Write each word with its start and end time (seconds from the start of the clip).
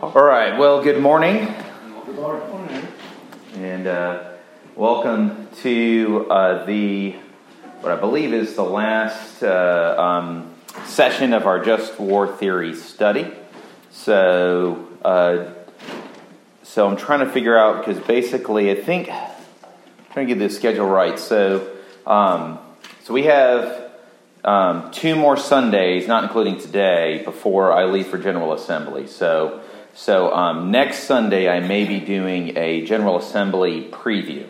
All 0.00 0.12
right. 0.12 0.56
Well, 0.56 0.80
good 0.80 1.02
morning. 1.02 1.52
And 3.56 3.88
uh, 3.88 4.30
welcome 4.76 5.48
to 5.62 6.24
uh, 6.30 6.64
the 6.66 7.16
what 7.80 7.90
I 7.90 7.96
believe 7.96 8.32
is 8.32 8.54
the 8.54 8.62
last 8.62 9.42
uh, 9.42 9.96
um, 9.98 10.54
session 10.84 11.32
of 11.32 11.48
our 11.48 11.64
just 11.64 11.98
war 11.98 12.28
theory 12.28 12.76
study. 12.76 13.28
So, 13.90 14.86
uh, 15.04 15.46
so 16.62 16.86
I'm 16.86 16.96
trying 16.96 17.26
to 17.26 17.32
figure 17.32 17.58
out 17.58 17.84
because 17.84 18.00
basically, 18.06 18.70
I 18.70 18.76
think 18.76 19.10
I'm 19.10 19.32
trying 20.12 20.28
to 20.28 20.34
get 20.36 20.38
the 20.38 20.48
schedule 20.48 20.86
right. 20.86 21.18
So, 21.18 21.76
um, 22.06 22.60
so 23.02 23.12
we 23.12 23.24
have 23.24 23.90
um, 24.44 24.92
two 24.92 25.16
more 25.16 25.36
Sundays, 25.36 26.06
not 26.06 26.22
including 26.22 26.60
today, 26.60 27.22
before 27.24 27.72
I 27.72 27.86
leave 27.86 28.06
for 28.06 28.16
General 28.16 28.52
Assembly. 28.52 29.08
So. 29.08 29.64
So 29.98 30.32
um, 30.32 30.70
next 30.70 31.08
Sunday, 31.08 31.48
I 31.48 31.58
may 31.58 31.84
be 31.84 31.98
doing 31.98 32.56
a 32.56 32.84
General 32.84 33.18
Assembly 33.18 33.88
preview 33.90 34.48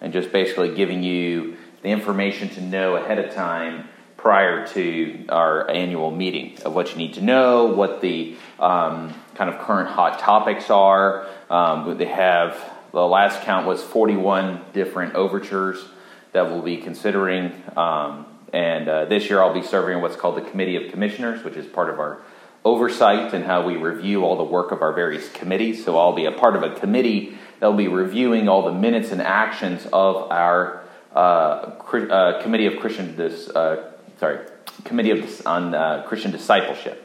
and 0.00 0.14
just 0.14 0.32
basically 0.32 0.74
giving 0.74 1.02
you 1.02 1.58
the 1.82 1.90
information 1.90 2.48
to 2.48 2.62
know 2.62 2.96
ahead 2.96 3.18
of 3.18 3.34
time 3.34 3.86
prior 4.16 4.66
to 4.68 5.26
our 5.28 5.68
annual 5.70 6.10
meeting 6.10 6.56
of 6.62 6.74
what 6.74 6.90
you 6.90 6.96
need 6.96 7.12
to 7.14 7.20
know, 7.20 7.66
what 7.66 8.00
the 8.00 8.34
um, 8.58 9.12
kind 9.34 9.50
of 9.50 9.60
current 9.60 9.90
hot 9.90 10.20
topics 10.20 10.70
are. 10.70 11.26
Um, 11.50 11.98
they 11.98 12.06
have 12.06 12.58
the 12.90 13.06
last 13.06 13.42
count 13.42 13.66
was 13.66 13.82
41 13.82 14.64
different 14.72 15.16
overtures 15.16 15.84
that 16.32 16.46
we'll 16.46 16.62
be 16.62 16.78
considering. 16.78 17.52
Um, 17.76 18.24
and 18.54 18.88
uh, 18.88 19.04
this 19.04 19.28
year, 19.28 19.42
I'll 19.42 19.52
be 19.52 19.62
serving 19.62 20.00
what's 20.00 20.16
called 20.16 20.38
the 20.38 20.50
Committee 20.50 20.76
of 20.76 20.90
Commissioners, 20.90 21.44
which 21.44 21.56
is 21.56 21.66
part 21.66 21.90
of 21.90 22.00
our 22.00 22.22
oversight 22.68 23.32
and 23.32 23.44
how 23.44 23.66
we 23.66 23.76
review 23.76 24.24
all 24.24 24.36
the 24.36 24.44
work 24.44 24.72
of 24.72 24.82
our 24.82 24.92
various 24.92 25.28
committees. 25.30 25.84
So 25.84 25.98
I'll 25.98 26.12
be 26.12 26.26
a 26.26 26.32
part 26.32 26.54
of 26.54 26.62
a 26.62 26.78
committee 26.78 27.38
that 27.58 27.66
will 27.66 27.76
be 27.76 27.88
reviewing 27.88 28.48
all 28.48 28.62
the 28.62 28.72
minutes 28.72 29.10
and 29.10 29.22
actions 29.22 29.86
of 29.86 30.30
our 30.30 30.84
uh, 31.14 31.18
uh, 31.18 32.42
committee 32.42 32.66
of 32.66 32.78
Christian 32.78 33.16
dis, 33.16 33.48
uh, 33.48 33.90
sorry 34.20 34.46
committee 34.84 35.10
of 35.10 35.46
on 35.46 35.74
uh, 35.74 36.04
Christian 36.06 36.30
discipleship. 36.30 37.04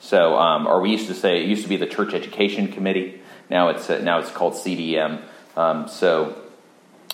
So, 0.00 0.36
um, 0.36 0.66
or 0.66 0.80
we 0.80 0.90
used 0.90 1.06
to 1.08 1.14
say 1.14 1.42
it 1.42 1.48
used 1.48 1.62
to 1.62 1.68
be 1.68 1.76
the 1.76 1.86
church 1.86 2.14
education 2.14 2.68
committee. 2.68 3.20
Now 3.50 3.68
it's 3.68 3.88
uh, 3.90 3.98
now 3.98 4.18
it's 4.18 4.30
called 4.30 4.54
CDM. 4.54 5.22
Um, 5.56 5.88
so 5.88 6.36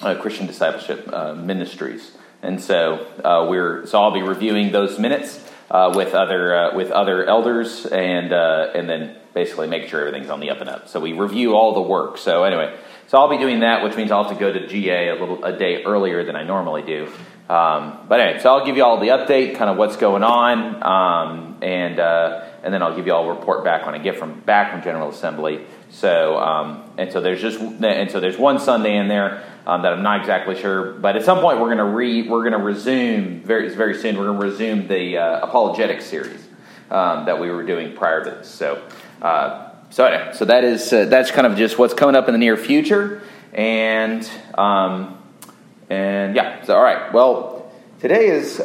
uh, 0.00 0.14
Christian 0.14 0.46
discipleship 0.46 1.06
ministries. 1.36 2.12
And 2.40 2.60
so 2.62 3.04
we're 3.50 3.84
so 3.86 4.00
I'll 4.00 4.12
be 4.12 4.22
reviewing 4.22 4.70
those 4.70 4.98
minutes 4.98 5.47
uh, 5.70 5.92
with 5.94 6.14
other 6.14 6.56
uh, 6.56 6.74
with 6.74 6.90
other 6.90 7.26
elders, 7.26 7.86
and 7.86 8.32
uh, 8.32 8.70
and 8.74 8.88
then 8.88 9.16
basically 9.34 9.66
make 9.66 9.88
sure 9.88 10.00
everything's 10.00 10.30
on 10.30 10.40
the 10.40 10.50
up 10.50 10.60
and 10.60 10.70
up. 10.70 10.88
So 10.88 11.00
we 11.00 11.12
review 11.12 11.54
all 11.54 11.74
the 11.74 11.82
work. 11.82 12.18
So 12.18 12.44
anyway, 12.44 12.76
so 13.08 13.18
I'll 13.18 13.28
be 13.28 13.38
doing 13.38 13.60
that, 13.60 13.84
which 13.84 13.96
means 13.96 14.10
I'll 14.10 14.24
have 14.24 14.32
to 14.32 14.38
go 14.38 14.52
to 14.52 14.66
GA 14.66 15.10
a 15.10 15.14
little 15.14 15.44
a 15.44 15.56
day 15.56 15.84
earlier 15.84 16.24
than 16.24 16.36
I 16.36 16.42
normally 16.42 16.82
do. 16.82 17.06
Um, 17.48 18.00
but 18.08 18.20
anyway, 18.20 18.40
so 18.40 18.54
I'll 18.54 18.66
give 18.66 18.76
you 18.76 18.84
all 18.84 19.00
the 19.00 19.08
update, 19.08 19.56
kind 19.56 19.70
of 19.70 19.78
what's 19.78 19.96
going 19.96 20.22
on, 20.22 20.82
um, 20.82 21.58
and 21.62 21.98
uh, 21.98 22.44
and 22.62 22.74
then 22.74 22.82
I'll 22.82 22.94
give 22.94 23.06
you 23.06 23.14
all 23.14 23.30
a 23.30 23.34
report 23.34 23.64
back 23.64 23.86
when 23.86 23.94
I 23.94 23.98
get 23.98 24.18
from 24.18 24.40
back 24.40 24.72
from 24.72 24.82
General 24.82 25.08
Assembly. 25.08 25.64
So 25.90 26.38
um, 26.38 26.84
and 26.98 27.12
so 27.12 27.20
there's 27.20 27.40
just 27.40 27.58
and 27.60 28.10
so 28.10 28.20
there's 28.20 28.36
one 28.36 28.58
Sunday 28.58 28.96
in 28.96 29.08
there 29.08 29.44
um, 29.66 29.82
that 29.82 29.92
I'm 29.92 30.02
not 30.02 30.20
exactly 30.20 30.58
sure. 30.60 30.92
But 30.92 31.16
at 31.16 31.24
some 31.24 31.40
point, 31.40 31.60
we're 31.60 31.74
going 31.74 31.78
to 31.78 31.84
re 31.84 32.22
we're 32.28 32.42
going 32.48 32.52
to 32.52 32.58
resume 32.58 33.42
very 33.42 33.68
very 33.74 33.94
soon. 33.94 34.18
We're 34.18 34.26
going 34.26 34.40
to 34.40 34.46
resume 34.46 34.88
the 34.88 35.18
uh, 35.18 35.46
apologetic 35.46 36.02
series 36.02 36.46
um, 36.90 37.26
that 37.26 37.40
we 37.40 37.50
were 37.50 37.64
doing 37.64 37.96
prior 37.96 38.24
to 38.24 38.30
this. 38.30 38.48
So 38.48 38.82
uh, 39.22 39.70
so 39.90 40.04
anyway, 40.04 40.32
so 40.34 40.44
that 40.44 40.64
is 40.64 40.92
uh, 40.92 41.06
that's 41.06 41.30
kind 41.30 41.46
of 41.46 41.56
just 41.56 41.78
what's 41.78 41.94
coming 41.94 42.16
up 42.16 42.28
in 42.28 42.32
the 42.32 42.38
near 42.38 42.56
future, 42.56 43.22
and 43.52 44.28
um, 44.54 45.22
and 45.88 46.36
yeah. 46.36 46.64
So 46.64 46.76
all 46.76 46.82
right. 46.82 47.12
Well, 47.12 47.72
today 48.00 48.28
is. 48.28 48.60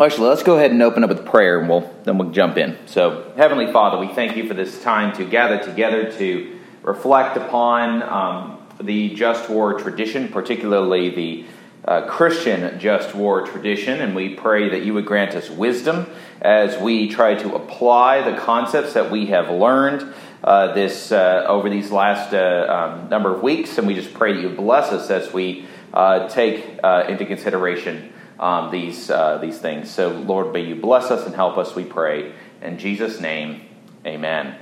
Actually, 0.00 0.28
let's 0.28 0.42
go 0.42 0.56
ahead 0.56 0.70
and 0.70 0.82
open 0.82 1.04
up 1.04 1.10
with 1.10 1.26
prayer, 1.26 1.60
and 1.60 1.68
we'll 1.68 1.92
then 2.04 2.16
we'll 2.16 2.30
jump 2.30 2.56
in. 2.56 2.78
So, 2.86 3.34
Heavenly 3.36 3.70
Father, 3.70 3.98
we 3.98 4.08
thank 4.08 4.34
you 4.34 4.48
for 4.48 4.54
this 4.54 4.82
time 4.82 5.14
to 5.18 5.26
gather 5.26 5.62
together 5.62 6.10
to 6.12 6.58
reflect 6.82 7.36
upon 7.36 8.02
um, 8.04 8.66
the 8.80 9.10
just 9.10 9.50
war 9.50 9.78
tradition, 9.78 10.28
particularly 10.28 11.10
the 11.10 11.44
uh, 11.84 12.06
Christian 12.06 12.80
just 12.80 13.14
war 13.14 13.46
tradition, 13.46 14.00
and 14.00 14.16
we 14.16 14.34
pray 14.34 14.70
that 14.70 14.84
you 14.86 14.94
would 14.94 15.04
grant 15.04 15.34
us 15.34 15.50
wisdom 15.50 16.06
as 16.40 16.80
we 16.80 17.06
try 17.10 17.34
to 17.34 17.54
apply 17.54 18.22
the 18.22 18.38
concepts 18.38 18.94
that 18.94 19.10
we 19.10 19.26
have 19.26 19.50
learned 19.50 20.14
uh, 20.42 20.72
this 20.72 21.12
uh, 21.12 21.44
over 21.46 21.68
these 21.68 21.90
last 21.90 22.32
uh, 22.32 22.94
um, 22.96 23.10
number 23.10 23.34
of 23.34 23.42
weeks, 23.42 23.76
and 23.76 23.86
we 23.86 23.92
just 23.92 24.14
pray 24.14 24.32
that 24.32 24.40
you 24.40 24.48
bless 24.48 24.92
us 24.92 25.10
as 25.10 25.30
we 25.34 25.66
uh, 25.92 26.26
take 26.28 26.80
uh, 26.82 27.04
into 27.06 27.26
consideration 27.26 28.14
um, 28.40 28.70
these 28.70 29.10
these 29.40 29.58
things. 29.58 29.88
So, 29.90 30.08
Lord, 30.10 30.52
may 30.52 30.62
you 30.62 30.74
bless 30.74 31.10
us 31.10 31.26
and 31.26 31.34
help 31.34 31.58
us. 31.58 31.76
We 31.76 31.84
pray 31.84 32.32
in 32.60 32.78
Jesus' 32.78 33.20
name. 33.20 33.62
Amen. 34.04 34.56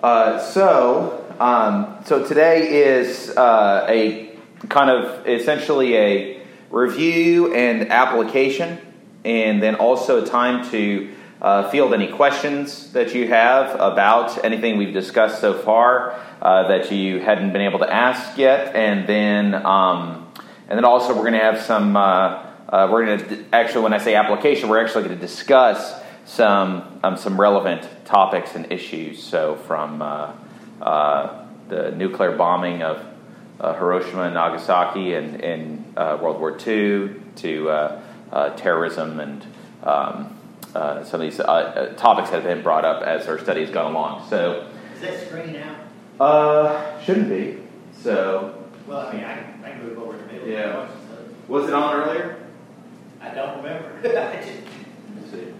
so. 0.00 1.24
Um, 1.38 1.98
so 2.04 2.26
today 2.26 2.82
is 2.82 3.30
uh, 3.36 3.86
a 3.88 4.36
kind 4.68 4.90
of 4.90 5.24
essentially 5.28 5.96
a 5.96 6.40
review 6.68 7.54
and 7.54 7.92
application, 7.92 8.78
and 9.24 9.62
then 9.62 9.76
also 9.76 10.24
a 10.24 10.26
time 10.26 10.68
to 10.72 11.14
uh, 11.40 11.70
field 11.70 11.94
any 11.94 12.08
questions 12.08 12.92
that 12.92 13.14
you 13.14 13.28
have 13.28 13.72
about 13.80 14.44
anything 14.44 14.78
we've 14.78 14.92
discussed 14.92 15.40
so 15.40 15.54
far 15.54 16.18
uh, 16.42 16.66
that 16.66 16.90
you 16.90 17.20
hadn't 17.20 17.52
been 17.52 17.62
able 17.62 17.78
to 17.78 17.92
ask 17.92 18.36
yet, 18.36 18.74
and 18.74 19.06
then 19.06 19.54
um, 19.54 20.27
and 20.68 20.76
then 20.76 20.84
also 20.84 21.14
we're 21.14 21.22
going 21.22 21.32
to 21.32 21.40
have 21.40 21.60
some. 21.60 21.96
Uh, 21.96 22.44
uh, 22.68 22.86
we're 22.90 23.06
going 23.06 23.18
to 23.18 23.44
actually, 23.50 23.82
when 23.82 23.94
I 23.94 23.98
say 23.98 24.14
application, 24.14 24.68
we're 24.68 24.84
actually 24.84 25.04
going 25.04 25.18
to 25.18 25.20
discuss 25.20 26.02
some 26.26 27.00
um, 27.02 27.16
some 27.16 27.40
relevant 27.40 27.88
topics 28.04 28.54
and 28.54 28.70
issues. 28.70 29.22
So 29.22 29.56
from 29.66 30.02
uh, 30.02 30.32
uh, 30.80 31.46
the 31.68 31.90
nuclear 31.92 32.36
bombing 32.36 32.82
of 32.82 33.04
uh, 33.60 33.74
Hiroshima 33.74 34.22
and 34.22 34.34
Nagasaki 34.34 35.14
in, 35.14 35.40
in 35.40 35.84
uh, 35.96 36.18
World 36.20 36.38
War 36.38 36.56
II 36.56 37.14
to 37.36 37.70
uh, 37.70 38.02
uh, 38.30 38.50
terrorism 38.50 39.20
and 39.20 39.46
um, 39.82 40.34
some 41.04 41.20
of 41.20 41.20
these 41.20 41.38
topics 41.38 42.30
have 42.30 42.44
been 42.44 42.62
brought 42.62 42.84
up 42.84 43.02
as 43.02 43.26
our 43.26 43.38
study 43.38 43.62
has 43.62 43.70
gone 43.70 43.90
along. 43.90 44.28
So, 44.28 44.68
is 44.94 45.00
that 45.00 45.26
screen 45.26 45.56
out? 45.56 47.02
shouldn't 47.02 47.28
be. 47.28 47.58
So, 48.00 48.64
well, 48.86 49.08
I 49.08 49.12
mean, 49.12 49.24
I, 49.24 49.32
I 49.64 49.70
can 49.70 49.82
move 49.82 49.98
over 49.98 50.12
to 50.12 50.17
the 50.17 50.17
middle. 50.17 50.17
Yeah. 50.48 50.88
Was 51.46 51.68
it 51.68 51.74
on 51.74 51.94
earlier? 51.94 52.38
I 53.20 53.34
don't 53.34 53.58
remember. 53.58 54.00
Let's 54.02 54.46
see. 55.30 55.52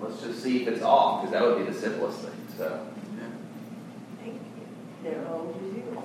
Let's 0.00 0.20
just 0.20 0.42
see 0.44 0.62
if 0.62 0.68
it's 0.68 0.82
off, 0.82 1.22
because 1.22 1.32
that 1.32 1.42
would 1.42 1.66
be 1.66 1.72
the 1.72 1.76
simplest 1.76 2.20
thing. 2.20 2.46
So. 2.56 2.86
They're 5.02 5.26
old 5.28 5.56
as 5.56 5.74
you 5.74 5.98
are. 5.98 6.04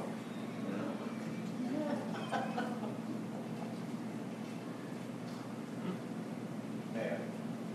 Yeah. 6.96 7.18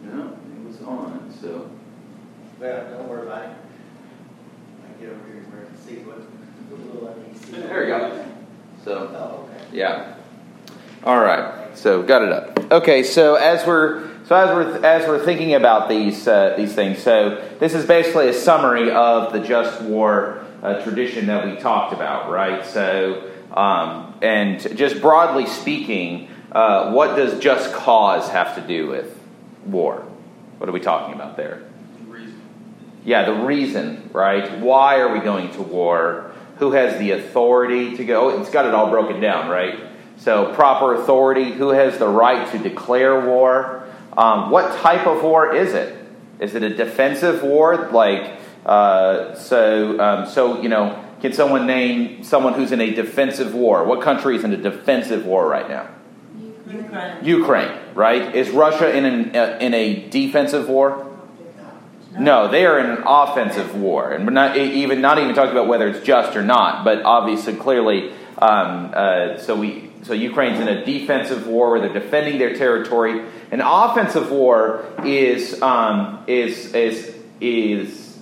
No, 0.03 0.33
it 0.33 0.67
was 0.67 0.83
on, 0.83 1.33
so. 1.41 1.71
Well, 2.59 2.91
don't 2.91 3.09
worry 3.09 3.27
about 3.29 3.45
it. 3.45 3.66
I 4.97 5.01
get 5.01 5.11
over 5.11 5.27
here 5.27 5.67
and 5.69 5.79
see 5.79 5.97
what 6.05 6.23
the 6.71 6.77
little 6.77 7.25
see. 7.35 7.61
There 7.61 7.83
you 7.83 7.89
go. 7.89 8.27
So. 8.85 9.11
Oh, 9.15 9.49
okay. 9.51 9.65
Yeah. 9.73 10.15
All 11.05 11.21
right. 11.21 11.77
So 11.77 12.03
got 12.03 12.23
it 12.23 12.33
up. 12.33 12.73
Okay. 12.73 13.03
So 13.03 13.35
as 13.35 13.67
we're 13.67 14.09
so 14.25 14.35
as 14.37 14.49
we're 14.49 14.85
as 14.85 15.07
we're 15.07 15.25
thinking 15.25 15.55
about 15.55 15.89
these 15.89 16.27
uh, 16.27 16.55
these 16.57 16.75
things, 16.75 17.03
so 17.03 17.57
this 17.59 17.75
is 17.75 17.85
basically 17.85 18.29
a 18.29 18.33
summary 18.33 18.91
of 18.91 19.33
the 19.33 19.41
just 19.41 19.83
war 19.83 20.45
uh, 20.63 20.83
tradition 20.83 21.27
that 21.27 21.45
we 21.45 21.57
talked 21.57 21.93
about, 21.93 22.31
right? 22.31 22.65
So 22.65 23.31
um, 23.53 24.15
and 24.23 24.61
just 24.77 25.03
broadly 25.03 25.47
speaking, 25.47 26.31
uh, 26.53 26.93
what 26.93 27.17
does 27.17 27.39
just 27.39 27.75
cause 27.75 28.31
have 28.31 28.55
to 28.55 28.61
do 28.67 28.89
with 28.89 29.15
war? 29.67 30.07
What 30.57 30.71
are 30.71 30.73
we 30.73 30.81
talking 30.81 31.15
about 31.15 31.37
there? 31.37 31.67
Yeah, 33.07 33.25
the 33.25 33.35
reason, 33.35 34.11
right? 34.13 34.59
Why 34.59 34.99
are 34.99 35.13
we 35.13 35.21
going 35.21 35.53
to 35.53 35.63
war? 35.63 36.33
Who 36.59 36.73
has 36.73 36.99
the 36.99 37.13
authority 37.13 37.97
to 37.97 38.05
go? 38.05 38.41
It's 38.41 38.51
got 38.51 38.67
it 38.67 38.75
all 38.75 38.91
broken 38.91 39.21
down, 39.21 39.49
right? 39.49 39.79
So 40.17 40.53
proper 40.55 40.95
authority. 40.95 41.53
Who 41.53 41.69
has 41.69 41.99
the 41.99 42.09
right 42.09 42.51
to 42.51 42.59
declare 42.59 43.25
war? 43.25 43.87
Um, 44.17 44.51
what 44.51 44.77
type 44.81 45.07
of 45.07 45.23
war 45.23 45.55
is 45.55 45.73
it? 45.73 45.97
Is 46.41 46.57
it 46.57 46.65
a 46.65 46.71
defensive 46.71 47.45
war? 47.45 47.91
Like, 47.93 48.41
uh, 48.65 49.37
so, 49.37 50.01
um, 50.01 50.27
so 50.27 50.61
you 50.61 50.69
know, 50.69 51.01
can 51.21 51.33
someone 51.33 51.65
name 51.65 52.25
someone 52.25 52.55
who's 52.55 52.73
in 52.73 52.81
a 52.81 52.93
defensive 52.93 53.55
war? 53.55 53.85
What 53.85 54.03
country 54.03 54.35
is 54.35 54.43
in 54.43 54.53
a 54.53 54.57
defensive 54.57 55.25
war 55.25 55.49
right 55.49 55.69
now? 55.69 55.89
Ukraine. 56.67 56.85
Ukraine. 56.85 57.25
Ukraine, 57.25 57.79
right? 57.95 58.35
Is 58.35 58.51
Russia 58.51 58.93
in 58.93 59.05
an, 59.05 59.37
uh, 59.37 59.59
in 59.61 59.75
a 59.75 60.09
defensive 60.09 60.69
war? 60.69 61.06
No, 62.19 62.49
they 62.49 62.65
are 62.65 62.79
in 62.79 62.87
an 62.87 63.03
offensive 63.07 63.77
war, 63.77 64.13
and 64.13 64.25
we're 64.25 64.33
not 64.33 64.57
even 64.57 65.01
not 65.01 65.19
even 65.19 65.35
talking 65.35 65.53
about 65.53 65.69
whether 65.69 65.87
it's 65.89 66.05
just 66.05 66.37
or 66.37 66.43
not, 66.43 66.85
but 66.85 67.03
obviously, 67.03 67.55
clearly, 67.55 68.11
um, 68.39 68.93
uh, 68.95 69.39
so 69.39 69.57
we 69.57 69.91
so 70.03 70.15
Ukraine's 70.15 70.61
in 70.61 70.69
a 70.69 70.85
defensive 70.85 71.47
war 71.47 71.73
where 71.73 71.81
they're 71.81 71.93
defending 71.93 72.39
their 72.39 72.55
territory. 72.55 73.25
An 73.51 73.61
offensive 73.61 74.31
war 74.31 74.87
is 75.05 75.61
um, 75.63 76.25
is 76.27 76.75
is 76.75 77.15
is 77.41 78.19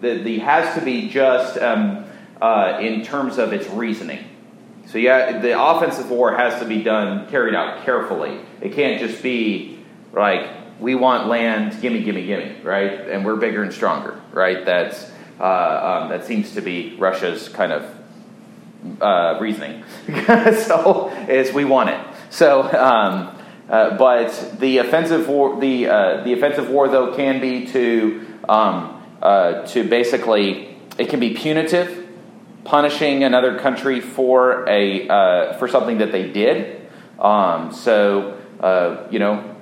the, 0.00 0.22
the 0.22 0.38
has 0.38 0.74
to 0.78 0.84
be 0.84 1.08
just 1.08 1.58
um, 1.58 2.04
uh, 2.40 2.78
in 2.80 3.02
terms 3.02 3.38
of 3.38 3.52
its 3.52 3.68
reasoning. 3.68 4.24
So 4.86 4.98
yeah, 4.98 5.40
the 5.40 5.60
offensive 5.60 6.10
war 6.10 6.36
has 6.36 6.60
to 6.60 6.68
be 6.68 6.82
done 6.82 7.28
carried 7.28 7.54
out 7.54 7.84
carefully. 7.84 8.38
It 8.60 8.74
can't 8.74 9.00
just 9.00 9.22
be 9.22 9.80
like 10.12 10.48
we 10.80 10.94
want 10.94 11.28
land, 11.28 11.80
gimme, 11.80 12.02
gimme, 12.02 12.26
gimme, 12.26 12.60
right? 12.62 13.08
And 13.08 13.24
we're 13.24 13.36
bigger 13.36 13.62
and 13.62 13.72
stronger, 13.72 14.20
right? 14.32 14.64
That's 14.64 15.10
uh, 15.40 16.00
um, 16.02 16.08
that 16.10 16.24
seems 16.24 16.54
to 16.54 16.60
be 16.60 16.96
Russia's 16.96 17.48
kind 17.48 17.72
of 17.72 18.04
uh, 19.00 19.38
reasoning. 19.40 19.82
so 20.66 21.10
is 21.28 21.52
we 21.52 21.64
want 21.64 21.90
it. 21.90 22.00
So, 22.30 22.62
um, 22.62 23.36
uh, 23.68 23.96
but 23.96 24.58
the 24.60 24.78
offensive 24.78 25.28
war, 25.28 25.58
the 25.60 25.88
uh, 25.88 26.24
the 26.24 26.32
offensive 26.32 26.68
war 26.68 26.88
though 26.88 27.14
can 27.14 27.40
be 27.40 27.66
to 27.68 28.26
um, 28.48 29.02
uh, 29.22 29.66
to 29.66 29.88
basically 29.88 30.76
it 30.98 31.08
can 31.08 31.18
be 31.18 31.34
punitive, 31.34 32.06
punishing 32.64 33.24
another 33.24 33.58
country 33.58 34.00
for 34.00 34.68
a 34.68 35.08
uh, 35.08 35.52
for 35.54 35.66
something 35.66 35.98
that 35.98 36.12
they 36.12 36.30
did. 36.30 36.82
Um, 37.18 37.72
so 37.72 38.38
you 39.10 39.18
know 39.18 39.53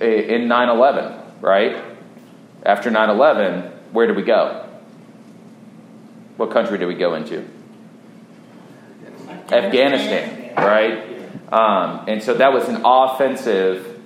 in 0.00 0.48
9 0.48 0.68
11, 0.68 1.20
right? 1.40 1.84
After 2.64 2.90
9 2.90 3.10
11, 3.10 3.72
where 3.92 4.06
did 4.06 4.16
we 4.16 4.22
go? 4.22 4.68
What 6.36 6.50
country 6.50 6.78
did 6.78 6.86
we 6.86 6.94
go 6.94 7.14
into? 7.14 7.48
Afghanistan, 9.50 10.54
right? 10.56 11.52
Um, 11.52 12.04
and 12.08 12.22
so 12.22 12.34
that 12.34 12.52
was 12.52 12.68
an 12.68 12.82
offensive, 12.84 14.00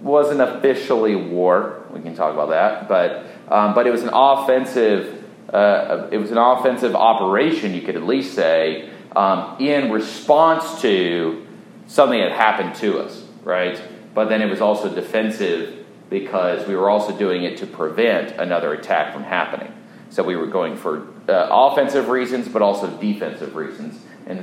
wasn't 0.00 0.40
officially 0.40 1.16
war. 1.16 1.84
We 1.90 2.00
can 2.00 2.14
talk 2.14 2.32
about 2.32 2.50
that, 2.50 2.88
but 2.88 3.26
um, 3.52 3.74
but 3.74 3.86
it 3.86 3.90
was 3.90 4.02
an 4.02 4.10
offensive. 4.12 5.16
Uh, 5.52 6.08
it 6.12 6.18
was 6.18 6.30
an 6.30 6.38
offensive 6.38 6.94
operation, 6.94 7.74
you 7.74 7.82
could 7.82 7.96
at 7.96 8.04
least 8.04 8.34
say, 8.34 8.88
um, 9.16 9.56
in 9.58 9.90
response 9.90 10.80
to 10.80 11.44
something 11.88 12.20
that 12.20 12.30
happened 12.30 12.76
to 12.76 13.00
us, 13.00 13.24
right? 13.42 13.80
But 14.14 14.28
then 14.28 14.42
it 14.42 14.50
was 14.50 14.60
also 14.60 14.92
defensive 14.92 15.86
because 16.08 16.66
we 16.66 16.74
were 16.74 16.90
also 16.90 17.16
doing 17.16 17.44
it 17.44 17.58
to 17.58 17.66
prevent 17.66 18.32
another 18.40 18.72
attack 18.72 19.14
from 19.14 19.22
happening. 19.22 19.72
So 20.10 20.24
we 20.24 20.34
were 20.34 20.46
going 20.46 20.76
for 20.76 21.06
uh, 21.28 21.48
offensive 21.50 22.08
reasons, 22.08 22.48
but 22.48 22.62
also 22.62 22.90
defensive 22.98 23.54
reasons 23.54 24.00
in, 24.26 24.38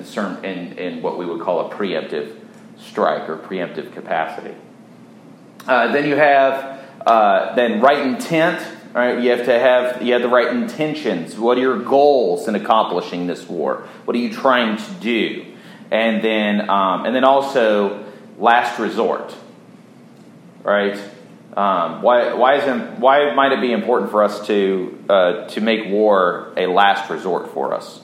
in, 0.46 0.78
in 0.78 1.02
what 1.02 1.18
we 1.18 1.26
would 1.26 1.42
call 1.42 1.70
a 1.70 1.76
preemptive 1.76 2.38
strike 2.78 3.28
or 3.30 3.38
preemptive 3.38 3.94
capacity. 3.94 4.56
Uh, 5.68 5.92
then 5.92 6.06
you 6.06 6.16
have 6.16 6.80
uh, 7.06 7.56
then 7.56 7.82
right 7.82 8.06
intent. 8.06 8.76
Right, 8.94 9.22
you 9.22 9.30
have 9.30 9.46
to 9.46 9.60
have 9.60 10.02
you 10.02 10.14
have 10.14 10.24
the 10.24 10.30
right 10.30 10.48
intentions. 10.48 11.38
What 11.38 11.58
are 11.58 11.62
your 11.62 11.78
goals 11.78 12.48
in 12.48 12.56
accomplishing 12.56 13.28
this 13.28 13.48
war? 13.48 13.88
What 14.06 14.16
are 14.16 14.20
you 14.20 14.34
trying 14.34 14.78
to 14.78 14.92
do? 14.94 15.46
And 15.92 16.24
then 16.24 16.68
um, 16.70 17.06
and 17.06 17.14
then 17.14 17.24
also 17.24 18.06
last 18.40 18.80
resort 18.80 19.36
right? 20.68 21.00
Um, 21.56 22.02
why, 22.02 22.34
why, 22.34 22.56
is 22.56 22.66
it, 22.66 23.00
why 23.00 23.34
might 23.34 23.54
it 23.54 23.62
be 23.62 23.72
important 23.72 24.12
for 24.12 24.22
us 24.22 24.46
to, 24.48 25.04
uh, 25.10 25.48
to 25.48 25.62
make 25.62 25.88
war 25.88 26.54
a 26.58 26.68
last 26.68 27.10
resort 27.10 27.54
for 27.54 27.74
us? 27.74 28.02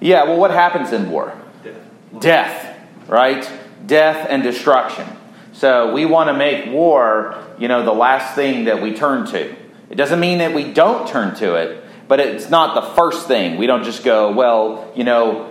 Yeah, 0.00 0.24
well, 0.24 0.38
what 0.38 0.52
happens 0.52 0.92
in 0.92 1.10
war? 1.10 1.36
Death. 1.62 2.20
Death, 2.20 2.78
right? 3.08 3.50
Death 3.84 4.26
and 4.30 4.42
destruction. 4.42 5.06
So 5.52 5.92
we 5.92 6.06
want 6.06 6.28
to 6.28 6.34
make 6.34 6.70
war, 6.70 7.44
you 7.58 7.68
know, 7.68 7.84
the 7.84 7.92
last 7.92 8.34
thing 8.34 8.64
that 8.64 8.80
we 8.80 8.94
turn 8.94 9.26
to. 9.26 9.54
It 9.90 9.96
doesn't 9.96 10.20
mean 10.20 10.38
that 10.38 10.54
we 10.54 10.72
don't 10.72 11.06
turn 11.06 11.34
to 11.36 11.56
it, 11.56 11.84
but 12.08 12.20
it's 12.20 12.48
not 12.48 12.74
the 12.74 12.94
first 12.94 13.26
thing. 13.26 13.58
We 13.58 13.66
don't 13.66 13.84
just 13.84 14.04
go, 14.04 14.32
well, 14.32 14.90
you 14.94 15.04
know, 15.04 15.49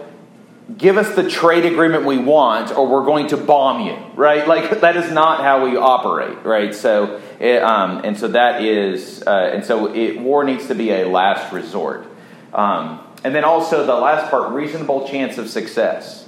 give 0.77 0.98
us 0.98 1.16
the 1.16 1.30
trade 1.30 1.66
agreement 1.66 2.06
we 2.06 2.18
want 2.18 2.75
or 2.75 2.88
we're 2.88 3.06
going 3.06 3.27
to 3.27 3.38
bomb 3.38 3.86
you 3.88 3.98
right? 4.16 4.48
Like 4.48 4.81
that 4.81 4.95
is 4.98 5.12
not 5.12 5.42
how 5.42 5.66
we 5.66 5.77
operate 5.77 6.44
right? 6.44 6.74
So 6.74 7.21
it, 7.39 7.62
um, 7.63 8.01
and 8.04 8.18
so 8.18 8.30
that 8.30 8.62
is 8.63 9.24
uh, 9.25 9.51
and 9.54 9.66
so 9.66 9.94
it, 9.94 10.19
war 10.19 10.44
needs 10.44 10.68
to 10.68 10.75
be 10.75 10.92
a 10.92 11.07
last 11.07 11.51
resort. 11.54 12.06
Um, 12.54 13.06
and 13.24 13.36
then 13.36 13.44
also 13.44 13.86
the 13.86 13.95
last 13.95 14.30
part 14.30 14.54
reasonable 14.54 15.07
chance 15.07 15.38
of 15.38 15.50
success. 15.50 16.27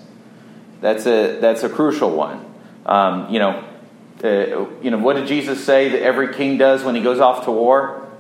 That's 0.82 1.06
a 1.06 1.40
that's 1.40 1.64
a 1.64 1.70
crucial 1.70 2.12
one. 2.12 2.46
Um, 2.86 3.32
you 3.32 3.40
know 3.40 3.64
uh, 4.24 4.68
you 4.82 4.92
know 4.92 5.00
what 5.00 5.16
did 5.16 5.28
jesus 5.28 5.64
say 5.64 5.90
that 5.90 6.02
every 6.04 6.34
king 6.34 6.58
does 6.58 6.84
when 6.84 6.94
he 6.94 7.02
goes 7.02 7.20
off 7.20 7.46
to 7.46 7.52
war 7.52 8.11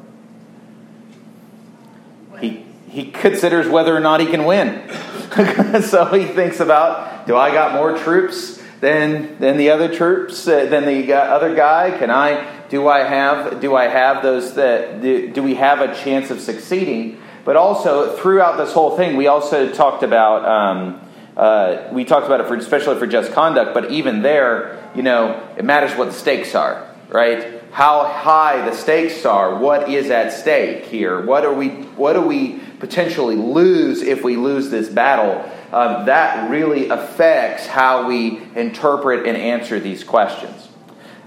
he 2.91 3.09
considers 3.11 3.67
whether 3.67 3.95
or 3.95 3.99
not 3.99 4.19
he 4.19 4.27
can 4.27 4.45
win 4.45 4.87
so 5.81 6.05
he 6.13 6.25
thinks 6.25 6.59
about 6.59 7.25
do 7.25 7.37
I 7.37 7.51
got 7.53 7.73
more 7.73 7.97
troops 7.97 8.61
than 8.81 9.39
than 9.39 9.57
the 9.57 9.69
other 9.69 9.93
troops 9.95 10.47
uh, 10.47 10.65
than 10.65 10.85
the 10.85 11.13
other 11.13 11.55
guy? 11.55 11.97
Can 11.97 12.11
I 12.11 12.67
do 12.67 12.87
I 12.87 12.99
have 12.99 13.61
do 13.61 13.75
I 13.75 13.85
have 13.85 14.21
those 14.21 14.55
that 14.55 15.01
do, 15.01 15.31
do 15.31 15.41
we 15.41 15.55
have 15.55 15.79
a 15.79 15.95
chance 15.95 16.31
of 16.31 16.41
succeeding? 16.41 17.21
But 17.45 17.55
also 17.55 18.17
throughout 18.17 18.57
this 18.57 18.73
whole 18.73 18.97
thing, 18.97 19.15
we 19.15 19.27
also 19.27 19.71
talked 19.71 20.03
about. 20.03 20.45
Um, 20.45 21.07
uh, 21.37 21.87
we 21.93 22.03
talked 22.03 22.25
about 22.25 22.41
it 22.41 22.47
for 22.47 22.55
especially 22.55 22.99
for 22.99 23.07
just 23.07 23.31
conduct, 23.31 23.73
but 23.73 23.89
even 23.89 24.21
there, 24.21 24.91
you 24.93 25.01
know, 25.01 25.41
it 25.57 25.63
matters 25.63 25.97
what 25.97 26.09
the 26.09 26.13
stakes 26.13 26.53
are, 26.55 26.93
right? 27.07 27.63
How 27.71 28.03
high 28.03 28.69
the 28.69 28.75
stakes 28.75 29.25
are, 29.25 29.57
what 29.57 29.89
is 29.89 30.09
at 30.09 30.33
stake 30.33 30.83
here? 30.83 31.25
What 31.25 31.45
are 31.45 31.53
we? 31.53 31.69
What 31.69 32.13
do 32.13 32.21
we 32.21 32.59
potentially 32.81 33.35
lose 33.35 34.01
if 34.01 34.23
we 34.23 34.35
lose 34.35 34.69
this 34.69 34.89
battle, 34.89 35.49
um, 35.71 36.07
that 36.07 36.49
really 36.49 36.89
affects 36.89 37.67
how 37.67 38.07
we 38.07 38.41
interpret 38.55 39.25
and 39.25 39.37
answer 39.37 39.79
these 39.79 40.03
questions. 40.03 40.67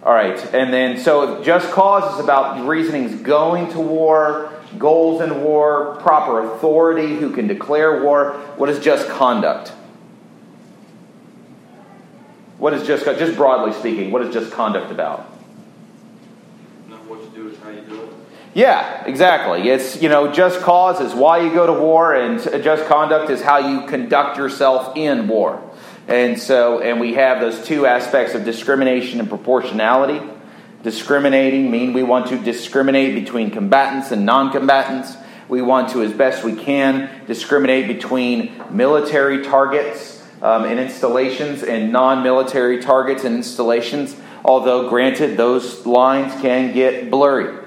All 0.03 0.13
right, 0.13 0.39
and 0.53 0.71
then 0.71 0.99
so 0.99 1.43
just 1.43 1.71
cause 1.71 2.15
is 2.15 2.21
about 2.23 2.67
reasonings 2.67 3.23
going 3.23 3.73
to 3.73 3.81
war, 3.81 4.53
goals 4.77 5.23
in 5.23 5.43
war, 5.43 5.97
proper 6.01 6.55
authority, 6.55 7.17
who 7.17 7.33
can 7.33 7.47
declare 7.47 8.03
war. 8.03 8.33
What 8.57 8.69
is 8.69 8.81
just 8.81 9.09
conduct? 9.09 9.69
What 12.59 12.75
is 12.75 12.87
just 12.87 13.05
just 13.05 13.37
broadly 13.37 13.73
speaking? 13.73 14.11
What 14.11 14.23
is 14.23 14.35
just 14.35 14.53
conduct 14.53 14.91
about? 14.91 15.34
Yeah, 18.55 19.05
exactly. 19.05 19.69
It's, 19.69 20.01
you 20.01 20.09
know, 20.09 20.33
just 20.33 20.61
cause 20.61 21.01
is 21.01 21.13
why 21.13 21.41
you 21.41 21.53
go 21.53 21.67
to 21.67 21.73
war, 21.73 22.15
and 22.15 22.41
just 22.63 22.87
conduct 22.87 23.29
is 23.29 23.43
how 23.43 23.59
you 23.59 23.87
conduct 23.89 24.39
yourself 24.39 24.97
in 24.97 25.27
war. 25.27 25.61
And 26.07 26.39
so, 26.39 26.81
and 26.81 27.01
we 27.01 27.15
have 27.15 27.41
those 27.41 27.67
two 27.67 27.85
aspects 27.85 28.35
of 28.35 28.45
discrimination 28.45 29.19
and 29.19 29.29
proportionality. 29.29 30.25
Discriminating 30.85 31.69
mean 31.69 31.95
we 31.95 32.05
want 32.05 32.29
to 32.29 32.39
discriminate 32.39 33.15
between 33.15 33.51
combatants 33.51 34.13
and 34.13 34.25
non-combatants. 34.25 35.17
We 35.49 35.61
want 35.61 35.89
to, 35.91 36.03
as 36.03 36.13
best 36.13 36.45
we 36.45 36.55
can, 36.55 37.11
discriminate 37.27 37.89
between 37.89 38.53
military 38.71 39.45
targets 39.45 40.23
um, 40.43 40.65
and 40.65 40.79
installations 40.79 41.65
and 41.65 41.91
non-military 41.91 42.81
targets 42.81 43.25
and 43.25 43.35
installations. 43.35 44.15
Although, 44.45 44.91
granted, 44.91 45.37
those 45.37 45.85
lines 45.87 46.41
can 46.41 46.73
get 46.73 47.11
blurry 47.11 47.64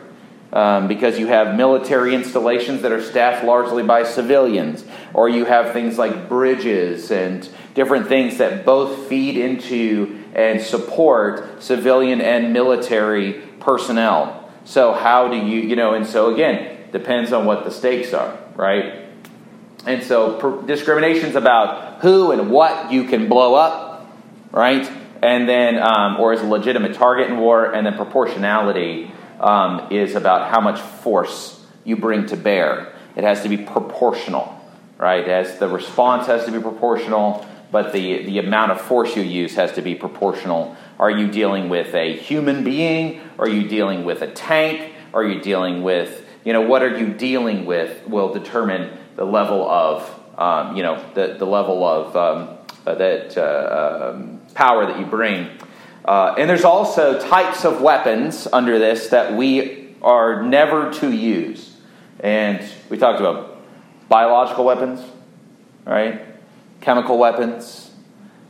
um, 0.57 0.87
because 0.87 1.19
you 1.19 1.27
have 1.27 1.55
military 1.55 2.15
installations 2.15 2.81
that 2.81 2.91
are 2.91 3.03
staffed 3.03 3.45
largely 3.45 3.83
by 3.83 4.01
civilians, 4.01 4.83
or 5.13 5.29
you 5.29 5.45
have 5.45 5.71
things 5.71 5.99
like 5.99 6.27
bridges 6.27 7.11
and 7.11 7.47
different 7.75 8.07
things 8.07 8.39
that 8.39 8.65
both 8.65 9.07
feed 9.07 9.37
into 9.37 10.19
and 10.33 10.59
support 10.59 11.61
civilian 11.61 12.21
and 12.21 12.53
military 12.53 13.33
personnel. 13.59 14.49
So, 14.65 14.93
how 14.93 15.27
do 15.27 15.37
you, 15.37 15.61
you 15.61 15.75
know, 15.75 15.93
and 15.93 16.07
so 16.07 16.33
again, 16.33 16.89
depends 16.91 17.31
on 17.31 17.45
what 17.45 17.63
the 17.63 17.69
stakes 17.69 18.11
are, 18.15 18.35
right? 18.55 19.05
And 19.85 20.01
so, 20.01 20.39
per- 20.39 20.63
discrimination's 20.63 21.35
about 21.35 22.01
who 22.01 22.31
and 22.31 22.49
what 22.49 22.91
you 22.91 23.03
can 23.03 23.29
blow 23.29 23.53
up, 23.53 24.11
right? 24.51 24.91
And 25.21 25.47
then, 25.47 25.77
um, 25.77 26.19
or 26.19 26.33
is 26.33 26.41
a 26.41 26.47
legitimate 26.47 26.95
target 26.95 27.29
in 27.29 27.37
war, 27.37 27.71
and 27.71 27.85
then 27.85 27.93
proportionality 27.93 29.11
um, 29.39 29.88
is 29.91 30.15
about 30.15 30.51
how 30.51 30.62
much 30.62 30.79
force 30.79 31.65
you 31.84 31.96
bring 31.96 32.25
to 32.27 32.38
bear. 32.38 32.94
It 33.15 33.24
has 33.24 33.41
to 33.44 33.50
be 33.50 33.58
proportional. 33.58 34.60
right? 34.98 35.27
As 35.27 35.60
the 35.60 35.67
response 35.67 36.27
has 36.27 36.46
to 36.46 36.51
be 36.51 36.60
proportional, 36.60 37.46
but 37.72 37.94
the, 37.94 38.24
the 38.25 38.39
amount 38.39 38.72
of 38.72 38.82
force 38.82 39.15
you 39.15 39.22
use 39.22 39.56
has 39.56 39.74
to 39.74 39.82
be 39.82 39.96
proportional. 39.96 40.75
Are 41.00 41.12
you 41.12 41.29
dealing 41.29 41.70
with 41.70 41.94
a 41.94 42.15
human 42.15 42.63
being? 42.63 43.22
Are 43.38 43.48
you 43.48 43.67
dealing 43.67 44.06
with 44.06 44.22
a 44.22 44.32
tank? 44.32 44.94
Are 45.13 45.24
you 45.24 45.41
dealing 45.41 45.84
with, 45.84 46.25
you 46.44 46.53
know, 46.53 46.62
what 46.62 46.82
are 46.82 46.98
you 46.98 47.13
dealing 47.13 47.65
with 47.65 48.08
will 48.08 48.34
determine 48.34 48.98
the 49.15 49.25
level 49.25 49.70
of, 49.70 50.10
um, 50.38 50.75
you 50.75 50.84
know, 50.84 51.03
the, 51.13 51.36
the 51.38 51.46
level 51.46 51.84
of 51.84 52.15
um, 52.15 52.58
that 52.86 53.38
uh, 53.38 54.13
um, 54.13 54.39
power 54.53 54.86
that 54.86 55.00
you 55.00 55.06
bring. 55.06 55.50
Uh, 56.07 56.33
and 56.37 56.49
there's 56.49 56.63
also 56.63 57.19
types 57.19 57.65
of 57.65 57.81
weapons 57.81 58.47
under 58.53 58.79
this 58.79 59.09
that 59.09 59.33
we 59.33 59.93
are 60.01 60.41
never 60.41 60.91
to 60.93 61.11
use. 61.11 61.75
And 62.21 62.63
we 62.89 62.97
talked 62.97 63.19
about 63.19 63.61
biological 64.07 64.63
weapons, 64.63 65.01
right? 65.85 66.21
Chemical 66.79 67.17
weapons, 67.17 67.91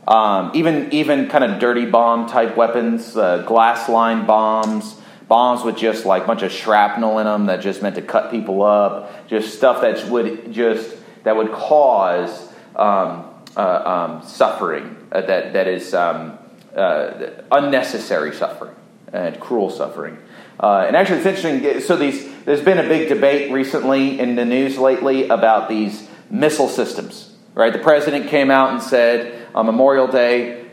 um, 0.06 0.52
even 0.54 0.92
even 0.92 1.28
kind 1.28 1.42
of 1.42 1.58
dirty 1.58 1.84
bomb 1.84 2.28
type 2.28 2.56
weapons, 2.56 3.16
uh, 3.16 3.42
glass 3.42 3.88
line 3.88 4.24
bombs, 4.24 4.96
bombs 5.26 5.64
with 5.64 5.76
just 5.76 6.06
like 6.06 6.24
a 6.24 6.26
bunch 6.26 6.42
of 6.42 6.52
shrapnel 6.52 7.18
in 7.18 7.26
them 7.26 7.46
that 7.46 7.60
just 7.60 7.82
meant 7.82 7.96
to 7.96 8.02
cut 8.02 8.30
people 8.30 8.62
up, 8.62 9.28
just 9.28 9.56
stuff 9.56 9.80
that 9.80 10.08
would 10.08 10.52
just 10.52 10.94
that 11.24 11.36
would 11.36 11.50
cause 11.50 12.48
um, 12.76 13.24
uh, 13.56 14.16
um, 14.20 14.22
suffering 14.26 14.96
uh, 15.10 15.22
that 15.22 15.52
that 15.54 15.66
is 15.66 15.92
um, 15.92 16.38
uh, 16.78 17.42
unnecessary 17.50 18.34
suffering 18.34 18.74
and 19.12 19.38
cruel 19.40 19.70
suffering. 19.70 20.18
Uh, 20.60 20.84
and 20.86 20.96
actually, 20.96 21.18
it's 21.18 21.26
interesting. 21.26 21.80
So 21.80 21.96
these 21.96 22.28
there's 22.44 22.62
been 22.62 22.78
a 22.78 22.88
big 22.88 23.08
debate 23.08 23.52
recently 23.52 24.18
in 24.18 24.36
the 24.36 24.44
news 24.44 24.78
lately 24.78 25.28
about 25.28 25.68
these 25.68 26.08
missile 26.30 26.68
systems. 26.68 27.36
Right, 27.54 27.72
the 27.72 27.78
president 27.80 28.28
came 28.28 28.50
out 28.50 28.70
and 28.70 28.82
said 28.82 29.48
on 29.54 29.66
Memorial 29.66 30.06
Day, 30.06 30.66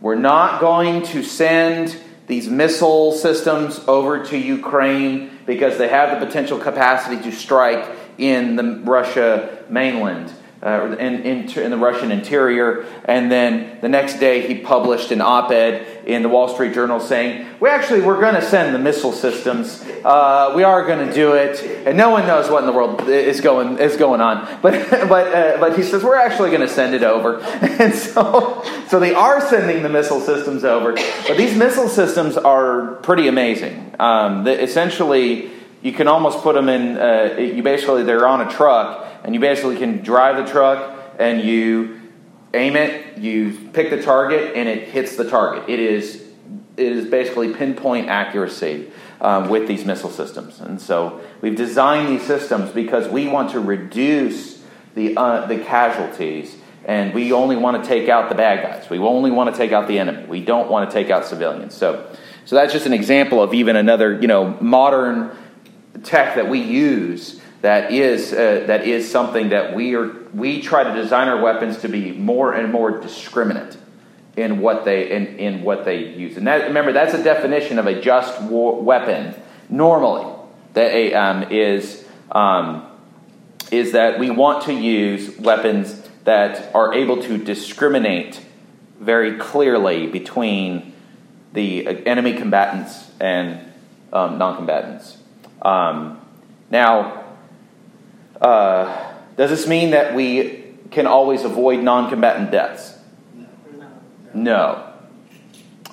"We're 0.00 0.14
not 0.14 0.60
going 0.60 1.02
to 1.06 1.22
send." 1.22 1.96
these 2.28 2.48
missile 2.48 3.12
systems 3.12 3.80
over 3.88 4.24
to 4.24 4.38
Ukraine 4.38 5.38
because 5.44 5.76
they 5.76 5.88
have 5.88 6.18
the 6.18 6.24
potential 6.24 6.56
capacity 6.56 7.20
to 7.20 7.32
strike 7.36 7.84
in 8.16 8.54
the 8.56 8.80
Russia 8.84 9.64
mainland 9.68 10.32
uh, 10.62 10.96
in, 10.98 11.22
in, 11.22 11.50
in, 11.50 11.70
the 11.70 11.76
Russian 11.76 12.12
interior. 12.12 12.86
And 13.04 13.32
then 13.32 13.80
the 13.80 13.88
next 13.88 14.20
day, 14.20 14.46
he 14.46 14.54
published 14.54 15.10
an 15.10 15.20
op 15.20 15.50
ed 15.50 16.04
in 16.06 16.22
the 16.22 16.28
Wall 16.28 16.48
Street 16.48 16.72
Journal 16.72 17.00
saying, 17.00 17.46
We 17.58 17.68
actually, 17.68 18.00
we're 18.02 18.20
going 18.20 18.36
to 18.36 18.42
send 18.42 18.72
the 18.72 18.78
missile 18.78 19.12
systems. 19.12 19.82
Uh, 20.04 20.52
we 20.54 20.62
are 20.62 20.86
going 20.86 21.08
to 21.08 21.12
do 21.12 21.32
it. 21.32 21.60
And 21.84 21.96
no 21.96 22.10
one 22.10 22.28
knows 22.28 22.48
what 22.48 22.60
in 22.60 22.66
the 22.66 22.72
world 22.72 23.08
is 23.08 23.40
going, 23.40 23.78
is 23.78 23.96
going 23.96 24.20
on. 24.20 24.60
But, 24.62 24.88
but, 25.08 25.34
uh, 25.34 25.56
but 25.58 25.76
he 25.76 25.82
says, 25.82 26.04
We're 26.04 26.16
actually 26.16 26.50
going 26.50 26.62
to 26.62 26.68
send 26.68 26.94
it 26.94 27.02
over. 27.02 27.40
And 27.82 27.94
so, 27.94 28.62
so 28.88 29.00
they 29.00 29.14
are 29.14 29.40
sending 29.48 29.82
the 29.82 29.88
missile 29.88 30.20
systems 30.20 30.62
over. 30.62 30.92
But 30.92 31.36
these 31.36 31.56
missile 31.56 31.88
systems 31.88 32.36
are 32.36 32.96
pretty 32.96 33.26
amazing. 33.26 33.96
Um, 33.98 34.44
the, 34.44 34.62
essentially, 34.62 35.50
you 35.82 35.92
can 35.92 36.08
almost 36.08 36.38
put 36.42 36.54
them 36.54 36.68
in, 36.68 36.96
uh, 36.96 37.36
you 37.38 37.62
basically, 37.62 38.02
they're 38.04 38.26
on 38.26 38.40
a 38.40 38.50
truck 38.50 39.06
and 39.24 39.34
you 39.34 39.40
basically 39.40 39.76
can 39.76 40.02
drive 40.02 40.44
the 40.44 40.50
truck 40.50 40.98
and 41.18 41.42
you 41.42 42.00
aim 42.54 42.76
it, 42.76 43.18
you 43.18 43.70
pick 43.72 43.90
the 43.90 44.02
target, 44.02 44.54
and 44.54 44.68
it 44.68 44.88
hits 44.88 45.16
the 45.16 45.28
target. 45.28 45.68
It 45.68 45.80
is 45.80 46.22
it 46.76 46.90
is 46.90 47.06
basically 47.06 47.52
pinpoint 47.52 48.08
accuracy 48.08 48.90
um, 49.20 49.50
with 49.50 49.68
these 49.68 49.84
missile 49.84 50.10
systems, 50.10 50.60
and 50.60 50.80
so 50.80 51.20
we've 51.40 51.56
designed 51.56 52.08
these 52.08 52.26
systems 52.26 52.70
because 52.70 53.08
we 53.08 53.28
want 53.28 53.50
to 53.50 53.60
reduce 53.60 54.62
the 54.94 55.16
uh, 55.16 55.46
the 55.46 55.58
casualties. 55.58 56.56
And 56.84 57.14
we 57.14 57.32
only 57.32 57.54
want 57.54 57.80
to 57.80 57.88
take 57.88 58.08
out 58.08 58.28
the 58.28 58.34
bad 58.34 58.60
guys. 58.60 58.90
We 58.90 58.98
only 58.98 59.30
want 59.30 59.54
to 59.54 59.56
take 59.56 59.70
out 59.70 59.86
the 59.86 60.00
enemy. 60.00 60.26
We 60.26 60.44
don't 60.44 60.68
want 60.68 60.90
to 60.90 60.92
take 60.92 61.10
out 61.10 61.24
civilians. 61.24 61.74
So, 61.74 62.12
so 62.44 62.56
that's 62.56 62.72
just 62.72 62.86
an 62.86 62.92
example 62.92 63.40
of 63.40 63.54
even 63.54 63.76
another, 63.76 64.20
you 64.20 64.26
know, 64.26 64.58
modern 64.60 65.30
tech 66.02 66.36
that 66.36 66.48
we 66.48 66.60
use 66.60 67.40
that 67.62 67.92
is, 67.92 68.32
uh, 68.32 68.64
that 68.66 68.86
is 68.86 69.10
something 69.10 69.50
that 69.50 69.74
we, 69.74 69.94
are, 69.94 70.12
we 70.34 70.60
try 70.60 70.82
to 70.82 70.92
design 70.94 71.28
our 71.28 71.40
weapons 71.40 71.78
to 71.78 71.88
be 71.88 72.10
more 72.10 72.52
and 72.52 72.72
more 72.72 73.00
discriminate 73.00 73.76
in 74.36 74.58
what 74.58 74.84
they, 74.84 75.12
in, 75.12 75.26
in 75.38 75.62
what 75.62 75.84
they 75.84 76.08
use. 76.08 76.36
And 76.36 76.46
that, 76.48 76.64
remember, 76.64 76.92
that's 76.92 77.14
a 77.14 77.22
definition 77.22 77.78
of 77.78 77.86
a 77.86 78.00
just 78.00 78.42
war 78.42 78.80
weapon 78.82 79.34
normally 79.68 80.26
that 80.74 80.92
a, 80.92 81.14
um, 81.14 81.52
is, 81.52 82.04
um, 82.32 82.84
is 83.70 83.92
that 83.92 84.18
we 84.18 84.30
want 84.30 84.64
to 84.64 84.74
use 84.74 85.38
weapons 85.38 86.08
that 86.24 86.74
are 86.74 86.92
able 86.92 87.22
to 87.22 87.38
discriminate 87.38 88.40
very 88.98 89.38
clearly 89.38 90.08
between 90.08 90.92
the 91.52 91.86
enemy 92.06 92.34
combatants 92.34 93.08
and 93.20 93.72
um, 94.12 94.38
non 94.38 94.56
combatants. 94.56 95.21
Um, 95.62 96.20
now, 96.70 97.24
uh, 98.40 99.14
does 99.36 99.50
this 99.50 99.66
mean 99.66 99.90
that 99.92 100.14
we 100.14 100.64
can 100.90 101.06
always 101.06 101.44
avoid 101.44 101.82
non 101.82 102.10
combatant 102.10 102.50
deaths? 102.50 102.98
No. 104.34 104.88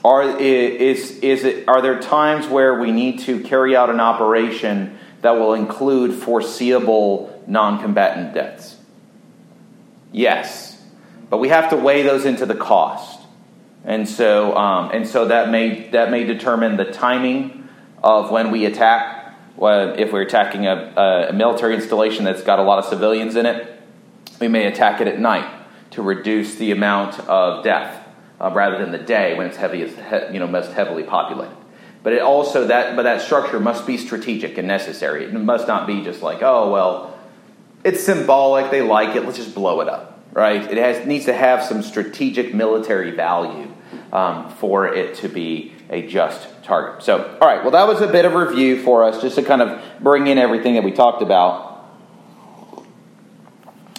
Are, 0.03 0.23
is, 0.39 1.19
is 1.19 1.43
it, 1.43 1.67
are 1.67 1.81
there 1.81 1.99
times 1.99 2.47
where 2.47 2.79
we 2.79 2.91
need 2.91 3.19
to 3.21 3.41
carry 3.41 3.75
out 3.75 3.89
an 3.89 3.99
operation 3.99 4.97
that 5.21 5.31
will 5.31 5.53
include 5.53 6.13
foreseeable 6.13 7.43
non 7.47 7.81
combatant 7.81 8.33
deaths? 8.33 8.77
Yes. 10.11 10.81
But 11.29 11.37
we 11.37 11.49
have 11.49 11.69
to 11.69 11.75
weigh 11.75 12.01
those 12.03 12.25
into 12.25 12.45
the 12.45 12.55
cost. 12.55 13.19
And 13.85 14.07
so, 14.09 14.55
um, 14.57 14.91
and 14.91 15.07
so 15.07 15.25
that, 15.25 15.49
may, 15.49 15.89
that 15.89 16.11
may 16.11 16.23
determine 16.23 16.77
the 16.77 16.85
timing 16.91 17.69
of 18.03 18.31
when 18.31 18.51
we 18.51 18.65
attack 18.65 19.18
if 19.61 20.11
we're 20.13 20.21
attacking 20.21 20.67
a, 20.67 21.29
a, 21.29 21.33
military 21.33 21.75
installation 21.75 22.23
that's 22.23 22.43
got 22.43 22.59
a 22.59 22.63
lot 22.63 22.79
of 22.79 22.85
civilians 22.85 23.35
in 23.35 23.45
it, 23.45 23.81
we 24.39 24.47
may 24.47 24.67
attack 24.67 25.01
it 25.01 25.07
at 25.07 25.19
night 25.19 25.49
to 25.91 26.01
reduce 26.01 26.55
the 26.55 26.71
amount 26.71 27.19
of 27.21 27.63
death 27.63 28.07
uh, 28.39 28.49
rather 28.51 28.77
than 28.77 28.91
the 28.91 28.97
day 28.97 29.37
when 29.37 29.47
it's 29.47 29.57
heavy, 29.57 29.79
you 30.31 30.39
know, 30.39 30.47
most 30.47 30.71
heavily 30.71 31.03
populated. 31.03 31.55
But 32.01 32.13
it 32.13 32.21
also 32.21 32.67
that 32.67 32.95
but 32.95 33.03
that 33.03 33.21
structure 33.21 33.59
must 33.59 33.85
be 33.85 33.97
strategic 33.97 34.57
and 34.57 34.67
necessary. 34.67 35.25
It 35.25 35.33
must 35.33 35.67
not 35.67 35.85
be 35.85 36.01
just 36.03 36.21
like 36.21 36.41
oh 36.41 36.71
well, 36.71 37.19
it's 37.83 38.01
symbolic. 38.01 38.71
They 38.71 38.81
like 38.81 39.15
it. 39.15 39.25
Let's 39.25 39.37
just 39.37 39.53
blow 39.53 39.81
it 39.81 39.89
up, 39.89 40.23
right? 40.31 40.61
It 40.61 40.77
has 40.77 41.05
needs 41.05 41.25
to 41.25 41.33
have 41.33 41.61
some 41.63 41.81
strategic 41.81 42.53
military 42.53 43.11
value 43.11 43.73
um, 44.13 44.49
for 44.49 44.87
it 44.87 45.15
to 45.15 45.27
be 45.27 45.73
a 45.89 46.07
just 46.07 46.47
target. 46.69 47.03
So, 47.03 47.37
all 47.41 47.47
right, 47.47 47.61
well, 47.61 47.71
that 47.71 47.87
was 47.87 47.99
a 48.01 48.07
bit 48.07 48.23
of 48.23 48.33
review 48.33 48.81
for 48.81 49.03
us 49.03 49.21
just 49.21 49.35
to 49.35 49.43
kind 49.43 49.61
of 49.61 49.81
bring 49.99 50.27
in 50.27 50.37
everything 50.37 50.75
that 50.75 50.83
we 50.83 50.91
talked 50.91 51.21
about. 51.21 51.67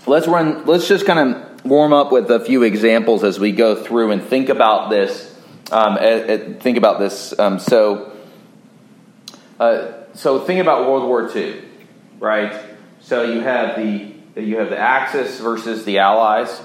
Let's 0.06 0.26
run, 0.26 0.64
let's 0.64 0.88
just 0.88 1.04
kind 1.04 1.18
of 1.18 1.64
warm 1.64 1.92
up 1.92 2.10
with 2.10 2.30
a 2.30 2.40
few 2.40 2.62
examples 2.62 3.22
as 3.22 3.38
we 3.38 3.52
go 3.52 3.82
through 3.82 4.12
and 4.12 4.22
think 4.22 4.48
about 4.48 4.88
this. 4.88 5.26
Um, 5.70 5.98
think 6.58 6.78
about 6.78 6.98
this. 6.98 7.38
Um, 7.38 7.58
so, 7.58 8.16
uh, 9.60 9.92
so 10.14 10.40
think 10.40 10.60
about 10.60 10.88
World 10.88 11.06
War 11.06 11.30
II, 11.36 11.62
right? 12.18 12.58
So 13.00 13.22
you 13.22 13.40
have 13.40 13.76
the 13.76 14.14
you 14.36 14.58
have 14.58 14.70
the 14.70 14.78
Axis 14.78 15.38
versus 15.38 15.84
the 15.84 15.98
Allies, 15.98 16.60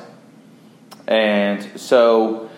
and 1.07 1.79
so 1.79 2.49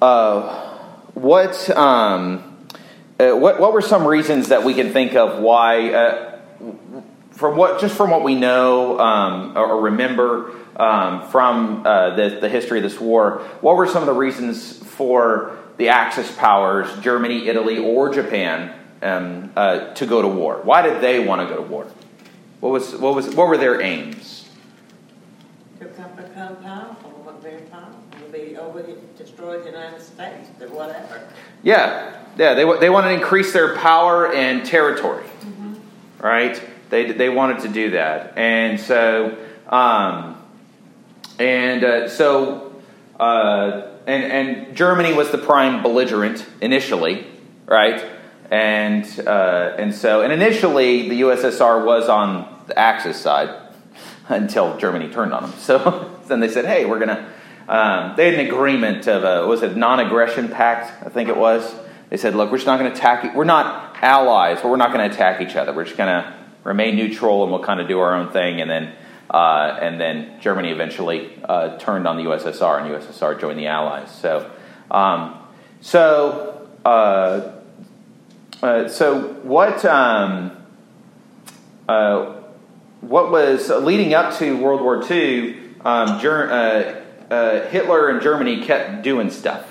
uh, 0.00 0.78
what 1.14 1.68
um, 1.76 2.47
uh, 3.18 3.32
what, 3.32 3.58
what 3.60 3.72
were 3.72 3.82
some 3.82 4.06
reasons 4.06 4.48
that 4.48 4.62
we 4.62 4.74
can 4.74 4.92
think 4.92 5.14
of 5.14 5.40
why, 5.40 5.92
uh, 5.92 6.40
from 7.32 7.56
what 7.56 7.80
just 7.80 7.96
from 7.96 8.10
what 8.10 8.22
we 8.22 8.34
know 8.34 8.98
um, 8.98 9.56
or, 9.56 9.82
remember 9.82 10.52
um, 10.76 11.28
from 11.28 11.86
uh, 11.86 12.14
the, 12.14 12.38
the 12.40 12.48
history 12.48 12.78
of 12.78 12.84
this 12.84 13.00
war, 13.00 13.42
what 13.60 13.76
were 13.76 13.86
some 13.86 14.02
of 14.02 14.06
the 14.06 14.12
reasons 14.12 14.78
for 14.78 15.58
the 15.78 15.88
Axis 15.88 16.30
powers, 16.36 16.88
Germany, 17.00 17.48
Italy, 17.48 17.78
or 17.78 18.12
Japan, 18.12 18.74
um, 19.02 19.52
uh, 19.56 19.94
to 19.94 20.06
go 20.06 20.22
to 20.22 20.28
war? 20.28 20.60
Why 20.62 20.82
did 20.82 21.00
they 21.00 21.24
want 21.24 21.40
to 21.40 21.54
go 21.54 21.62
to 21.62 21.68
war? 21.68 21.86
What 22.60 22.70
was 22.70 22.94
what 22.96 23.14
was 23.14 23.34
what 23.34 23.48
were 23.48 23.56
their 23.56 23.80
aims? 23.80 24.48
To 25.78 25.86
become 25.86 26.56
powerful, 26.56 27.10
what 27.22 27.40
very 27.40 27.62
powerful, 27.62 28.00
to 28.12 28.32
be 28.32 28.56
over 28.56 28.84
destroy 29.16 29.60
the 29.60 29.70
United 29.70 30.02
States, 30.02 30.50
or 30.60 30.68
whatever. 30.68 31.28
Yeah, 31.62 32.17
yeah, 32.38 32.54
they, 32.54 32.64
they 32.78 32.90
wanted 32.90 33.08
to 33.08 33.14
increase 33.14 33.52
their 33.52 33.76
power 33.76 34.32
and 34.32 34.64
territory, 34.64 35.24
mm-hmm. 35.24 35.74
right? 36.20 36.62
They, 36.90 37.12
they 37.12 37.28
wanted 37.28 37.60
to 37.60 37.68
do 37.68 37.90
that. 37.90 38.36
And 38.36 38.80
so, 38.80 39.36
um, 39.68 40.42
and 41.38 41.84
uh, 41.84 42.08
so, 42.08 42.80
uh, 43.20 43.88
and, 44.06 44.24
and 44.24 44.76
Germany 44.76 45.12
was 45.12 45.30
the 45.30 45.38
prime 45.38 45.82
belligerent 45.82 46.46
initially, 46.60 47.26
right? 47.66 48.02
And, 48.50 49.04
uh, 49.26 49.74
and 49.76 49.94
so, 49.94 50.22
and 50.22 50.32
initially 50.32 51.08
the 51.08 51.20
USSR 51.20 51.84
was 51.84 52.08
on 52.08 52.62
the 52.66 52.78
Axis 52.78 53.20
side. 53.20 53.68
until 54.28 54.76
Germany 54.76 55.08
turned 55.08 55.32
on 55.32 55.42
them. 55.42 55.52
So 55.58 56.20
then 56.28 56.40
they 56.40 56.48
said, 56.48 56.66
hey, 56.66 56.84
we're 56.84 56.98
going 56.98 57.08
to. 57.08 57.26
Um, 57.68 58.16
they 58.16 58.26
had 58.26 58.34
an 58.34 58.46
agreement 58.46 59.06
of 59.06 59.24
a 59.24 59.46
was 59.46 59.62
it 59.62 59.76
non-aggression 59.76 60.48
pact? 60.48 61.04
I 61.04 61.08
think 61.08 61.28
it 61.28 61.36
was. 61.36 61.74
They 62.10 62.16
said, 62.16 62.34
look, 62.34 62.50
we're 62.50 62.56
just 62.56 62.66
not 62.66 62.78
going 62.78 62.90
to 62.90 62.96
attack. 62.96 63.34
We're 63.34 63.44
not 63.44 63.96
allies, 64.02 64.60
but 64.62 64.68
we're 64.68 64.76
not 64.76 64.92
going 64.92 65.08
to 65.08 65.14
attack 65.14 65.40
each 65.40 65.56
other. 65.56 65.72
We're 65.72 65.84
just 65.84 65.96
going 65.96 66.08
to 66.08 66.34
remain 66.64 66.96
neutral, 66.96 67.42
and 67.42 67.52
we'll 67.52 67.62
kind 67.62 67.80
of 67.80 67.88
do 67.88 67.98
our 68.00 68.14
own 68.14 68.32
thing. 68.32 68.60
And 68.60 68.70
then 68.70 68.92
uh, 69.30 69.78
and 69.82 70.00
then 70.00 70.40
Germany 70.40 70.70
eventually 70.70 71.38
uh, 71.44 71.76
turned 71.78 72.06
on 72.06 72.16
the 72.16 72.22
USSR, 72.24 72.82
and 72.82 72.90
USSR 72.90 73.38
joined 73.38 73.58
the 73.58 73.66
Allies. 73.66 74.10
So 74.10 74.50
um, 74.90 75.38
so 75.80 76.68
uh, 76.84 77.52
uh 78.62 78.88
so 78.88 79.34
what? 79.42 79.84
Um, 79.84 80.52
uh, 81.88 82.34
what 83.00 83.30
was 83.30 83.70
leading 83.70 84.12
up 84.12 84.36
to 84.38 84.56
World 84.56 84.82
War 84.82 85.02
II, 85.10 85.56
um, 85.84 86.20
Ger- 86.20 86.50
uh, 87.30 87.68
Hitler 87.68 88.08
and 88.08 88.20
Germany 88.20 88.62
kept 88.64 89.02
doing 89.02 89.30
stuff. 89.30 89.66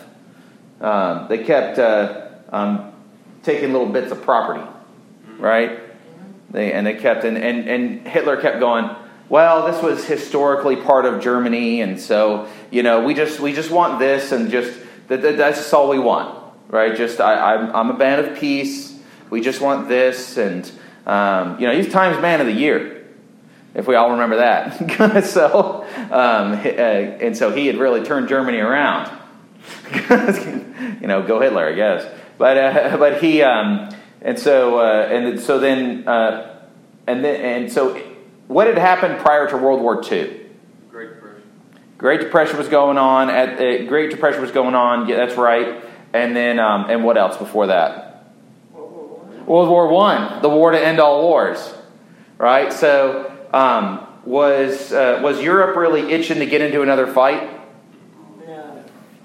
Um, 0.79 1.27
they 1.27 1.43
kept 1.43 1.77
um, 2.49 2.93
taking 3.43 3.71
little 3.71 3.87
bits 3.89 4.11
of 4.11 4.21
property, 4.21 4.67
right? 5.37 5.79
They, 6.49 6.71
and 6.71 6.85
they 6.85 6.95
kept, 6.95 7.23
and, 7.23 7.37
and, 7.37 7.67
and 7.67 8.07
Hitler 8.07 8.39
kept 8.41 8.59
going, 8.59 8.89
well, 9.29 9.69
this 9.71 9.81
was 9.81 10.05
historically 10.05 10.77
part 10.77 11.05
of 11.05 11.21
Germany, 11.21 11.81
and 11.81 11.99
so, 11.99 12.47
you 12.71 12.83
know, 12.83 13.03
we 13.03 13.13
just, 13.13 13.39
we 13.39 13.53
just 13.53 13.71
want 13.71 13.99
this, 13.99 14.31
and 14.31 14.49
just, 14.49 14.77
that, 15.09 15.21
that, 15.21 15.37
that's 15.37 15.57
just 15.57 15.73
all 15.73 15.89
we 15.89 15.99
want, 15.99 16.37
right? 16.69 16.95
Just, 16.95 17.19
I, 17.19 17.55
I'm, 17.55 17.75
I'm 17.75 17.89
a 17.89 17.97
man 17.97 18.19
of 18.19 18.37
peace. 18.37 18.97
We 19.29 19.41
just 19.41 19.59
want 19.59 19.89
this, 19.89 20.37
and, 20.37 20.69
um, 21.05 21.59
you 21.59 21.67
know, 21.67 21.75
he's 21.75 21.91
Times 21.91 22.21
Man 22.21 22.39
of 22.39 22.47
the 22.47 22.53
Year 22.53 22.97
if 23.77 23.87
we 23.87 23.95
all 23.95 24.11
remember 24.11 24.37
that. 24.37 25.23
so, 25.25 25.83
um, 26.11 26.53
uh, 26.53 26.65
and 26.65 27.37
so 27.37 27.51
he 27.51 27.67
had 27.67 27.77
really 27.77 28.03
turned 28.03 28.27
Germany 28.27 28.57
around. 28.57 29.15
you 31.01 31.07
know, 31.07 31.23
go 31.25 31.39
Hitler, 31.39 31.67
I 31.67 31.73
guess. 31.73 32.16
But 32.37 32.57
uh, 32.57 32.97
but 32.99 33.21
he 33.21 33.41
um, 33.41 33.89
and 34.21 34.37
so 34.37 34.79
uh, 34.79 35.07
and 35.09 35.39
so 35.39 35.59
then 35.59 36.07
uh, 36.07 36.59
and 37.05 37.23
then 37.23 37.41
and 37.41 37.71
so 37.71 38.01
what 38.47 38.67
had 38.67 38.77
happened 38.77 39.19
prior 39.19 39.47
to 39.49 39.57
World 39.57 39.81
War 39.81 39.95
II? 39.95 40.41
Great 40.89 41.09
Depression. 41.09 41.43
Great 41.97 42.19
Depression 42.21 42.57
was 42.57 42.67
going 42.67 42.97
on. 42.97 43.29
At 43.29 43.59
uh, 43.59 43.85
Great 43.85 44.11
Depression 44.11 44.41
was 44.41 44.51
going 44.51 44.75
on. 44.75 45.07
Yeah, 45.09 45.17
that's 45.17 45.35
right. 45.35 45.83
And 46.13 46.35
then 46.35 46.59
um, 46.59 46.89
and 46.89 47.03
what 47.03 47.17
else 47.17 47.37
before 47.37 47.67
that? 47.67 48.07
World 49.47 49.69
War 49.69 49.87
One, 49.87 50.41
the 50.41 50.49
war 50.49 50.71
to 50.71 50.79
end 50.79 50.99
all 50.99 51.23
wars, 51.23 51.73
right? 52.37 52.73
So 52.73 53.31
um, 53.53 54.05
was, 54.25 54.91
uh, 54.91 55.21
was 55.23 55.41
Europe 55.41 55.77
really 55.77 56.11
itching 56.11 56.39
to 56.39 56.45
get 56.45 56.59
into 56.59 56.81
another 56.81 57.07
fight? 57.07 57.49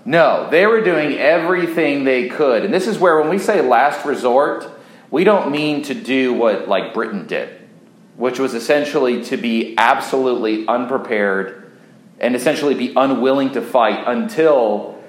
No. 0.05 0.49
They 0.51 0.67
were 0.67 0.83
doing 0.83 1.19
everything 1.19 2.05
they 2.05 2.29
could. 2.29 2.65
And 2.65 2.73
this 2.73 2.87
is 2.87 2.99
where, 2.99 3.21
when 3.21 3.29
we 3.29 3.39
say 3.39 3.61
last 3.61 4.05
resort, 4.05 4.69
we 5.11 5.25
don't 5.25 5.51
mean 5.51 5.83
to 5.85 5.95
do 5.95 6.33
what 6.33 6.69
like 6.69 6.95
Britain 6.95 7.27
did, 7.27 7.61
which 8.17 8.39
was 8.39 8.55
essentially 8.55 9.23
to 9.25 9.37
be 9.37 9.75
absolutely 9.77 10.67
unprepared 10.67 11.71
and 12.19 12.35
essentially 12.35 12.75
be 12.75 12.93
unwilling 12.97 13.53
to 13.53 13.61
fight 13.61 14.05
until 14.07 15.03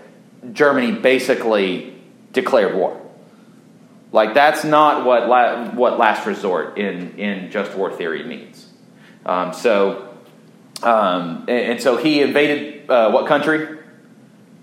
Germany 0.51 0.91
basically 0.99 1.95
declared 2.33 2.75
war. 2.75 2.99
Like 4.11 4.33
that's 4.33 4.63
not 4.63 5.05
what 5.05 5.27
la- 5.27 5.69
what 5.71 5.97
last 5.97 6.25
resort 6.27 6.77
in 6.77 7.17
in 7.17 7.49
just 7.49 7.75
war 7.75 7.91
theory 7.91 8.23
means. 8.23 8.67
Um, 9.25 9.53
so, 9.53 10.09
um, 10.83 11.45
and, 11.47 11.71
and, 11.71 11.81
so 11.81 11.95
he 11.95 12.21
invaded 12.21 12.89
uh, 12.89 13.09
what 13.11 13.25
country 13.25 13.79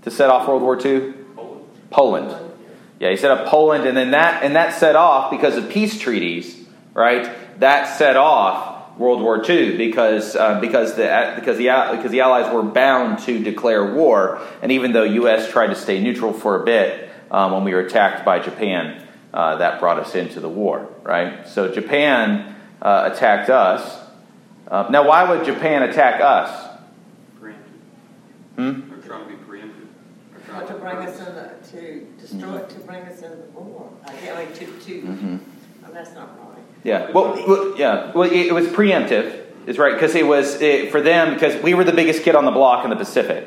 to 0.02 0.10
set 0.10 0.30
off 0.30 0.46
World 0.48 0.62
War 0.62 0.76
II? 0.76 1.12
Poland. 1.34 1.66
Poland. 1.90 2.52
Yeah, 2.98 3.10
he 3.10 3.16
set 3.16 3.30
up 3.30 3.48
Poland, 3.48 3.86
and 3.86 3.96
then 3.96 4.10
that 4.10 4.42
and 4.42 4.56
that 4.56 4.74
set 4.74 4.94
off 4.96 5.30
because 5.30 5.56
of 5.56 5.70
peace 5.70 5.98
treaties, 5.98 6.66
right? 6.92 7.30
That 7.60 7.84
set 7.96 8.16
off 8.16 8.98
World 8.98 9.22
War 9.22 9.42
II 9.48 9.78
because 9.78 10.36
uh, 10.36 10.60
because 10.60 10.94
the 10.96 11.32
because 11.36 11.56
the 11.56 11.64
because 11.96 12.10
the 12.10 12.20
Allies 12.20 12.52
were 12.52 12.62
bound 12.62 13.20
to 13.20 13.42
declare 13.42 13.94
war, 13.94 14.40
and 14.60 14.70
even 14.70 14.92
though 14.92 15.04
U.S. 15.04 15.50
tried 15.50 15.68
to 15.68 15.74
stay 15.74 16.00
neutral 16.02 16.32
for 16.34 16.60
a 16.60 16.64
bit 16.64 17.08
um, 17.30 17.52
when 17.52 17.64
we 17.64 17.72
were 17.72 17.80
attacked 17.80 18.24
by 18.24 18.38
Japan, 18.38 19.06
uh, 19.32 19.56
that 19.56 19.80
brought 19.80 19.98
us 19.98 20.14
into 20.14 20.40
the 20.40 20.48
war, 20.48 20.88
right? 21.02 21.48
So 21.48 21.72
Japan 21.72 22.54
uh, 22.82 23.10
attacked 23.12 23.48
us, 23.48 24.00
uh, 24.70 24.86
now, 24.88 25.06
why 25.06 25.28
would 25.28 25.44
Japan 25.44 25.82
attack 25.82 26.20
us? 26.20 26.68
Hmm? 28.54 28.88
They're 28.88 28.98
trying 28.98 29.24
to 29.24 29.36
be 29.36 29.42
preemptive. 29.42 29.88
They're 30.30 30.40
Or 30.40 30.44
trying 30.46 30.59
to 30.72 30.78
bring 30.78 30.96
us 30.96 31.18
in, 31.18 31.34
the- 31.34 31.50
to 31.72 32.06
destroy, 32.20 32.56
it, 32.56 32.68
to 32.70 32.80
bring 32.80 33.02
us 33.02 33.22
into 33.22 33.36
the 33.36 33.42
war. 33.60 33.90
I 34.06 34.12
mean, 34.12 34.52
to, 34.54 34.66
to, 34.66 35.02
Mm-hmm. 35.02 35.36
oh, 35.86 35.92
that's 35.92 36.14
not 36.14 36.28
right. 36.38 36.58
Yeah. 36.84 37.10
Well, 37.10 37.34
well, 37.46 37.78
yeah. 37.78 38.12
Well, 38.12 38.30
it, 38.30 38.46
it 38.46 38.52
was 38.54 38.66
preemptive. 38.68 39.46
Is 39.66 39.78
right 39.78 39.92
because 39.92 40.14
it 40.14 40.26
was 40.26 40.60
it, 40.62 40.90
for 40.90 41.02
them 41.02 41.34
because 41.34 41.62
we 41.62 41.74
were 41.74 41.84
the 41.84 41.92
biggest 41.92 42.22
kid 42.22 42.34
on 42.34 42.46
the 42.46 42.50
block 42.50 42.82
in 42.84 42.90
the 42.90 42.96
Pacific, 42.96 43.46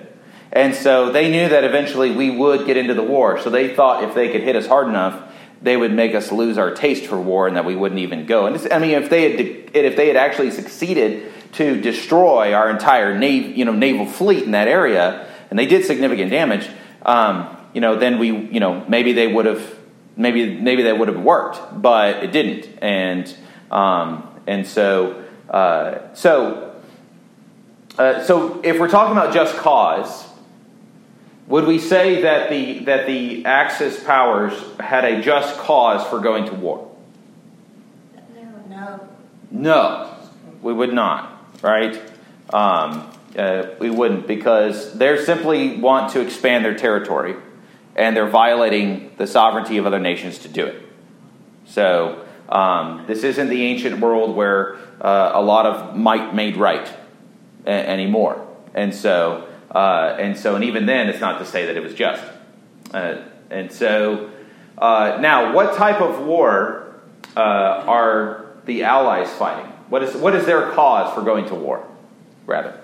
and 0.52 0.76
so 0.76 1.12
they 1.12 1.30
knew 1.32 1.50
that 1.50 1.64
eventually 1.64 2.12
we 2.12 2.30
would 2.30 2.68
get 2.68 2.78
into 2.78 2.94
the 2.94 3.02
war. 3.02 3.40
So 3.40 3.50
they 3.50 3.74
thought 3.76 4.04
if 4.04 4.14
they 4.14 4.32
could 4.32 4.42
hit 4.44 4.56
us 4.56 4.68
hard 4.68 4.88
enough, 4.88 5.34
they 5.64 5.76
would 5.76 5.92
make 5.92 6.14
us 6.14 6.32
lose 6.32 6.60
our 6.60 6.70
taste 6.76 7.08
for 7.08 7.20
war 7.20 7.48
and 7.48 7.58
that 7.58 7.66
we 7.66 7.76
wouldn't 7.76 8.00
even 8.00 8.28
go. 8.28 8.46
And 8.46 8.56
I 8.72 8.78
mean, 8.78 8.92
if 8.92 9.10
they 9.10 9.32
had 9.32 9.40
if 9.76 9.96
they 9.96 10.08
had 10.08 10.16
actually 10.16 10.52
succeeded 10.52 11.32
to 11.54 11.82
destroy 11.82 12.54
our 12.54 12.70
entire 12.70 13.18
nav- 13.18 13.58
you 13.58 13.66
know 13.66 13.74
naval 13.74 14.06
fleet 14.06 14.44
in 14.44 14.52
that 14.52 14.68
area, 14.68 15.28
and 15.50 15.58
they 15.58 15.66
did 15.66 15.84
significant 15.84 16.30
damage, 16.30 16.70
um, 17.06 17.58
you 17.74 17.82
know, 17.82 17.96
then 17.98 18.20
we 18.20 18.28
you 18.28 18.60
know 18.60 18.84
maybe 18.88 19.14
they 19.14 19.28
would 19.28 19.46
have 19.46 19.80
maybe 20.16 20.60
maybe 20.60 20.84
they 20.84 20.94
would 20.94 21.08
have 21.08 21.20
worked, 21.20 21.82
but 21.82 22.24
it 22.24 22.32
didn't, 22.32 22.70
and 22.82 23.36
um, 23.72 24.28
and 24.48 24.68
so 24.68 25.24
uh, 25.50 26.14
so. 26.14 26.70
Uh, 27.96 28.24
so, 28.24 28.60
if 28.64 28.80
we're 28.80 28.90
talking 28.90 29.16
about 29.16 29.32
just 29.36 29.56
cause, 29.58 30.26
would 31.48 31.66
we 31.66 31.78
say 31.78 32.24
that 32.24 32.50
the, 32.50 32.80
that 32.86 33.06
the 33.06 33.46
Axis 33.46 34.02
powers 34.04 34.54
had 34.80 35.06
a 35.06 35.22
just 35.22 35.58
cause 35.58 36.08
for 36.10 36.20
going 36.20 36.46
to 36.46 36.56
war? 36.56 36.90
No. 38.70 39.08
No, 39.52 40.16
we 40.64 40.74
would 40.74 40.94
not, 40.94 41.32
right? 41.62 42.02
Um, 42.52 43.08
uh, 43.38 43.68
we 43.80 43.90
wouldn't 43.90 44.28
because 44.28 44.98
they 44.98 45.18
simply 45.24 45.78
want 45.78 46.12
to 46.14 46.22
expand 46.22 46.64
their 46.64 46.76
territory 46.76 47.36
and 47.96 48.16
they're 48.16 48.30
violating 48.30 49.12
the 49.18 49.28
sovereignty 49.28 49.78
of 49.78 49.86
other 49.86 50.00
nations 50.00 50.40
to 50.40 50.48
do 50.48 50.66
it. 50.66 50.82
So, 51.66 52.26
um, 52.50 53.06
this 53.08 53.24
isn't 53.24 53.50
the 53.50 53.64
ancient 53.64 54.00
world 54.00 54.36
where 54.36 54.76
uh, 55.02 55.32
a 55.34 55.42
lot 55.42 55.66
of 55.66 55.96
might 55.96 56.36
made 56.36 56.58
right 56.58 56.92
a- 57.66 57.70
anymore. 57.70 58.48
And 58.74 58.94
so, 58.94 59.48
uh, 59.74 60.16
and 60.20 60.38
so, 60.38 60.56
and 60.56 60.64
even 60.64 60.86
then, 60.86 61.10
it's 61.10 61.22
not 61.22 61.40
to 61.40 61.46
say 61.46 61.66
that 61.68 61.78
it 61.78 61.84
was 61.84 61.94
just. 61.94 62.24
Uh, 62.94 63.18
and 63.50 63.72
so, 63.72 64.30
uh, 64.78 65.18
now, 65.22 65.54
what 65.54 65.76
type 65.76 66.02
of 66.02 66.26
war 66.26 66.96
are 67.36 68.46
the 68.66 68.84
Allies 68.84 69.32
fighting? 69.34 69.72
What 69.90 70.04
is 70.04 70.16
what 70.16 70.36
is 70.36 70.46
their 70.46 70.72
cause 70.72 71.14
for 71.14 71.22
going 71.22 71.46
to 71.48 71.56
war? 71.56 71.88
Rather, 72.46 72.80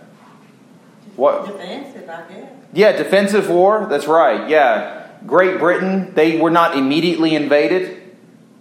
what? 1.19 1.45
Defensive, 1.45 2.09
I 2.09 2.27
guess. 2.29 2.51
Yeah, 2.73 2.91
defensive 2.93 3.49
war. 3.49 3.87
That's 3.89 4.07
right. 4.07 4.49
Yeah, 4.49 5.07
Great 5.27 5.59
Britain. 5.59 6.13
They 6.15 6.39
were 6.39 6.49
not 6.49 6.77
immediately 6.77 7.35
invaded, 7.35 8.01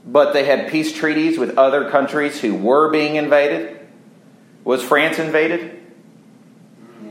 but 0.05 0.33
they 0.33 0.44
had 0.44 0.68
peace 0.68 0.92
treaties 0.92 1.38
with 1.38 1.57
other 1.57 1.90
countries 1.90 2.40
who 2.40 2.55
were 2.55 2.90
being 2.90 3.16
invaded. 3.16 3.87
Was 4.64 4.83
France 4.83 5.18
invaded? 5.18 5.81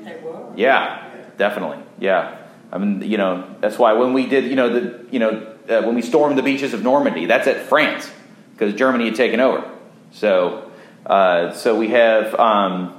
They 0.03 0.19
were. 0.23 0.51
Yeah, 0.55 1.09
definitely. 1.37 1.79
Yeah. 1.97 2.37
I 2.71 2.77
mean, 2.77 3.01
you 3.01 3.17
know, 3.17 3.55
that's 3.61 3.77
why 3.77 3.93
when 3.93 4.13
we 4.13 4.25
did, 4.25 4.45
you 4.45 4.55
know, 4.55 4.69
the, 4.69 5.05
you 5.11 5.19
know, 5.19 5.55
uh, 5.69 5.81
when 5.83 5.95
we 5.95 6.01
stormed 6.01 6.37
the 6.37 6.43
beaches 6.43 6.73
of 6.73 6.83
Normandy, 6.83 7.25
that's 7.25 7.47
at 7.47 7.67
France 7.67 8.11
because 8.51 8.73
Germany 8.73 9.05
had 9.05 9.15
taken 9.15 9.39
over. 9.39 9.69
So, 10.11 10.69
uh, 11.05 11.53
so 11.53 11.77
we 11.77 11.89
have, 11.89 12.35
um, 12.35 12.93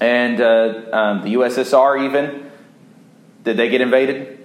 and 0.00 0.40
uh, 0.40 0.84
um, 0.92 1.22
the 1.22 1.34
USSR 1.34 2.04
even. 2.04 2.50
Did 3.44 3.56
they 3.56 3.68
get 3.68 3.80
invaded? 3.80 4.38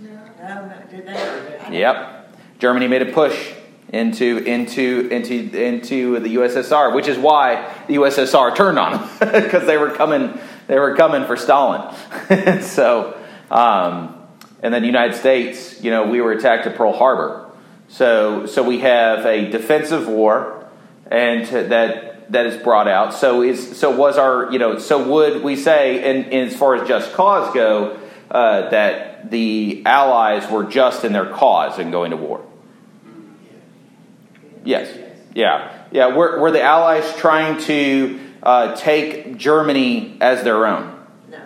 No, 0.00 0.66
no, 0.66 0.82
did 0.90 1.06
they? 1.06 1.78
Yep. 1.78 2.34
Germany 2.58 2.88
made 2.88 3.02
a 3.02 3.12
push 3.12 3.52
into 3.92 4.38
into 4.38 5.08
into 5.10 5.56
into 5.56 6.20
the 6.20 6.36
USSR, 6.36 6.94
which 6.94 7.08
is 7.08 7.18
why 7.18 7.74
the 7.88 7.96
USSR 7.96 8.54
turned 8.54 8.78
on 8.78 8.92
them 8.92 9.08
because 9.42 9.66
they 9.66 9.76
were 9.76 9.90
coming 9.90 10.38
they 10.68 10.78
were 10.78 10.94
coming 10.94 11.26
for 11.26 11.36
Stalin. 11.36 11.92
so, 12.62 13.18
um, 13.50 14.16
and 14.62 14.72
then 14.72 14.82
the 14.82 14.86
United 14.86 15.16
States, 15.16 15.82
you 15.82 15.90
know, 15.90 16.06
we 16.06 16.20
were 16.20 16.32
attacked 16.32 16.66
at 16.66 16.76
Pearl 16.76 16.92
Harbor. 16.92 17.50
So 17.88 18.46
so 18.46 18.62
we 18.62 18.78
have 18.80 19.26
a 19.26 19.50
defensive 19.50 20.06
war, 20.06 20.68
and 21.10 21.46
that 21.46 22.09
that 22.30 22.46
is 22.46 22.60
brought 22.62 22.88
out. 22.88 23.12
So 23.12 23.42
is 23.42 23.78
so 23.78 23.94
was 23.94 24.16
our 24.16 24.50
you 24.52 24.58
know 24.58 24.78
so 24.78 25.08
would 25.08 25.42
we 25.42 25.56
say 25.56 26.10
in, 26.10 26.24
in 26.30 26.48
as 26.48 26.56
far 26.56 26.76
as 26.76 26.88
just 26.88 27.12
cause 27.12 27.52
go 27.52 27.98
uh, 28.30 28.70
that 28.70 29.30
the 29.30 29.82
Allies 29.84 30.50
were 30.50 30.64
just 30.64 31.04
in 31.04 31.12
their 31.12 31.26
cause 31.26 31.78
in 31.78 31.90
going 31.90 32.12
to 32.12 32.16
war? 32.16 32.44
Yes. 34.64 34.96
Yeah. 35.34 35.72
Yeah. 35.90 36.14
Were, 36.14 36.38
were 36.38 36.50
the 36.50 36.62
Allies 36.62 37.14
trying 37.16 37.60
to 37.62 38.20
uh, 38.42 38.76
take 38.76 39.36
Germany 39.36 40.16
as 40.20 40.42
their 40.44 40.66
own? 40.66 41.04
No. 41.28 41.40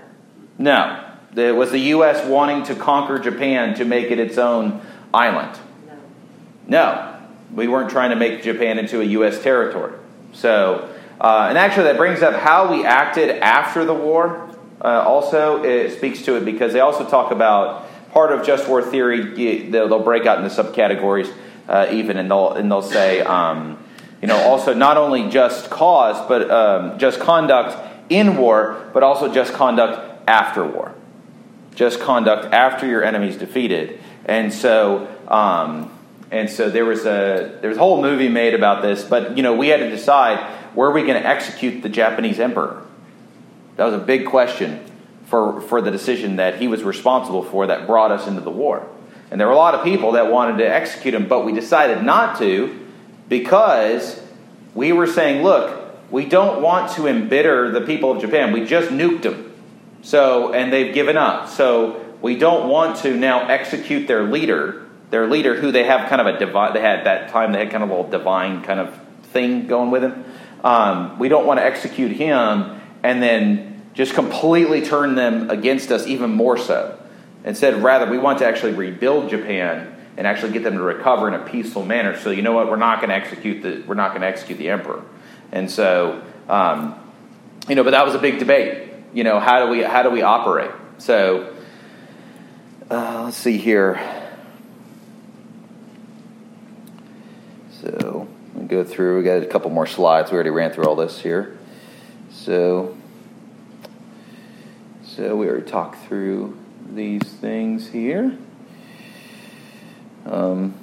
No. 0.58 1.00
The, 1.32 1.54
was 1.54 1.70
the 1.70 1.78
U.S. 1.78 2.26
wanting 2.26 2.64
to 2.64 2.74
conquer 2.74 3.18
Japan 3.18 3.74
to 3.76 3.84
make 3.84 4.10
it 4.10 4.18
its 4.18 4.38
own 4.38 4.80
island? 5.12 5.58
No. 5.86 5.96
No. 6.66 7.20
We 7.52 7.68
weren't 7.68 7.90
trying 7.90 8.10
to 8.10 8.16
make 8.16 8.42
Japan 8.42 8.78
into 8.78 9.00
a 9.00 9.04
U.S. 9.04 9.42
territory. 9.42 9.92
So, 10.34 10.94
uh, 11.20 11.46
and 11.48 11.56
actually, 11.56 11.84
that 11.84 11.96
brings 11.96 12.22
up 12.22 12.34
how 12.34 12.70
we 12.70 12.84
acted 12.84 13.30
after 13.30 13.84
the 13.84 13.94
war. 13.94 14.50
Uh, 14.80 15.02
also, 15.06 15.62
it 15.62 15.96
speaks 15.96 16.22
to 16.22 16.36
it 16.36 16.44
because 16.44 16.72
they 16.72 16.80
also 16.80 17.08
talk 17.08 17.30
about 17.30 17.88
part 18.10 18.32
of 18.32 18.44
just 18.44 18.68
war 18.68 18.82
theory. 18.82 19.70
They'll, 19.70 20.02
break 20.02 20.26
out 20.26 20.42
into 20.42 20.50
subcategories 20.50 21.32
uh, 21.68 21.88
even, 21.90 22.18
and 22.18 22.30
they'll 22.30 22.52
and 22.52 22.70
they'll 22.70 22.82
say, 22.82 23.20
um, 23.20 23.82
you 24.20 24.28
know, 24.28 24.36
also 24.36 24.74
not 24.74 24.96
only 24.96 25.30
just 25.30 25.70
cause, 25.70 26.26
but 26.28 26.50
um, 26.50 26.98
just 26.98 27.20
conduct 27.20 27.78
in 28.10 28.36
war, 28.36 28.90
but 28.92 29.02
also 29.02 29.32
just 29.32 29.54
conduct 29.54 30.28
after 30.28 30.64
war, 30.64 30.94
just 31.74 32.00
conduct 32.00 32.52
after 32.52 32.86
your 32.86 33.02
enemy's 33.04 33.36
defeated. 33.36 34.00
And 34.26 34.52
so, 34.52 35.08
um, 35.28 35.93
and 36.30 36.48
so 36.50 36.70
there 36.70 36.84
was 36.84 37.06
a 37.06 37.58
there 37.60 37.68
was 37.68 37.76
a 37.76 37.80
whole 37.80 38.00
movie 38.02 38.28
made 38.28 38.54
about 38.54 38.82
this, 38.82 39.04
but 39.04 39.36
you 39.36 39.42
know, 39.42 39.54
we 39.54 39.68
had 39.68 39.80
to 39.80 39.90
decide 39.90 40.38
where 40.74 40.88
are 40.88 40.92
we 40.92 41.02
going 41.02 41.20
to 41.20 41.26
execute 41.26 41.82
the 41.82 41.88
Japanese 41.88 42.40
emperor. 42.40 42.82
That 43.76 43.84
was 43.84 43.94
a 43.94 43.98
big 43.98 44.26
question 44.26 44.84
for 45.26 45.60
for 45.62 45.80
the 45.80 45.90
decision 45.90 46.36
that 46.36 46.60
he 46.60 46.68
was 46.68 46.82
responsible 46.82 47.42
for 47.42 47.66
that 47.66 47.86
brought 47.86 48.10
us 48.10 48.26
into 48.26 48.40
the 48.40 48.50
war. 48.50 48.86
And 49.30 49.40
there 49.40 49.48
were 49.48 49.54
a 49.54 49.56
lot 49.56 49.74
of 49.74 49.82
people 49.82 50.12
that 50.12 50.30
wanted 50.30 50.58
to 50.58 50.68
execute 50.68 51.14
him, 51.14 51.28
but 51.28 51.44
we 51.44 51.52
decided 51.52 52.02
not 52.04 52.38
to 52.38 52.78
because 53.28 54.20
we 54.74 54.92
were 54.92 55.06
saying, 55.06 55.42
look, 55.42 55.80
we 56.10 56.26
don't 56.26 56.62
want 56.62 56.92
to 56.92 57.06
embitter 57.06 57.70
the 57.70 57.80
people 57.80 58.12
of 58.12 58.20
Japan. 58.20 58.52
We 58.52 58.64
just 58.64 58.90
nuked 58.90 59.22
them. 59.22 59.52
So, 60.02 60.52
and 60.52 60.72
they've 60.72 60.94
given 60.94 61.16
up. 61.16 61.48
So, 61.48 62.00
we 62.20 62.36
don't 62.36 62.68
want 62.68 62.98
to 62.98 63.16
now 63.16 63.48
execute 63.48 64.06
their 64.06 64.22
leader, 64.22 64.83
their 65.10 65.28
leader 65.28 65.54
who 65.54 65.70
they 65.70 65.84
have 65.84 66.08
kind 66.08 66.20
of 66.20 66.26
a 66.26 66.38
divine, 66.38 66.74
they 66.74 66.80
had 66.80 67.06
that 67.06 67.30
time, 67.30 67.52
they 67.52 67.58
had 67.58 67.70
kind 67.70 67.84
of 67.84 67.90
a 67.90 67.94
little 67.94 68.10
divine 68.10 68.62
kind 68.62 68.80
of 68.80 68.98
thing 69.24 69.66
going 69.66 69.90
with 69.90 70.02
him. 70.02 70.24
Um, 70.62 71.18
we 71.18 71.28
don't 71.28 71.46
want 71.46 71.60
to 71.60 71.64
execute 71.64 72.12
him 72.12 72.80
and 73.02 73.22
then 73.22 73.82
just 73.92 74.14
completely 74.14 74.82
turn 74.82 75.14
them 75.14 75.50
against 75.50 75.90
us 75.92 76.06
even 76.06 76.30
more 76.30 76.56
so. 76.56 76.98
Instead, 77.44 77.82
rather, 77.82 78.10
we 78.10 78.18
want 78.18 78.38
to 78.38 78.46
actually 78.46 78.72
rebuild 78.72 79.28
Japan 79.28 79.94
and 80.16 80.26
actually 80.26 80.52
get 80.52 80.62
them 80.62 80.74
to 80.74 80.82
recover 80.82 81.28
in 81.28 81.34
a 81.34 81.44
peaceful 81.44 81.84
manner. 81.84 82.18
So 82.18 82.30
you 82.30 82.42
know 82.42 82.52
what? 82.52 82.68
We're 82.68 82.76
not 82.76 83.00
going 83.00 83.10
to 83.10 83.14
execute 83.16 83.62
the 83.62 83.84
we're 83.86 83.94
not 83.94 84.10
going 84.10 84.22
to 84.22 84.26
execute 84.26 84.58
the 84.58 84.70
emperor. 84.70 85.04
And 85.52 85.70
so, 85.70 86.22
um, 86.48 86.98
you 87.68 87.74
know, 87.74 87.84
but 87.84 87.90
that 87.90 88.06
was 88.06 88.14
a 88.14 88.18
big 88.18 88.38
debate. 88.38 88.92
You 89.12 89.24
know, 89.24 89.38
how 89.40 89.64
do 89.64 89.70
we 89.70 89.82
how 89.82 90.02
do 90.02 90.10
we 90.10 90.22
operate? 90.22 90.70
So 90.98 91.54
uh, 92.90 93.24
let's 93.24 93.36
see 93.36 93.58
here. 93.58 94.22
So 97.84 98.26
we 98.54 98.64
go 98.66 98.82
through. 98.82 99.18
We 99.18 99.24
got 99.24 99.42
a 99.42 99.46
couple 99.46 99.68
more 99.68 99.86
slides. 99.86 100.30
We 100.30 100.36
already 100.36 100.50
ran 100.50 100.72
through 100.72 100.86
all 100.86 100.96
this 100.96 101.20
here. 101.20 101.58
So 102.30 102.96
so 105.04 105.36
we 105.36 105.46
already 105.46 105.66
talked 105.66 106.06
through 106.06 106.58
these 106.90 107.22
things 107.22 107.88
here. 107.88 108.38
Um, 110.24 110.74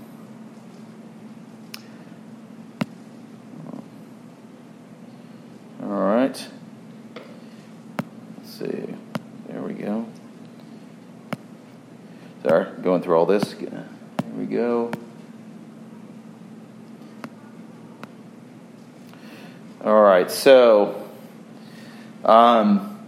all 5.81 5.89
right. 5.89 6.47
Let's 8.37 8.51
see. 8.59 8.95
There 9.47 9.61
we 9.63 9.73
go. 9.73 10.05
Sorry, 12.43 12.67
going 12.83 13.01
through 13.01 13.15
all 13.15 13.25
this. 13.25 13.55
There 13.55 13.87
we 14.37 14.45
go. 14.45 14.91
All 19.83 19.99
right, 19.99 20.29
so, 20.29 21.09
um, 22.23 22.99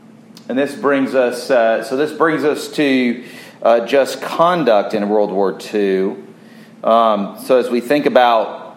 and 0.49 0.57
this 0.57 0.73
brings 0.73 1.13
us. 1.13 1.51
Uh, 1.51 1.83
so 1.83 1.95
this 1.95 2.11
brings 2.11 2.43
us 2.43 2.67
to 2.73 3.23
uh, 3.61 3.85
just 3.85 4.23
conduct 4.23 4.95
in 4.95 5.07
World 5.07 5.31
War 5.31 5.55
II. 5.73 6.15
Um, 6.83 7.37
so 7.39 7.59
as 7.59 7.69
we 7.69 7.79
think 7.79 8.07
about 8.07 8.75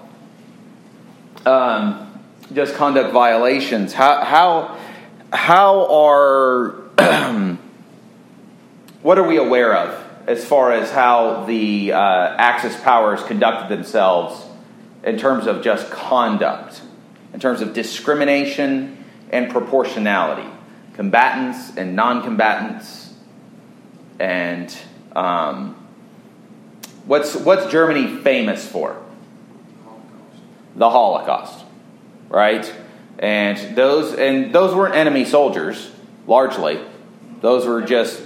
um, 1.47 2.21
just 2.53 2.75
conduct 2.75 3.15
violations, 3.15 3.95
how 3.95 4.23
how 4.25 4.79
how 5.33 5.87
are 5.91 6.73
what 9.01 9.19
are 9.19 9.27
we 9.27 9.39
aware 9.39 9.75
of 9.75 10.29
as 10.29 10.45
far 10.45 10.73
as 10.73 10.91
how 10.91 11.45
the 11.47 11.93
uh, 11.93 11.97
Axis 12.37 12.79
powers 12.83 13.23
conducted 13.23 13.75
themselves 13.75 14.45
in 15.03 15.17
terms 15.17 15.47
of 15.47 15.63
just 15.63 15.91
conduct, 15.91 16.83
in 17.37 17.41
terms 17.41 17.61
of 17.61 17.75
discrimination 17.75 19.05
and 19.29 19.51
proportionality, 19.51 20.49
combatants 20.95 21.77
and 21.77 21.95
non-combatants, 21.95 23.13
and 24.19 24.75
um, 25.15 25.75
what's 27.05 27.37
what's 27.37 27.71
Germany 27.71 28.23
famous 28.23 28.67
for? 28.67 28.97
The 30.77 30.89
Holocaust, 30.89 31.63
right? 32.31 32.75
And 33.19 33.77
those 33.77 34.15
and 34.15 34.55
those 34.55 34.75
weren't 34.75 34.95
enemy 34.95 35.27
soldiers 35.27 35.93
largely; 36.27 36.81
those 37.43 37.67
were 37.67 37.83
just 37.83 38.23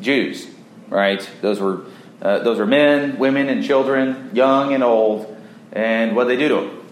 Jews, 0.00 0.48
right? 0.88 1.28
Those 1.42 1.60
were 1.60 1.82
uh, 2.22 2.38
those 2.38 2.58
were 2.58 2.66
men, 2.66 3.18
women, 3.18 3.50
and 3.50 3.62
children, 3.62 4.30
young 4.32 4.72
and 4.72 4.82
old. 4.82 5.30
And 5.70 6.16
what 6.16 6.28
they 6.28 6.36
do 6.36 6.48
to 6.48 6.54
them? 6.54 6.83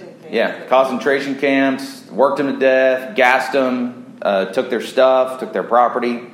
Camps. 0.00 0.26
Yeah, 0.30 0.66
concentration 0.66 1.38
camps, 1.38 2.06
worked 2.10 2.38
them 2.38 2.52
to 2.52 2.58
death, 2.58 3.16
gassed 3.16 3.52
them, 3.52 4.16
uh, 4.22 4.46
took 4.46 4.70
their 4.70 4.80
stuff, 4.80 5.40
took 5.40 5.52
their 5.52 5.62
property. 5.62 6.28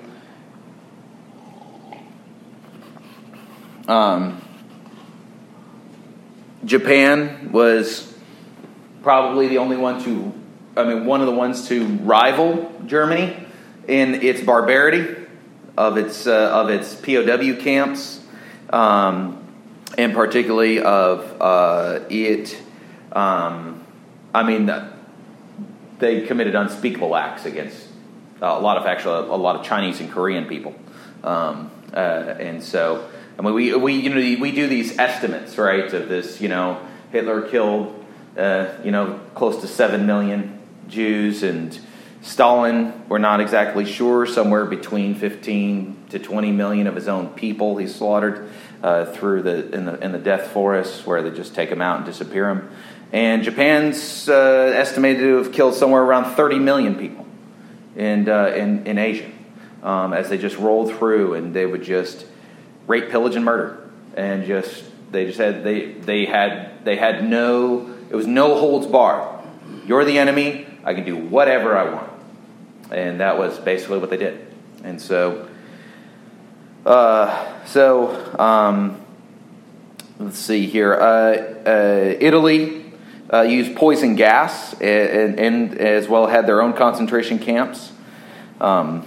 Um, 3.89 4.43
Japan 6.65 7.51
was 7.53 8.15
probably 9.03 9.49
the 9.49 9.59
only 9.59 9.77
one 9.77 10.03
to, 10.05 10.33
I 10.77 10.85
mean, 10.85 11.07
one 11.07 11.21
of 11.21 11.27
the 11.27 11.33
ones 11.33 11.69
to 11.69 11.87
rival 11.87 12.71
Germany 12.87 13.47
in 13.87 14.17
its 14.17 14.43
barbarity 14.43 15.17
of 15.79 15.97
its 15.97 16.27
uh, 16.27 16.51
of 16.51 16.69
its 16.69 16.95
POW 16.95 17.55
camps, 17.63 18.21
um, 18.71 19.43
and 19.97 20.13
particularly 20.13 20.81
of 20.81 21.41
uh, 21.41 22.01
it. 22.11 22.61
Um, 23.13 23.85
I 24.35 24.43
mean, 24.43 24.71
they 25.99 26.27
committed 26.27 26.55
unspeakable 26.55 27.15
acts 27.17 27.45
against 27.45 27.89
a 28.41 28.61
lot 28.61 28.77
of 28.77 28.87
actually 28.87 29.29
a 29.29 29.37
lot 29.37 29.57
of 29.57 29.65
Chinese 29.65 30.01
and 30.01 30.11
Korean 30.11 30.47
people, 30.47 30.75
um, 31.25 31.71
uh, 31.93 31.97
and 31.97 32.63
so 32.63 33.09
I 33.39 33.43
mean 33.43 33.55
we 33.55 33.75
we 33.75 33.95
you 33.95 34.11
know 34.11 34.41
we 34.41 34.53
do 34.53 34.67
these 34.69 34.99
estimates 34.99 35.59
right 35.59 35.93
of 35.93 36.09
this 36.09 36.41
you 36.41 36.49
know 36.49 36.81
Hitler 37.11 37.43
killed 37.43 38.05
uh, 38.37 38.69
you 38.85 38.93
know 38.93 39.21
close 39.35 39.61
to 39.63 39.67
seven 39.67 40.07
million 40.07 40.61
Jews 40.89 41.43
and 41.43 41.77
Stalin 42.23 43.09
we're 43.09 43.19
not 43.19 43.41
exactly 43.41 43.85
sure 43.85 44.25
somewhere 44.25 44.67
between 44.67 45.17
fifteen 45.17 45.97
to 46.11 46.21
twenty 46.21 46.53
million 46.53 46.87
of 46.87 46.95
his 46.95 47.09
own 47.09 47.31
people 47.31 47.77
he 47.77 47.89
slaughtered 47.89 48.49
uh, 48.83 49.07
through 49.07 49.43
the 49.43 49.69
in 49.75 49.85
the 49.85 49.99
in 49.99 50.13
the 50.13 50.19
death 50.19 50.53
forests 50.53 51.05
where 51.05 51.23
they 51.23 51.37
just 51.37 51.57
take 51.57 51.71
them 51.71 51.83
out 51.83 51.97
and 51.97 52.07
disappear 52.07 52.55
them. 52.55 52.71
And 53.13 53.43
Japan's 53.43 54.29
uh, 54.29 54.73
estimated 54.77 55.21
to 55.21 55.37
have 55.37 55.53
killed 55.53 55.75
somewhere 55.75 56.03
around 56.03 56.35
30 56.35 56.59
million 56.59 56.95
people 56.95 57.27
in, 57.97 58.29
uh, 58.29 58.49
in, 58.49 58.87
in 58.87 58.99
Asia 58.99 59.31
um, 59.83 60.13
as 60.13 60.29
they 60.29 60.37
just 60.37 60.59
rolled 60.59 60.95
through 60.95 61.35
and 61.35 61.55
they 61.55 61.65
would 61.65 61.83
just 61.83 62.27
rape, 62.87 63.11
pillage, 63.11 63.35
and 63.35 63.45
murder. 63.45 63.89
And 64.15 64.47
just, 64.47 64.85
they 65.11 65.27
just 65.27 65.39
had, 65.39 65.65
they, 65.65 65.93
they 65.93 66.27
had, 66.27 66.85
they 66.85 66.97
had 66.97 67.25
no, 67.25 67.95
it 68.11 68.17
was 68.17 68.27
no 68.27 68.59
holds 68.59 68.87
barred. 68.87 69.45
You're 69.87 70.05
the 70.05 70.19
enemy, 70.19 70.67
I 70.85 70.95
can 70.95 71.05
do 71.05 71.17
whatever 71.17 71.77
I 71.77 71.91
want. 71.91 72.11
And 72.91 73.21
that 73.21 73.39
was 73.39 73.59
basically 73.59 73.99
what 73.99 74.11
they 74.11 74.17
did. 74.17 74.47
And 74.85 75.01
so, 75.01 75.49
uh, 76.85 77.65
so, 77.67 78.39
um, 78.39 79.01
let's 80.19 80.39
see 80.39 80.67
here. 80.67 80.95
Uh, 80.95 81.55
uh, 81.67 82.17
Italy 82.21 82.78
uh, 83.33 83.43
used 83.43 83.77
poison 83.77 84.15
gas 84.15 84.73
and, 84.75 85.39
and, 85.39 85.79
as 85.79 86.09
well 86.09 86.27
had 86.27 86.47
their 86.47 86.63
own 86.63 86.73
concentration 86.73 87.39
camps. 87.39 87.93
Um, 88.61 89.07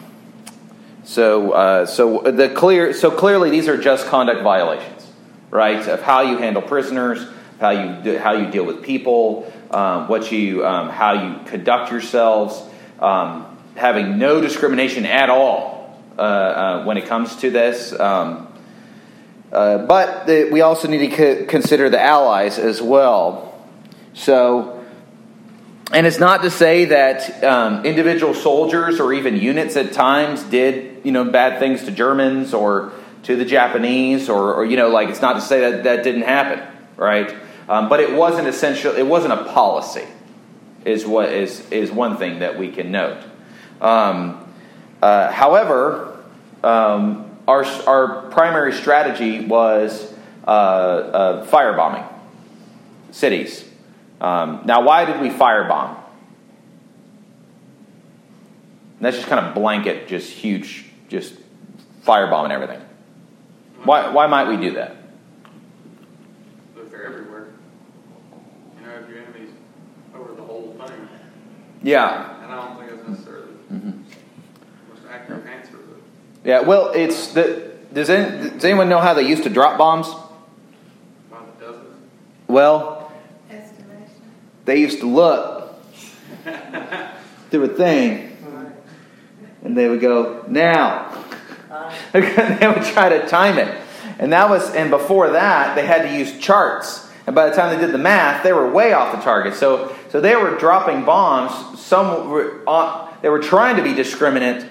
so, 1.04 1.52
uh, 1.52 1.86
so 1.86 2.22
the 2.22 2.50
clear, 2.50 2.94
so 2.94 3.12
clearly 3.12 3.50
these 3.50 3.68
are 3.68 3.78
just 3.78 4.08
conduct 4.08 4.44
violations, 4.44 5.12
right? 5.50 5.86
Of 5.88 6.02
how 6.02 6.22
you 6.22 6.38
handle 6.38 6.62
prisoners, 6.62 7.28
how 7.60 7.72
you 7.72 8.02
do, 8.04 8.18
how 8.18 8.34
you 8.34 8.50
deal 8.52 8.66
with 8.66 8.84
people, 8.84 9.52
um, 9.72 10.08
what 10.08 10.32
you, 10.32 10.66
um, 10.66 10.90
how 10.90 11.14
you 11.14 11.44
conduct 11.46 11.92
yourselves, 11.92 12.62
um, 13.00 13.58
having 13.76 14.20
no 14.20 14.42
discrimination 14.42 15.06
at 15.06 15.30
all 15.30 16.00
uh, 16.18 16.22
uh, 16.22 16.84
when 16.86 16.98
it 16.98 17.08
comes 17.08 17.36
to 17.38 17.50
this. 17.50 17.98
Um, 18.00 18.48
uh, 19.52 19.80
but 19.80 20.28
the, 20.28 20.50
we 20.52 20.62
also 20.62 20.88
need 20.88 21.10
to 21.12 21.46
consider 21.46 21.90
the 21.90 22.02
allies 22.02 22.58
as 22.60 22.82
well. 22.82 23.51
So, 24.14 24.84
and 25.92 26.06
it's 26.06 26.20
not 26.20 26.42
to 26.44 26.50
say 26.50 26.86
that 26.86 27.44
um, 27.44 27.86
individual 27.86 28.34
soldiers 28.34 29.00
or 29.00 29.14
even 29.14 29.38
units 29.38 29.76
at 29.76 29.94
times 29.94 30.44
did, 30.44 31.06
you 31.06 31.12
know, 31.12 31.26
bad 31.26 31.60
things 31.60 31.84
to 31.86 31.92
Germans 31.92 32.54
or 32.54 32.92
to 33.24 33.36
the 33.36 33.46
Japanese, 33.46 34.30
or, 34.30 34.54
or 34.54 34.66
you 34.66 34.78
know, 34.78 34.90
like 34.90 35.10
it's 35.10 35.22
not 35.22 35.34
to 35.34 35.42
say 35.42 35.60
that 35.72 35.84
that 35.84 36.04
didn't 36.04 36.24
happen, 36.24 36.66
right? 36.98 37.36
Um, 37.70 37.88
but 37.88 38.00
it 38.00 38.14
wasn't 38.14 38.48
essential. 38.48 38.96
It 38.96 39.06
wasn't 39.06 39.34
a 39.34 39.44
policy, 39.46 40.08
is 40.86 41.06
what 41.06 41.30
is 41.30 41.70
is 41.70 41.92
one 41.92 42.18
thing 42.18 42.40
that 42.40 42.58
we 42.58 42.72
can 42.72 42.92
note. 42.92 43.18
Um, 43.80 44.52
uh, 45.02 45.32
however, 45.32 46.20
um, 46.64 47.30
our 47.48 47.64
our 47.88 48.30
primary 48.30 48.74
strategy 48.74 49.46
was 49.46 50.12
uh, 50.48 50.50
uh, 50.50 51.46
firebombing 51.48 52.08
cities. 53.12 53.71
Um, 54.22 54.62
now, 54.66 54.82
why 54.82 55.06
did 55.06 55.20
we 55.20 55.30
firebomb? 55.30 55.98
That's 59.02 59.18
just 59.18 59.28
kind 59.28 59.44
of 59.46 59.56
blanket, 59.56 60.08
just 60.08 60.30
huge, 60.32 60.86
just 61.10 61.34
firebombing 62.06 62.52
everything. 62.52 62.80
Why, 63.84 64.10
why 64.12 64.28
might 64.28 64.48
we 64.48 64.58
do 64.58 64.76
that? 64.76 64.96
Look, 66.76 66.92
they're 66.92 67.06
everywhere. 67.08 67.48
You 68.80 68.86
know, 68.86 68.94
if 69.04 69.10
your 69.10 69.24
enemy's 69.24 69.50
over 70.16 70.34
the 70.36 70.44
whole 70.44 70.76
thing. 70.86 71.08
Yeah. 71.82 72.44
And 72.44 72.52
I 72.54 72.56
don't 72.56 72.78
think 72.78 72.92
that's 72.92 73.10
necessarily 73.10 73.48
Mm-hmm. 73.74 73.90
the 73.90 74.94
most 74.94 75.02
accurate 75.10 75.48
answer. 75.48 75.78
But 75.78 76.48
Yeah, 76.48 76.60
well, 76.60 76.92
it's 76.94 77.30
the. 77.34 77.72
Does, 77.94 78.10
any, 78.10 78.50
does 78.52 78.64
anyone 78.66 78.88
know 78.90 79.00
how 79.00 79.14
they 79.16 79.24
used 79.28 79.44
to 79.44 79.50
drop 79.50 79.78
bombs? 79.80 80.08
by 81.32 81.38
the 81.60 81.66
dozens. 81.66 81.96
Well. 82.48 83.01
They 84.72 84.80
used 84.80 85.02
to 85.02 85.06
look 85.06 85.76
through 87.50 87.64
a 87.66 87.68
thing, 87.68 88.38
and 89.66 89.78
they 89.78 89.90
would 89.90 90.00
go 90.00 90.46
now. 90.48 91.14
Uh, 91.70 91.94
they 92.14 92.68
would 92.68 92.84
try 92.86 93.10
to 93.10 93.28
time 93.28 93.58
it, 93.58 93.78
and 94.18 94.32
that 94.32 94.50
was. 94.50 94.74
And 94.74 94.90
before 94.90 95.32
that, 95.32 95.76
they 95.76 95.86
had 95.86 96.04
to 96.04 96.18
use 96.18 96.40
charts. 96.40 97.12
And 97.28 97.36
by 97.36 97.50
the 97.50 97.56
time 97.56 97.76
they 97.76 97.86
did 97.86 97.94
the 97.94 97.98
math, 97.98 98.44
they 98.44 98.54
were 98.54 98.72
way 98.72 98.94
off 98.94 99.14
the 99.14 99.22
target. 99.22 99.56
So, 99.56 99.94
so 100.08 100.22
they 100.22 100.38
were 100.38 100.58
dropping 100.58 101.04
bombs. 101.04 101.82
Some 101.82 102.30
were 102.30 102.64
on, 102.66 103.14
they 103.22 103.28
were 103.28 103.42
trying 103.42 103.76
to 103.76 103.84
be 103.84 103.94
discriminate, 103.94 104.66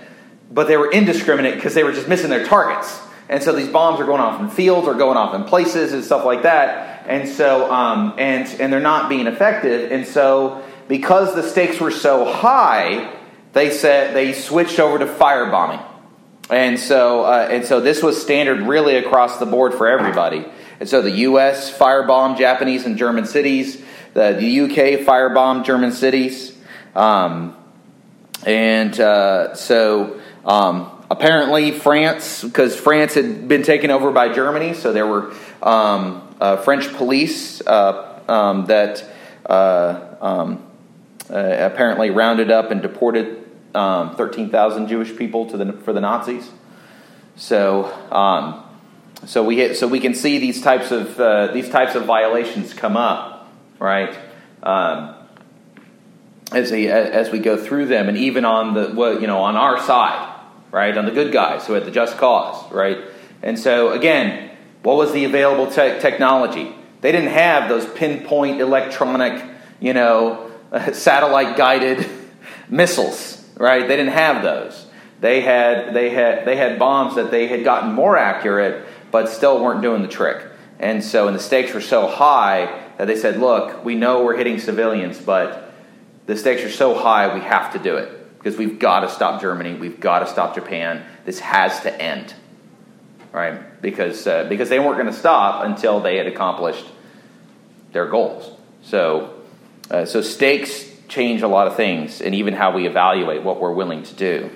but 0.50 0.66
they 0.66 0.78
were 0.78 0.90
indiscriminate 0.90 1.56
because 1.56 1.74
they 1.74 1.84
were 1.84 1.92
just 1.92 2.08
missing 2.08 2.30
their 2.30 2.46
targets. 2.46 2.98
And 3.28 3.42
so 3.42 3.52
these 3.52 3.68
bombs 3.68 4.00
are 4.00 4.06
going 4.06 4.22
off 4.22 4.40
in 4.40 4.48
fields 4.48 4.88
or 4.88 4.94
going 4.94 5.18
off 5.18 5.34
in 5.34 5.44
places 5.44 5.92
and 5.92 6.02
stuff 6.02 6.24
like 6.24 6.44
that. 6.44 6.89
And 7.10 7.28
so, 7.28 7.70
um, 7.70 8.14
and 8.18 8.48
and 8.60 8.72
they're 8.72 8.80
not 8.80 9.08
being 9.08 9.26
effective. 9.26 9.90
And 9.90 10.06
so, 10.06 10.62
because 10.88 11.34
the 11.34 11.42
stakes 11.42 11.80
were 11.80 11.90
so 11.90 12.24
high, 12.32 13.14
they 13.52 13.70
said 13.70 14.14
they 14.14 14.32
switched 14.32 14.78
over 14.78 14.98
to 14.98 15.06
firebombing. 15.06 15.84
And 16.48 16.78
so, 16.78 17.24
uh, 17.24 17.48
and 17.50 17.64
so 17.64 17.80
this 17.80 18.02
was 18.02 18.20
standard 18.20 18.60
really 18.62 18.96
across 18.96 19.38
the 19.38 19.46
board 19.46 19.74
for 19.74 19.86
everybody. 19.86 20.44
And 20.80 20.88
so 20.88 21.02
the 21.02 21.10
U.S. 21.10 21.76
firebombed 21.76 22.38
Japanese 22.38 22.86
and 22.86 22.96
German 22.96 23.26
cities. 23.26 23.82
The, 24.14 24.32
the 24.32 24.46
U.K. 24.46 25.04
firebombed 25.04 25.64
German 25.64 25.92
cities. 25.92 26.56
Um, 26.96 27.56
and 28.44 28.98
uh, 28.98 29.54
so 29.54 30.20
um, 30.44 30.90
apparently 31.10 31.70
France, 31.72 32.42
because 32.42 32.74
France 32.74 33.14
had 33.14 33.46
been 33.46 33.62
taken 33.62 33.90
over 33.90 34.10
by 34.10 34.32
Germany, 34.32 34.74
so 34.74 34.92
there 34.92 35.06
were 35.06 35.32
um, 35.62 36.29
French 36.40 36.92
police 36.94 37.61
uh, 37.66 38.18
um, 38.29 38.66
that 38.66 39.05
uh, 39.46 40.16
um, 40.20 40.64
uh, 41.29 41.35
apparently 41.35 42.11
rounded 42.11 42.50
up 42.50 42.70
and 42.70 42.81
deported 42.81 43.46
um, 43.74 44.16
13,000 44.16 44.88
Jewish 44.88 45.14
people 45.16 45.50
to 45.50 45.57
the, 45.57 45.72
for 45.72 45.92
the 45.92 46.00
Nazis. 46.00 46.50
So, 47.37 47.85
um, 48.11 48.64
so 49.26 49.44
we 49.44 49.57
hit, 49.57 49.76
so 49.76 49.87
we 49.87 50.00
can 50.00 50.14
see 50.14 50.38
these 50.38 50.62
types 50.62 50.90
of 50.90 51.20
uh, 51.20 51.48
these 51.53 51.68
types 51.68 51.94
of 51.94 52.05
violations 52.05 52.72
come 52.72 52.96
up, 52.96 53.50
right? 53.79 54.16
As 56.53 56.70
they, 56.70 56.88
as 56.88 57.31
we 57.31 57.38
go 57.38 57.57
through 57.57 57.87
them, 57.87 58.09
and 58.09 58.18
even 58.18 58.44
on 58.44 58.74
the 58.74 58.92
well, 58.94 59.20
you 59.20 59.26
know 59.26 59.42
on 59.42 59.57
our 59.57 59.79
side, 59.81 60.35
right, 60.72 60.96
on 60.96 61.05
the 61.05 61.12
good 61.12 61.33
guys 61.33 61.66
who 61.66 61.74
had 61.74 61.85
the 61.85 61.90
just 61.90 62.16
cause, 62.16 62.70
right. 62.72 62.98
And 63.42 63.59
so 63.59 63.92
again, 63.92 64.49
what 64.82 64.96
was 64.96 65.12
the 65.12 65.24
available 65.24 65.66
te- 65.66 66.00
technology? 66.00 66.74
They 67.00 67.12
didn't 67.12 67.30
have 67.30 67.68
those 67.68 67.86
pinpoint 67.86 68.60
electronic, 68.60 69.44
you 69.80 69.94
know, 69.94 70.50
satellite 70.92 71.56
guided 71.56 72.08
missiles, 72.68 73.44
right? 73.56 73.86
They 73.86 73.96
didn't 73.96 74.12
have 74.12 74.42
those. 74.42 74.86
They 75.20 75.42
had 75.42 75.92
they 75.92 76.10
had 76.10 76.46
they 76.46 76.56
had 76.56 76.78
bombs 76.78 77.16
that 77.16 77.30
they 77.30 77.46
had 77.46 77.62
gotten 77.62 77.92
more 77.92 78.16
accurate, 78.16 78.86
but 79.10 79.28
still 79.28 79.62
weren't 79.62 79.82
doing 79.82 80.02
the 80.02 80.08
trick. 80.08 80.46
And 80.78 81.04
so, 81.04 81.26
and 81.26 81.36
the 81.36 81.42
stakes 81.42 81.74
were 81.74 81.82
so 81.82 82.06
high 82.06 82.84
that 82.96 83.06
they 83.06 83.16
said, 83.16 83.38
"Look, 83.38 83.84
we 83.84 83.96
know 83.96 84.24
we're 84.24 84.36
hitting 84.36 84.58
civilians, 84.58 85.18
but 85.18 85.70
the 86.24 86.36
stakes 86.36 86.62
are 86.62 86.70
so 86.70 86.94
high, 86.94 87.34
we 87.34 87.40
have 87.40 87.72
to 87.72 87.78
do 87.78 87.96
it 87.96 88.38
because 88.38 88.56
we've 88.56 88.78
got 88.78 89.00
to 89.00 89.10
stop 89.10 89.40
Germany, 89.40 89.74
we've 89.74 90.00
got 90.00 90.20
to 90.20 90.26
stop 90.26 90.54
Japan. 90.54 91.04
This 91.26 91.40
has 91.40 91.80
to 91.80 92.02
end, 92.02 92.32
right? 93.32 93.60
Because 93.80 94.26
uh, 94.26 94.44
because 94.48 94.68
they 94.68 94.78
weren't 94.78 94.98
going 94.98 95.12
to 95.12 95.18
stop 95.18 95.64
until 95.64 96.00
they 96.00 96.16
had 96.16 96.26
accomplished 96.26 96.84
their 97.92 98.06
goals. 98.06 98.56
So, 98.82 99.42
uh, 99.90 100.04
so 100.04 100.20
stakes 100.20 100.90
change 101.08 101.42
a 101.42 101.48
lot 101.48 101.66
of 101.66 101.76
things, 101.76 102.20
and 102.20 102.34
even 102.34 102.54
how 102.54 102.74
we 102.74 102.86
evaluate 102.86 103.42
what 103.42 103.60
we're 103.60 103.72
willing 103.72 104.02
to 104.04 104.14
do. 104.14 104.50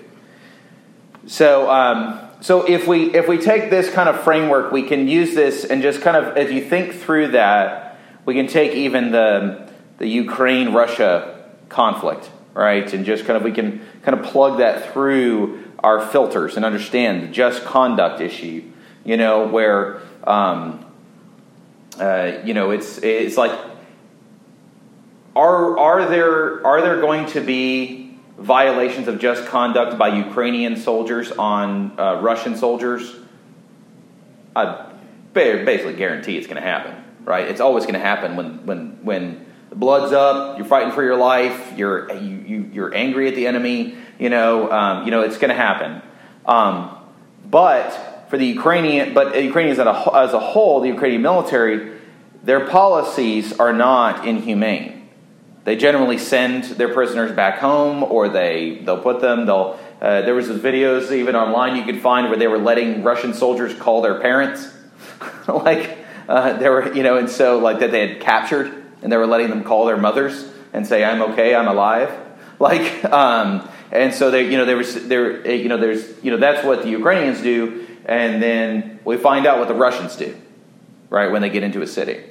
So, 1.27 1.71
um, 1.71 2.21
so 2.41 2.69
if 2.69 2.87
we 2.87 3.15
if 3.15 3.27
we 3.29 3.39
take 3.39 3.71
this 3.71 3.91
kind 3.91 4.09
of 4.09 4.23
framework, 4.23 4.73
we 4.73 4.83
can 4.83 5.09
use 5.09 5.35
this 5.35 5.65
and 5.65 5.83
just 5.83 6.03
kind 6.03 6.17
of, 6.17 6.37
if 6.37 6.53
you 6.53 6.63
think 6.63 6.95
through 6.95 7.29
that, 7.29 7.99
we 8.27 8.35
can 8.35 8.47
take 8.47 8.73
even 8.73 9.11
the 9.11 9.71
the 9.99 10.07
Ukraine 10.07 10.73
Russia 10.73 11.45
conflict, 11.69 12.31
right, 12.53 12.93
and 12.93 13.07
just 13.07 13.25
kind 13.25 13.37
of 13.37 13.43
we 13.43 13.53
can 13.53 13.81
kind 14.03 14.19
of 14.19 14.25
plug 14.27 14.59
that 14.59 14.93
through 14.93 15.65
our 15.79 16.07
filters 16.07 16.57
and 16.57 16.65
understand 16.65 17.23
the 17.23 17.29
just 17.29 17.65
conduct 17.65 18.21
issue. 18.21 18.71
You 19.05 19.17
know 19.17 19.47
where. 19.47 20.01
Um, 20.25 20.81
uh, 21.99 22.41
you 22.45 22.55
know, 22.55 22.71
it's 22.71 22.99
it's 22.99 23.37
like 23.37 23.57
are 25.37 25.79
are 25.79 26.09
there 26.09 26.67
are 26.67 26.81
there 26.81 27.01
going 27.01 27.27
to 27.27 27.41
be 27.41 28.19
violations 28.39 29.09
of 29.09 29.19
just 29.19 29.47
conduct 29.47 29.97
by 29.99 30.09
Ukrainian 30.09 30.77
soldiers 30.77 31.31
on 31.33 31.99
uh, 31.99 32.21
Russian 32.21 32.57
soldiers? 32.57 33.17
I 34.57 34.93
basically 35.33 35.95
guarantee 35.95 36.37
it's 36.37 36.47
going 36.47 36.63
to 36.63 36.69
happen, 36.69 36.95
right? 37.25 37.47
It's 37.49 37.61
always 37.61 37.85
going 37.85 37.95
to 37.95 38.01
happen 38.01 38.37
when 38.37 38.67
when 38.67 38.99
when 39.05 39.47
the 39.71 39.77
blood's 39.77 40.13
up, 40.13 40.59
you're 40.59 40.67
fighting 40.67 40.93
for 40.93 41.03
your 41.03 41.17
life, 41.17 41.77
you're 41.77 42.13
you, 42.13 42.37
you 42.47 42.71
you're 42.73 42.95
angry 42.95 43.29
at 43.29 43.35
the 43.35 43.47
enemy, 43.47 43.97
you 44.19 44.31
know, 44.31 44.71
um, 44.71 45.05
you 45.05 45.11
know 45.11 45.23
it's 45.23 45.39
going 45.39 45.51
to 45.51 45.57
happen. 45.57 46.03
Um, 46.47 46.97
but 47.49 48.14
for 48.29 48.39
the 48.39 48.47
Ukrainian, 48.47 49.15
but 49.15 49.41
Ukrainians 49.43 49.79
as 49.79 49.87
a, 49.87 50.17
as 50.17 50.33
a 50.33 50.41
whole, 50.41 50.81
the 50.81 50.89
Ukrainian 50.89 51.23
military, 51.23 51.99
their 52.43 52.67
policies 52.67 53.53
are 53.59 53.73
not 53.73 54.27
inhumane. 54.27 55.09
They 55.65 55.77
generally 55.77 56.19
send 56.19 56.65
their 56.65 56.93
prisoners 56.93 57.33
back 57.33 57.59
home, 57.59 58.03
or 58.03 58.29
they 58.29 58.83
they'll 58.85 59.01
put 59.01 59.21
them. 59.21 59.47
They'll 59.47 59.79
uh, 60.01 60.23
there 60.23 60.35
was 60.35 60.49
videos 60.49 61.11
even 61.11 61.35
online 61.35 61.77
you 61.77 61.85
could 61.85 62.03
find 62.03 62.29
where 62.29 62.39
they 62.39 62.49
were 62.49 62.59
letting 62.59 63.03
Russian 63.03 63.33
soldiers 63.33 63.75
call 63.75 64.03
their 64.03 64.21
parents, 64.21 64.71
like 65.49 65.97
uh, 66.29 66.55
they 66.59 66.69
were 66.69 66.93
you 66.93 67.03
know, 67.03 67.17
and 67.17 67.31
so 67.31 67.59
like 67.59 67.79
that 67.81 67.91
they 67.91 68.07
had 68.07 68.21
captured, 68.21 68.85
and 69.03 69.11
they 69.11 69.17
were 69.17 69.27
letting 69.27 69.49
them 69.49 69.65
call 69.65 69.87
their 69.87 69.97
mothers 69.97 70.51
and 70.75 70.87
say, 70.87 71.03
"I'm 71.03 71.23
okay, 71.33 71.55
I'm 71.55 71.69
alive," 71.69 72.13
like. 72.59 73.05
Um, 73.05 73.69
and 73.95 74.13
so 74.13 74.33
they, 74.33 74.51
you 74.51 74.59
know, 74.59 74.65
there 74.65 74.77
was 74.77 75.07
there, 75.07 75.49
you 75.49 75.69
know, 75.69 75.79
there's, 75.79 76.05
you 76.23 76.33
know, 76.33 76.37
that's 76.37 76.67
what 76.67 76.83
the 76.83 76.89
Ukrainians 76.89 77.41
do, 77.41 77.84
and 78.05 78.43
then 78.43 79.01
we 79.05 79.17
find 79.17 79.47
out 79.47 79.59
what 79.59 79.69
the 79.69 79.75
Russians 79.75 80.17
do, 80.17 80.37
right, 81.09 81.31
when 81.31 81.43
they 81.43 81.51
get 81.51 81.63
into 81.63 81.83
a 81.83 81.87
city. 81.87 82.23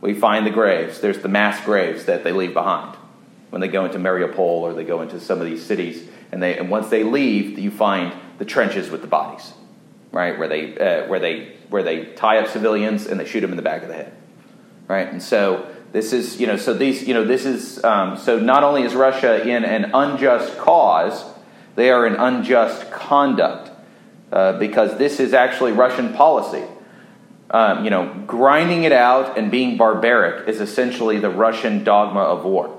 we 0.00 0.14
find 0.14 0.46
the 0.46 0.50
graves. 0.50 1.00
There's 1.00 1.18
the 1.18 1.28
mass 1.28 1.64
graves 1.64 2.04
that 2.04 2.22
they 2.22 2.30
leave 2.30 2.54
behind 2.54 2.96
when 3.50 3.60
they 3.60 3.68
go 3.68 3.84
into 3.84 3.98
Mariupol 3.98 4.38
or 4.38 4.72
they 4.74 4.84
go 4.84 5.00
into 5.00 5.18
some 5.18 5.40
of 5.40 5.46
these 5.46 5.64
cities. 5.64 6.08
And, 6.30 6.42
they, 6.42 6.56
and 6.56 6.70
once 6.70 6.88
they 6.88 7.02
leave, 7.02 7.58
you 7.58 7.70
find 7.70 8.12
the 8.38 8.44
trenches 8.44 8.90
with 8.90 9.00
the 9.00 9.08
bodies, 9.08 9.52
right? 10.12 10.38
Where 10.38 10.46
they, 10.46 10.76
uh, 10.78 11.08
where, 11.08 11.18
they, 11.18 11.56
where 11.68 11.82
they 11.82 12.06
tie 12.06 12.38
up 12.38 12.48
civilians 12.48 13.06
and 13.06 13.18
they 13.18 13.24
shoot 13.24 13.40
them 13.40 13.50
in 13.50 13.56
the 13.56 13.62
back 13.62 13.82
of 13.82 13.88
the 13.88 13.94
head, 13.94 14.12
right? 14.86 15.08
And 15.08 15.22
so 15.22 15.74
this 15.92 16.12
is, 16.12 16.38
you 16.40 16.46
know, 16.46 16.56
so 16.56 16.74
these, 16.74 17.08
you 17.08 17.14
know, 17.14 17.24
this 17.24 17.44
is, 17.44 17.82
um, 17.82 18.16
so 18.18 18.38
not 18.38 18.62
only 18.62 18.82
is 18.82 18.94
Russia 18.94 19.42
in 19.48 19.64
an 19.64 19.90
unjust 19.94 20.58
cause, 20.58 21.24
they 21.74 21.90
are 21.90 22.06
in 22.06 22.14
unjust 22.14 22.90
conduct 22.90 23.67
uh, 24.32 24.58
because 24.58 24.98
this 24.98 25.20
is 25.20 25.32
actually 25.32 25.72
Russian 25.72 26.12
policy. 26.14 26.64
Um, 27.50 27.84
you 27.84 27.90
know, 27.90 28.14
grinding 28.26 28.84
it 28.84 28.92
out 28.92 29.38
and 29.38 29.50
being 29.50 29.78
barbaric 29.78 30.48
is 30.48 30.60
essentially 30.60 31.18
the 31.18 31.30
Russian 31.30 31.82
dogma 31.82 32.20
of 32.20 32.44
war. 32.44 32.76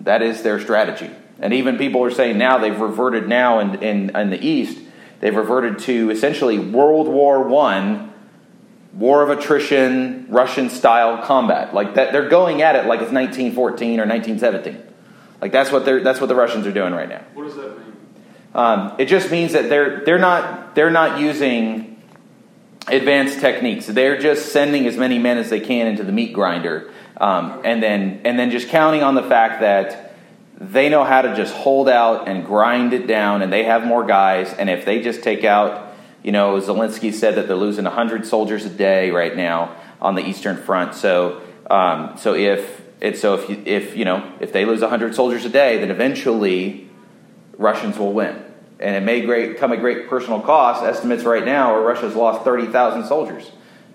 That 0.00 0.20
is 0.20 0.42
their 0.42 0.60
strategy. 0.60 1.10
And 1.38 1.54
even 1.54 1.78
people 1.78 2.04
are 2.04 2.10
saying 2.10 2.36
now 2.36 2.58
they've 2.58 2.78
reverted 2.78 3.28
now 3.28 3.60
in, 3.60 3.82
in, 3.82 4.14
in 4.14 4.30
the 4.30 4.46
East, 4.46 4.78
they've 5.20 5.34
reverted 5.34 5.78
to 5.80 6.10
essentially 6.10 6.58
World 6.58 7.08
War 7.08 7.42
One, 7.48 8.12
war 8.92 9.22
of 9.22 9.30
attrition, 9.30 10.26
Russian 10.28 10.68
style 10.70 11.24
combat. 11.24 11.74
Like 11.74 11.94
that, 11.94 12.12
they're 12.12 12.28
going 12.28 12.62
at 12.62 12.76
it 12.76 12.86
like 12.86 13.00
it's 13.00 13.10
1914 13.10 14.00
or 14.00 14.06
1917. 14.06 14.82
Like 15.40 15.52
that's 15.52 15.72
what 15.72 15.84
they're 15.84 16.02
that's 16.02 16.20
what 16.20 16.28
the 16.28 16.34
Russians 16.34 16.66
are 16.66 16.72
doing 16.72 16.92
right 16.92 17.08
now. 17.08 17.22
What 17.34 17.44
does 17.44 17.56
that 17.56 17.78
mean? 17.78 17.93
Um, 18.54 18.94
it 18.98 19.06
just 19.06 19.30
means 19.30 19.52
that 19.52 19.68
they're 19.68 20.04
they're 20.04 20.18
not 20.18 20.74
they're 20.74 20.90
not 20.90 21.18
using 21.20 22.00
advanced 22.86 23.40
techniques. 23.40 23.86
They're 23.86 24.18
just 24.18 24.52
sending 24.52 24.86
as 24.86 24.96
many 24.96 25.18
men 25.18 25.38
as 25.38 25.50
they 25.50 25.60
can 25.60 25.86
into 25.86 26.04
the 26.04 26.12
meat 26.12 26.32
grinder, 26.32 26.92
um, 27.16 27.60
and 27.64 27.82
then 27.82 28.20
and 28.24 28.38
then 28.38 28.50
just 28.50 28.68
counting 28.68 29.02
on 29.02 29.14
the 29.14 29.22
fact 29.22 29.60
that 29.60 30.14
they 30.60 30.88
know 30.88 31.02
how 31.02 31.22
to 31.22 31.34
just 31.34 31.52
hold 31.52 31.88
out 31.88 32.28
and 32.28 32.46
grind 32.46 32.92
it 32.92 33.08
down, 33.08 33.42
and 33.42 33.52
they 33.52 33.64
have 33.64 33.84
more 33.84 34.04
guys. 34.04 34.52
And 34.54 34.70
if 34.70 34.84
they 34.84 35.00
just 35.00 35.22
take 35.22 35.42
out, 35.42 35.92
you 36.22 36.30
know, 36.30 36.60
Zelensky 36.60 37.12
said 37.12 37.34
that 37.34 37.48
they're 37.48 37.56
losing 37.56 37.84
hundred 37.86 38.24
soldiers 38.24 38.64
a 38.64 38.70
day 38.70 39.10
right 39.10 39.36
now 39.36 39.74
on 40.00 40.14
the 40.14 40.24
Eastern 40.24 40.56
Front. 40.56 40.94
So 40.94 41.42
um, 41.68 42.16
so 42.18 42.34
if 42.34 42.82
so 43.18 43.34
if 43.34 43.50
you, 43.50 43.62
if 43.66 43.96
you 43.96 44.04
know 44.04 44.32
if 44.38 44.52
they 44.52 44.64
lose 44.64 44.80
hundred 44.80 45.16
soldiers 45.16 45.44
a 45.44 45.48
day, 45.48 45.78
then 45.78 45.90
eventually 45.90 46.88
Russians 47.58 47.98
will 47.98 48.12
win. 48.12 48.42
And 48.80 48.96
it 48.96 49.02
may 49.02 49.22
great, 49.22 49.58
come 49.58 49.72
at 49.72 49.80
great 49.80 50.08
personal 50.08 50.40
cost. 50.40 50.82
Estimates 50.82 51.24
right 51.24 51.44
now 51.44 51.74
are 51.74 51.82
Russia's 51.82 52.14
lost 52.14 52.44
30,000 52.44 53.06
soldiers 53.06 53.50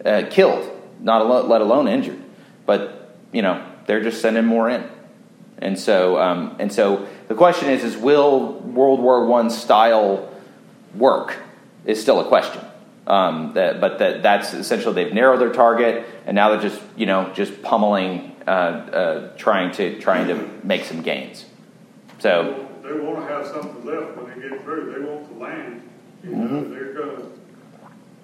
uh, 0.05 0.23
killed, 0.29 0.69
not 0.99 1.21
alone, 1.21 1.49
let 1.49 1.61
alone 1.61 1.87
injured. 1.87 2.21
But, 2.65 3.15
you 3.31 3.41
know, 3.41 3.65
they're 3.85 4.01
just 4.01 4.21
sending 4.21 4.45
more 4.45 4.69
in. 4.69 4.87
And 5.57 5.77
so, 5.77 6.19
um, 6.19 6.55
and 6.59 6.71
so 6.71 7.07
the 7.27 7.35
question 7.35 7.69
is, 7.69 7.83
is 7.83 7.97
will 7.97 8.53
World 8.53 9.01
War 9.01 9.41
I 9.41 9.47
style 9.49 10.33
work 10.95 11.37
is 11.85 12.01
still 12.01 12.19
a 12.21 12.27
question. 12.27 12.63
Um, 13.07 13.53
that, 13.53 13.81
but 13.81 13.99
that, 13.99 14.21
that's 14.21 14.53
essentially 14.53 14.93
they've 14.93 15.13
narrowed 15.13 15.41
their 15.41 15.51
target, 15.51 16.05
and 16.27 16.35
now 16.35 16.49
they're 16.49 16.61
just, 16.61 16.79
you 16.95 17.07
know, 17.07 17.31
just 17.33 17.63
pummeling, 17.63 18.35
uh, 18.45 18.49
uh, 18.49 19.35
trying 19.35 19.71
to 19.73 19.99
trying 19.99 20.27
to 20.27 20.49
make 20.63 20.85
some 20.85 21.01
gains. 21.01 21.45
So 22.19 22.68
They 22.89 22.99
want 22.99 23.19
to 23.27 23.31
have 23.33 23.45
something 23.45 23.85
left 23.85 24.17
when 24.17 24.25
they 24.41 24.49
get 24.49 24.63
through. 24.63 24.91
They 24.93 24.99
want 25.05 25.31
the 25.31 25.43
land. 25.43 25.81
You 26.23 26.31
know, 26.31 26.47
Mm-hmm. 26.47 26.73
they're 26.73 26.93
gonna, 26.93 27.25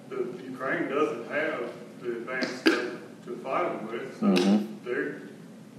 the 0.08 0.42
Ukraine 0.50 0.88
doesn't 0.88 1.28
have 1.30 1.70
the 2.02 2.08
advanced 2.12 2.58
stuff 2.60 2.82
to 3.26 3.36
fight 3.44 3.62
them 3.62 3.90
with, 3.92 4.20
so 4.20 4.26
Mhm. 4.26 4.66
they're, 4.84 5.20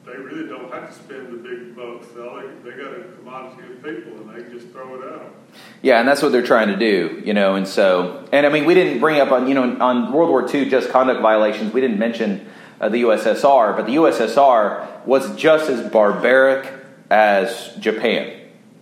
they 0.05 0.17
really 0.17 0.47
don't 0.47 0.71
have 0.73 0.87
to 0.87 0.93
spend 0.93 1.27
the 1.33 1.37
big 1.37 1.75
bucks. 1.75 2.07
They, 2.15 2.69
they 2.71 2.77
got 2.77 2.93
a 2.93 3.03
commodity 3.19 3.73
of 3.73 3.83
people 3.83 4.13
and 4.21 4.29
they 4.33 4.51
just 4.53 4.69
throw 4.69 4.95
it 4.95 5.13
out. 5.13 5.35
Yeah, 5.81 5.99
and 5.99 6.07
that's 6.07 6.21
what 6.21 6.31
they're 6.31 6.41
trying 6.45 6.69
to 6.69 6.77
do, 6.77 7.21
you 7.25 7.33
know. 7.33 7.55
And 7.55 7.67
so, 7.67 8.25
and 8.31 8.45
I 8.45 8.49
mean, 8.49 8.65
we 8.65 8.73
didn't 8.73 8.99
bring 8.99 9.19
up 9.19 9.31
on 9.31 9.47
you 9.49 9.53
know 9.53 9.77
on 9.81 10.11
World 10.13 10.29
War 10.29 10.47
II 10.49 10.69
just 10.69 10.89
conduct 10.89 11.21
violations. 11.21 11.73
We 11.73 11.81
didn't 11.81 11.99
mention 11.99 12.47
uh, 12.81 12.87
the 12.89 13.01
USSR, 13.03 13.75
but 13.75 13.85
the 13.85 13.95
USSR 13.95 15.05
was 15.05 15.35
just 15.35 15.69
as 15.69 15.87
barbaric 15.91 16.71
as 17.11 17.75
Japan 17.79 18.33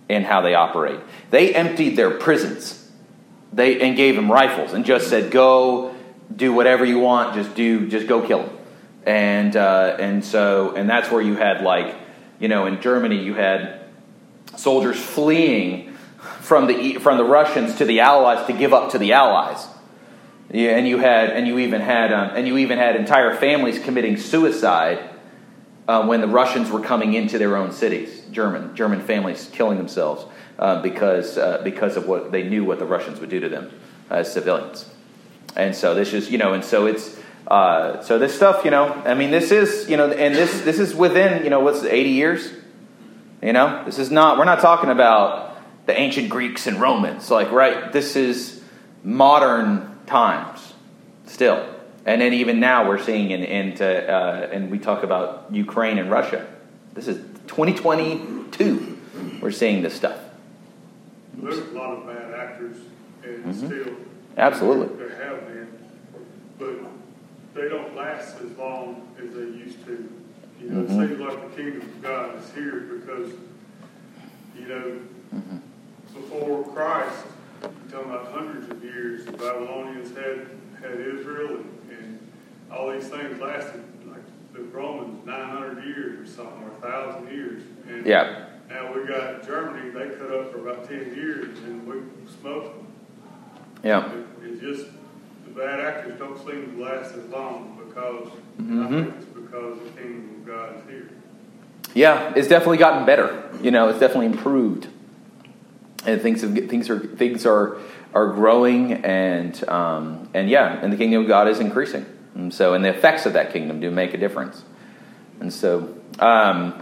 in 0.08 0.22
how 0.22 0.40
they 0.40 0.54
operate. 0.54 1.00
They 1.30 1.54
emptied 1.54 1.96
their 1.96 2.10
prisons, 2.10 2.90
they 3.52 3.80
and 3.80 3.96
gave 3.96 4.16
them 4.16 4.30
rifles 4.30 4.72
and 4.72 4.84
just 4.84 5.08
said, 5.08 5.30
"Go 5.30 5.94
do 6.34 6.52
whatever 6.52 6.84
you 6.84 6.98
want. 6.98 7.34
Just 7.34 7.54
do, 7.54 7.88
just 7.88 8.06
go 8.06 8.26
kill 8.26 8.44
them." 8.44 8.56
And 9.04 9.56
uh, 9.56 9.96
and 9.98 10.24
so, 10.24 10.74
and 10.74 10.88
that's 10.88 11.10
where 11.10 11.22
you 11.22 11.36
had 11.36 11.62
like, 11.62 11.94
you 12.38 12.48
know, 12.48 12.66
in 12.66 12.80
Germany, 12.80 13.22
you 13.22 13.34
had 13.34 13.80
soldiers 14.56 14.98
fleeing 14.98 15.94
from 16.40 16.66
the 16.66 16.94
from 16.94 17.18
the 17.18 17.24
Russians 17.24 17.76
to 17.78 17.84
the 17.84 18.00
Allies 18.00 18.46
to 18.46 18.52
give 18.52 18.72
up 18.72 18.92
to 18.92 18.98
the 18.98 19.12
Allies. 19.12 19.66
Yeah, 20.50 20.76
and 20.76 20.86
you 20.86 20.98
had 20.98 21.30
and 21.30 21.46
you 21.46 21.58
even 21.58 21.80
had 21.80 22.12
um, 22.12 22.30
and 22.36 22.46
you 22.46 22.58
even 22.58 22.78
had 22.78 22.96
entire 22.96 23.34
families 23.36 23.78
committing 23.80 24.16
suicide 24.16 25.10
uh, 25.88 26.04
when 26.06 26.20
the 26.20 26.28
Russians 26.28 26.70
were 26.70 26.80
coming 26.80 27.14
into 27.14 27.38
their 27.38 27.56
own 27.56 27.72
cities. 27.72 28.22
German 28.30 28.74
German 28.74 29.00
families 29.00 29.48
killing 29.52 29.78
themselves 29.78 30.24
uh, 30.58 30.82
because 30.82 31.38
uh, 31.38 31.60
because 31.62 31.96
of 31.96 32.06
what 32.06 32.32
they 32.32 32.42
knew 32.42 32.64
what 32.64 32.78
the 32.78 32.86
Russians 32.86 33.20
would 33.20 33.30
do 33.30 33.40
to 33.40 33.48
them 33.48 33.70
as 34.10 34.32
civilians. 34.32 34.88
And 35.54 35.74
so 35.74 35.94
this 35.94 36.12
is 36.12 36.30
you 36.30 36.38
know 36.38 36.52
and 36.52 36.64
so 36.64 36.86
it's 36.86 37.18
uh, 37.46 38.02
so 38.02 38.18
this 38.18 38.34
stuff 38.34 38.64
you 38.64 38.70
know 38.70 38.92
I 39.06 39.14
mean 39.14 39.30
this 39.30 39.50
is 39.50 39.88
you 39.88 39.96
know 39.96 40.10
and 40.10 40.34
this 40.34 40.60
this 40.62 40.78
is 40.78 40.94
within 40.94 41.44
you 41.44 41.50
know 41.50 41.60
what's 41.60 41.82
80 41.82 42.10
years. 42.10 42.52
You 43.42 43.52
know 43.52 43.84
this 43.84 43.98
is 43.98 44.10
not 44.10 44.38
we're 44.38 44.44
not 44.44 44.60
talking 44.60 44.90
about 44.90 45.56
the 45.86 45.98
ancient 45.98 46.30
Greeks 46.30 46.66
and 46.66 46.80
Romans 46.80 47.30
like 47.30 47.52
right 47.52 47.92
this 47.92 48.16
is 48.16 48.62
modern 49.04 49.98
times 50.06 50.74
still. 51.26 51.75
And 52.06 52.20
then 52.20 52.32
even 52.34 52.60
now 52.60 52.88
we're 52.88 53.02
seeing 53.02 53.32
in, 53.32 53.42
into, 53.42 53.84
uh, 53.84 54.48
and 54.52 54.70
we 54.70 54.78
talk 54.78 55.02
about 55.02 55.48
Ukraine 55.50 55.98
and 55.98 56.08
Russia. 56.08 56.46
This 56.94 57.08
is 57.08 57.16
2022. 57.48 58.96
We're 59.42 59.50
seeing 59.50 59.82
this 59.82 59.94
stuff. 59.94 60.18
There's 61.34 61.58
a 61.58 61.64
lot 61.72 61.90
of 61.98 62.06
bad 62.06 62.32
actors 62.32 62.76
and 63.24 63.44
Mhm. 63.44 63.54
still. 63.66 63.94
Absolutely. 64.38 64.96
There 64.96 65.16
have 65.24 65.46
been, 65.48 65.68
but 66.58 66.74
they 67.54 67.68
don't 67.68 67.96
last 67.96 68.36
as 68.40 68.56
long 68.56 69.08
as 69.20 69.34
they 69.34 69.40
used 69.40 69.84
to. 69.86 70.08
You 70.62 70.70
know, 70.70 70.80
it 70.82 70.88
Mhm. 70.88 71.08
seems 71.08 71.20
like 71.20 71.50
the 71.56 71.56
kingdom 71.62 71.80
of 71.82 72.02
God 72.02 72.38
is 72.38 72.52
here 72.54 72.84
because, 73.00 73.32
you 74.58 74.66
know, 74.68 74.98
Mm-hmm. 75.34 75.56
before 76.14 76.62
Christ, 76.72 77.26
you're 77.62 77.70
talking 77.90 78.10
about 78.12 78.28
hundreds 78.32 78.70
of 78.70 78.82
years, 78.84 79.24
the 79.26 79.32
Babylonians 79.32 80.16
had, 80.16 80.46
had 80.80 81.00
Israel 81.00 81.56
and 81.56 81.66
all 82.72 82.90
these 82.92 83.08
things 83.08 83.40
lasted 83.40 83.82
like 84.08 84.20
the 84.52 84.60
Romans 84.62 85.24
nine 85.26 85.48
hundred 85.48 85.84
years 85.84 86.20
or 86.28 86.32
something, 86.32 86.62
or 86.64 86.70
a 86.88 86.90
thousand 86.90 87.32
years. 87.32 87.62
And 87.88 88.06
Yeah. 88.06 88.44
Now 88.68 88.92
we 88.92 89.06
got 89.06 89.46
Germany, 89.46 89.90
they 89.90 90.16
cut 90.16 90.32
up 90.32 90.50
for 90.52 90.68
about 90.68 90.88
ten 90.88 91.14
years 91.14 91.56
and 91.60 91.86
we 91.86 91.94
smoked 92.40 92.76
them. 92.76 92.86
Yeah. 93.84 94.06
It- 94.12 94.26
It's 94.48 94.60
just, 94.60 94.86
the 95.44 95.50
bad 95.60 95.80
actors 95.80 96.18
don't 96.18 96.38
seem 96.38 96.76
to 96.76 96.82
last 96.82 97.14
as 97.16 97.24
long 97.30 97.78
because, 97.86 98.28
I 98.58 98.62
Mhm. 98.62 98.88
think 99.04 99.14
it's 99.16 99.24
because 99.26 99.78
the 99.80 100.00
kingdom 100.00 100.30
of 100.40 100.46
God 100.46 100.68
is 100.76 100.90
here. 100.90 101.08
Yeah, 101.94 102.32
it's 102.36 102.48
definitely 102.48 102.78
gotten 102.78 103.04
better. 103.06 103.42
You 103.62 103.70
know, 103.72 103.88
it's 103.88 103.98
definitely 103.98 104.26
improved. 104.26 104.88
And 106.06 106.20
things 106.20 106.42
have, 106.42 106.52
things 106.68 106.88
are 106.90 106.98
things 107.00 107.44
are 107.46 107.78
are 108.14 108.28
growing, 108.28 108.92
and 109.04 109.68
um, 109.68 110.28
and 110.34 110.48
yeah, 110.48 110.78
and 110.80 110.92
the 110.92 110.96
kingdom 110.96 111.22
of 111.22 111.28
God 111.28 111.48
is 111.48 111.58
increasing. 111.58 112.06
And 112.36 112.52
so, 112.52 112.74
and 112.74 112.84
the 112.84 112.90
effects 112.90 113.24
of 113.24 113.32
that 113.32 113.52
kingdom 113.52 113.80
do 113.80 113.90
make 113.90 114.12
a 114.12 114.18
difference. 114.18 114.62
And 115.40 115.50
so, 115.50 115.96
um, 116.18 116.80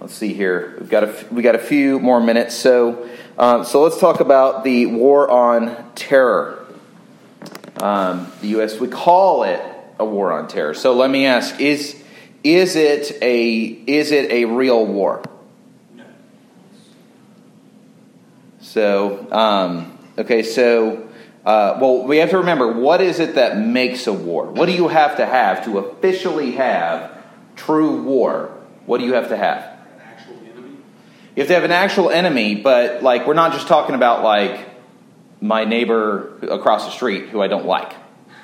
let's 0.00 0.14
see 0.14 0.32
here. 0.32 0.76
We've 0.80 0.88
got 0.88 1.04
a 1.04 1.26
we 1.30 1.42
got 1.42 1.54
a 1.54 1.58
few 1.58 1.98
more 1.98 2.20
minutes. 2.20 2.54
So, 2.54 3.06
uh, 3.38 3.64
so 3.64 3.82
let's 3.82 4.00
talk 4.00 4.20
about 4.20 4.64
the 4.64 4.86
war 4.86 5.30
on 5.30 5.92
terror. 5.94 6.66
Um, 7.76 8.32
the 8.40 8.48
U.S. 8.48 8.80
we 8.80 8.88
call 8.88 9.44
it 9.44 9.60
a 9.98 10.06
war 10.06 10.32
on 10.32 10.48
terror. 10.48 10.72
So 10.72 10.94
let 10.94 11.10
me 11.10 11.26
ask: 11.26 11.60
is 11.60 12.02
is 12.42 12.74
it 12.74 13.18
a 13.20 13.56
is 13.86 14.10
it 14.10 14.30
a 14.30 14.46
real 14.46 14.86
war? 14.86 15.22
So, 18.60 19.30
um, 19.30 19.98
okay, 20.18 20.42
so, 20.42 21.03
uh, 21.44 21.78
well, 21.80 22.04
we 22.04 22.18
have 22.18 22.30
to 22.30 22.38
remember 22.38 22.72
what 22.72 23.00
is 23.00 23.20
it 23.20 23.34
that 23.34 23.58
makes 23.58 24.06
a 24.06 24.12
war? 24.12 24.46
What 24.46 24.66
do 24.66 24.72
you 24.72 24.88
have 24.88 25.16
to 25.18 25.26
have 25.26 25.64
to 25.64 25.78
officially 25.78 26.52
have 26.52 27.22
true 27.56 28.02
war? 28.02 28.50
What 28.86 28.98
do 28.98 29.04
you 29.04 29.14
have 29.14 29.28
to 29.28 29.36
have? 29.36 29.70
You 31.36 31.42
have 31.42 31.48
to 31.48 31.54
have 31.54 31.64
an 31.64 31.72
actual 31.72 32.10
enemy, 32.10 32.54
but 32.54 33.02
like 33.02 33.26
we're 33.26 33.34
not 33.34 33.52
just 33.52 33.66
talking 33.66 33.94
about 33.94 34.22
like 34.22 34.68
my 35.40 35.64
neighbor 35.64 36.38
across 36.42 36.86
the 36.86 36.92
street 36.92 37.28
who 37.28 37.42
I 37.42 37.48
don't 37.48 37.66
like, 37.66 37.92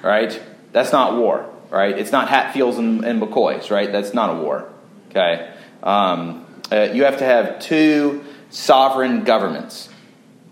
right? 0.02 0.38
That's 0.72 0.92
not 0.92 1.16
war. 1.16 1.48
right? 1.70 1.96
It's 1.96 2.12
not 2.12 2.28
Hatfields 2.28 2.78
and, 2.78 3.04
and 3.04 3.22
McCoys, 3.22 3.70
right? 3.70 3.90
That's 3.90 4.12
not 4.12 4.36
a 4.36 4.42
war, 4.42 4.68
okay? 5.10 5.52
Um, 5.82 6.46
uh, 6.70 6.88
you 6.92 7.04
have 7.04 7.18
to 7.18 7.24
have 7.24 7.60
two 7.60 8.24
sovereign 8.50 9.24
governments, 9.24 9.88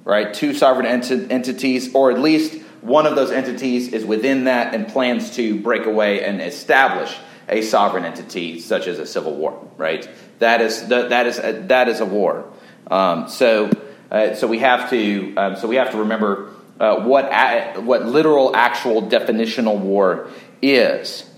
right? 0.08 0.32
Two 0.32 0.54
sovereign 0.54 0.86
ent- 0.86 1.30
entities, 1.30 1.94
or 1.94 2.10
at 2.10 2.18
least 2.18 2.62
one 2.80 3.06
of 3.06 3.14
those 3.14 3.30
entities 3.30 3.92
is 3.92 4.06
within 4.06 4.44
that 4.44 4.74
and 4.74 4.88
plans 4.88 5.36
to 5.36 5.60
break 5.60 5.84
away 5.84 6.24
and 6.24 6.40
establish 6.40 7.14
a 7.46 7.60
sovereign 7.60 8.06
entity, 8.06 8.58
such 8.58 8.86
as 8.86 8.98
a 8.98 9.06
civil 9.06 9.34
war, 9.34 9.68
right? 9.76 10.08
That 10.38 10.62
is 10.62 10.88
that, 10.88 11.10
that 11.10 11.26
is 11.26 11.38
a, 11.38 11.52
that 11.68 11.88
is 11.88 12.00
a 12.00 12.06
war. 12.06 12.50
Um, 12.90 13.28
so 13.28 13.70
uh, 14.10 14.34
so 14.34 14.46
we 14.46 14.60
have 14.60 14.88
to 14.90 15.36
um, 15.36 15.56
so 15.56 15.68
we 15.68 15.76
have 15.76 15.90
to 15.90 15.98
remember 15.98 16.54
uh, 16.80 17.02
what 17.02 17.26
a, 17.26 17.78
what 17.78 18.06
literal 18.06 18.56
actual 18.56 19.02
definitional 19.02 19.78
war 19.78 20.30
is. 20.62 21.28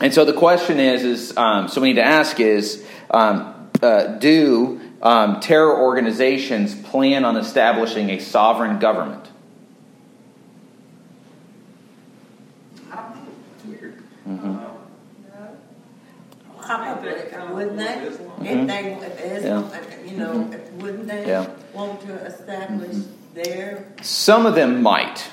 And 0.00 0.14
so 0.14 0.24
the 0.24 0.34
question 0.34 0.78
is 0.78 1.02
is 1.02 1.36
um, 1.36 1.66
so 1.66 1.80
we 1.80 1.88
need 1.88 1.94
to 1.94 2.06
ask 2.06 2.38
is 2.38 2.86
um, 3.10 3.70
uh, 3.82 4.18
do 4.18 4.80
um, 5.02 5.40
terror 5.40 5.78
organizations 5.80 6.74
plan 6.74 7.24
on 7.24 7.36
establishing 7.36 8.10
a 8.10 8.18
sovereign 8.18 8.78
government? 8.78 9.28
I 12.90 12.96
don't 12.96 13.10
know. 13.16 13.30
It's 13.56 13.64
weird. 13.64 14.02
Probably, 16.60 17.12
wouldn't 17.54 17.76
they? 17.76 17.84
If 17.84 18.18
Mhm. 18.18 18.66
they, 18.66 18.98
if 19.34 19.44
Yeah. 19.44 19.62
you 20.04 20.16
know, 20.18 20.50
wouldn't 20.80 21.06
they 21.06 21.26
Yeah. 21.26 21.46
want 21.72 22.00
to 22.02 22.12
establish 22.26 22.96
their, 23.34 23.84
Some 24.02 24.46
of 24.46 24.54
them 24.54 24.82
might. 24.82 25.24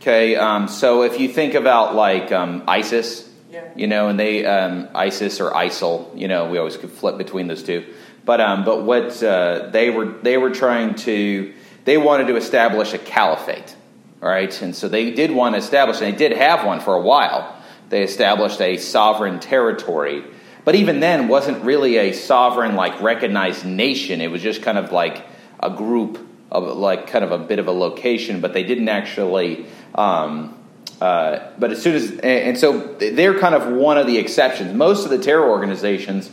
Okay, 0.00 0.36
um, 0.36 0.68
so 0.68 1.02
if 1.02 1.18
you 1.18 1.28
think 1.28 1.54
about 1.54 1.94
like 1.94 2.30
um, 2.32 2.62
ISIS, 2.68 3.26
yeah. 3.50 3.60
you 3.74 3.86
know, 3.86 4.08
and 4.08 4.20
they 4.20 4.44
um, 4.44 4.88
ISIS 4.94 5.40
or 5.40 5.52
ISIL, 5.52 6.08
you 6.14 6.28
know, 6.28 6.46
we 6.46 6.58
always 6.58 6.76
could 6.76 6.90
flip 6.90 7.16
between 7.16 7.46
those 7.46 7.62
two. 7.62 7.84
But 8.24 8.40
um, 8.40 8.64
but 8.64 8.82
what 8.82 9.22
uh, 9.22 9.68
they 9.70 9.90
were 9.90 10.06
they 10.06 10.38
were 10.38 10.50
trying 10.50 10.94
to 10.96 11.52
they 11.84 11.98
wanted 11.98 12.28
to 12.28 12.36
establish 12.36 12.94
a 12.94 12.98
caliphate, 12.98 13.76
right? 14.20 14.62
and 14.62 14.74
so 14.74 14.88
they 14.88 15.10
did 15.10 15.30
want 15.30 15.54
to 15.54 15.58
establish, 15.58 16.00
and 16.00 16.12
they 16.12 16.16
did 16.16 16.36
have 16.36 16.64
one 16.64 16.80
for 16.80 16.94
a 16.94 17.00
while. 17.00 17.54
They 17.90 18.02
established 18.02 18.60
a 18.60 18.78
sovereign 18.78 19.40
territory, 19.40 20.24
but 20.64 20.74
even 20.74 21.00
then 21.00 21.28
wasn't 21.28 21.62
really 21.64 21.98
a 21.98 22.12
sovereign 22.12 22.76
like 22.76 23.00
recognized 23.02 23.66
nation. 23.66 24.22
It 24.22 24.30
was 24.30 24.40
just 24.40 24.62
kind 24.62 24.78
of 24.78 24.90
like 24.90 25.26
a 25.60 25.68
group 25.68 26.18
of 26.50 26.78
like 26.78 27.06
kind 27.08 27.24
of 27.24 27.32
a 27.32 27.38
bit 27.38 27.58
of 27.58 27.68
a 27.68 27.72
location, 27.72 28.40
but 28.40 28.54
they 28.54 28.64
didn't 28.64 28.88
actually. 28.88 29.66
Um, 29.94 30.58
uh, 31.00 31.50
but 31.58 31.72
as 31.72 31.82
soon 31.82 31.94
as 31.96 32.10
and 32.10 32.24
and 32.24 32.58
so 32.58 32.94
they're 32.94 33.38
kind 33.38 33.54
of 33.54 33.70
one 33.76 33.98
of 33.98 34.06
the 34.06 34.16
exceptions. 34.16 34.72
Most 34.72 35.04
of 35.04 35.10
the 35.10 35.18
terror 35.18 35.50
organizations 35.50 36.30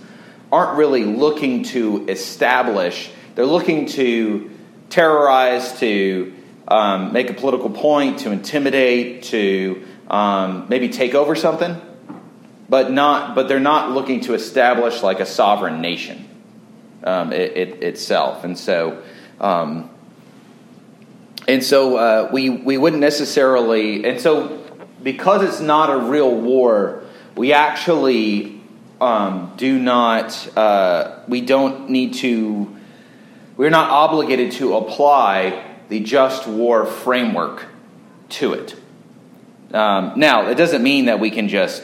aren't 0.52 0.78
really 0.78 1.06
looking 1.06 1.64
to 1.64 2.06
establish. 2.08 3.10
They're 3.36 3.46
looking 3.46 3.86
to 3.88 4.52
terrorize, 4.90 5.80
to 5.80 6.34
um, 6.68 7.14
make 7.14 7.30
a 7.30 7.34
political 7.34 7.70
point, 7.70 8.20
to 8.20 8.32
intimidate, 8.32 9.24
to 9.24 9.86
um, 10.10 10.66
maybe 10.70 10.90
take 10.90 11.16
over 11.16 11.36
something, 11.36 11.80
but 12.70 12.92
not. 12.92 13.36
But 13.36 13.48
they're 13.48 13.60
not 13.60 13.92
looking 13.92 14.22
to 14.22 14.34
establish 14.34 15.02
like 15.02 15.20
a 15.20 15.26
sovereign 15.26 15.82
nation 15.82 16.28
um, 17.04 17.32
it, 17.32 17.58
it, 17.58 17.84
itself. 17.84 18.44
And 18.44 18.58
so. 18.58 19.02
Um, 19.40 19.90
and 21.48 21.64
so 21.64 21.98
uh, 21.98 22.30
we 22.32 22.50
we 22.50 22.78
wouldn't 22.78 23.02
necessarily, 23.02 24.06
and 24.06 24.22
so 24.22 24.64
because 25.02 25.44
it's 25.44 25.60
not 25.60 25.90
a 25.90 25.98
real 25.98 26.34
war, 26.34 27.04
we 27.36 27.52
actually 27.52 28.61
um, 29.02 29.54
do 29.58 29.80
not, 29.80 30.58
uh, 30.58 31.20
we 31.28 31.42
don't 31.42 31.90
need 31.90 32.14
to, 32.16 32.76
we're 33.58 33.70
not 33.70 33.90
obligated 33.90 34.54
to 34.54 34.76
apply 34.76 35.66
the 35.90 36.00
just 36.00 36.48
war 36.48 36.86
framework 36.86 37.66
to 38.30 38.54
it. 38.54 38.76
Um, 39.74 40.14
now, 40.18 40.48
it 40.48 40.56
doesn't 40.56 40.84
mean 40.84 41.06
that 41.06 41.20
we 41.20 41.32
can 41.32 41.50
just 41.50 41.84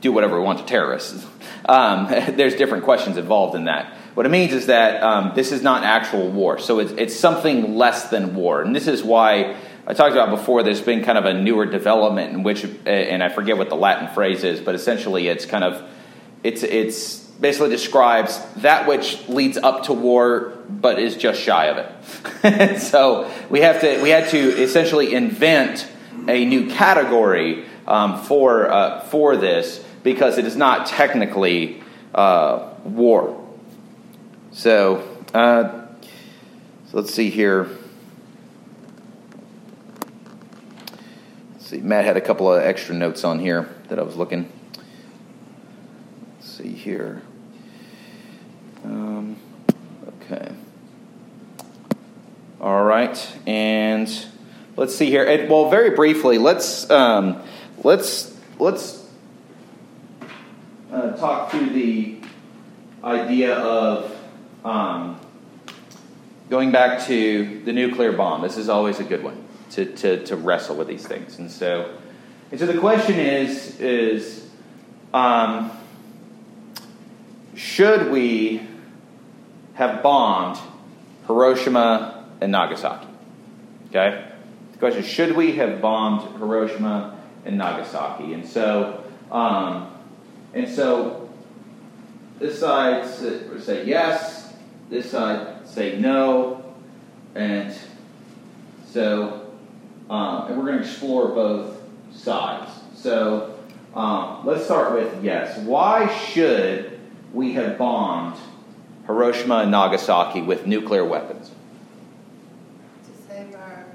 do 0.00 0.12
whatever 0.12 0.38
we 0.38 0.44
want 0.44 0.58
to 0.60 0.64
terrorists. 0.64 1.24
Um, 1.68 2.06
there's 2.36 2.54
different 2.54 2.84
questions 2.84 3.16
involved 3.16 3.56
in 3.56 3.64
that. 3.64 3.92
What 4.14 4.24
it 4.24 4.28
means 4.28 4.52
is 4.52 4.66
that 4.66 5.02
um, 5.02 5.32
this 5.34 5.50
is 5.50 5.62
not 5.62 5.82
actual 5.82 6.30
war, 6.30 6.60
so 6.60 6.78
it's, 6.78 6.92
it's 6.92 7.16
something 7.16 7.74
less 7.74 8.08
than 8.08 8.36
war. 8.36 8.62
And 8.62 8.74
this 8.74 8.86
is 8.86 9.02
why 9.02 9.56
I 9.84 9.92
talked 9.94 10.12
about 10.12 10.30
before 10.30 10.62
there's 10.62 10.80
been 10.80 11.02
kind 11.02 11.18
of 11.18 11.24
a 11.24 11.34
newer 11.34 11.66
development 11.66 12.32
in 12.34 12.44
which, 12.44 12.64
and 12.86 13.20
I 13.20 13.28
forget 13.30 13.58
what 13.58 13.68
the 13.68 13.74
Latin 13.74 14.14
phrase 14.14 14.44
is, 14.44 14.60
but 14.60 14.76
essentially 14.76 15.26
it's 15.26 15.44
kind 15.44 15.64
of, 15.64 15.82
it's, 16.46 16.62
it's 16.62 17.18
basically 17.18 17.70
describes 17.70 18.40
that 18.56 18.86
which 18.86 19.28
leads 19.28 19.56
up 19.56 19.84
to 19.84 19.92
war 19.92 20.52
but 20.68 20.98
is 20.98 21.16
just 21.16 21.40
shy 21.40 21.66
of 21.66 21.78
it. 21.78 22.78
so 22.80 23.30
we 23.50 23.60
have 23.60 23.80
to, 23.80 24.00
we 24.00 24.10
had 24.10 24.28
to 24.30 24.38
essentially 24.38 25.12
invent 25.12 25.88
a 26.28 26.44
new 26.44 26.70
category 26.70 27.64
um, 27.86 28.22
for, 28.22 28.70
uh, 28.70 29.00
for 29.00 29.36
this 29.36 29.84
because 30.04 30.38
it 30.38 30.44
is 30.44 30.56
not 30.56 30.86
technically 30.86 31.82
uh, 32.14 32.70
war. 32.84 33.44
So, 34.52 35.02
uh, 35.34 35.86
so 36.02 36.92
let's 36.92 37.12
see 37.12 37.28
here. 37.28 37.68
Let's 41.54 41.66
see, 41.66 41.78
Matt 41.78 42.04
had 42.04 42.16
a 42.16 42.20
couple 42.20 42.52
of 42.52 42.62
extra 42.62 42.94
notes 42.94 43.24
on 43.24 43.40
here 43.40 43.68
that 43.88 43.98
I 43.98 44.02
was 44.02 44.14
looking. 44.14 44.50
See 46.56 46.70
here. 46.70 47.20
Um, 48.82 49.36
okay. 50.08 50.50
All 52.62 52.82
right, 52.82 53.38
and 53.46 54.08
let's 54.74 54.96
see 54.96 55.10
here. 55.10 55.26
And, 55.26 55.50
well, 55.50 55.68
very 55.68 55.90
briefly, 55.90 56.38
let's 56.38 56.88
um, 56.88 57.42
let's 57.84 58.34
let's 58.58 59.06
uh, 60.90 61.10
talk 61.18 61.50
through 61.50 61.68
the 61.74 62.20
idea 63.04 63.54
of 63.56 64.16
um, 64.64 65.20
going 66.48 66.72
back 66.72 67.06
to 67.08 67.60
the 67.66 67.72
nuclear 67.74 68.12
bomb. 68.12 68.40
This 68.40 68.56
is 68.56 68.70
always 68.70 68.98
a 68.98 69.04
good 69.04 69.22
one 69.22 69.44
to, 69.72 69.84
to, 69.84 70.24
to 70.24 70.36
wrestle 70.36 70.76
with 70.76 70.88
these 70.88 71.06
things. 71.06 71.38
And 71.38 71.50
so, 71.50 71.94
and 72.50 72.58
so 72.58 72.64
the 72.64 72.78
question 72.78 73.16
is, 73.16 73.78
is 73.78 74.48
um, 75.12 75.70
should 77.56 78.10
we 78.10 78.60
have 79.74 80.02
bombed 80.02 80.58
Hiroshima 81.26 82.24
and 82.40 82.52
Nagasaki? 82.52 83.08
Okay? 83.88 84.24
The 84.72 84.78
question 84.78 85.02
is, 85.02 85.08
should 85.08 85.34
we 85.34 85.52
have 85.52 85.80
bombed 85.80 86.38
Hiroshima 86.38 87.18
and 87.46 87.56
Nagasaki? 87.56 88.34
And 88.34 88.46
so, 88.46 89.04
um, 89.32 89.90
and 90.52 90.68
so 90.68 91.30
this 92.38 92.60
side 92.60 93.06
say, 93.06 93.86
yes, 93.86 94.54
this 94.90 95.10
side 95.10 95.66
say 95.66 95.98
no, 95.98 96.74
and 97.34 97.74
so, 98.86 99.50
um, 100.10 100.48
and 100.48 100.58
we're 100.58 100.66
going 100.66 100.78
to 100.78 100.84
explore 100.84 101.28
both 101.28 101.80
sides. 102.12 102.70
So, 102.94 103.58
um, 103.94 104.44
let's 104.44 104.64
start 104.64 104.92
with 104.92 105.24
yes. 105.24 105.58
Why 105.60 106.14
should 106.14 106.95
we 107.32 107.52
have 107.54 107.78
bombed 107.78 108.38
Hiroshima 109.06 109.58
and 109.58 109.70
Nagasaki 109.70 110.42
with 110.42 110.66
nuclear 110.66 111.04
weapons? 111.04 111.50
To 113.04 113.28
save 113.28 113.54
our, 113.54 113.86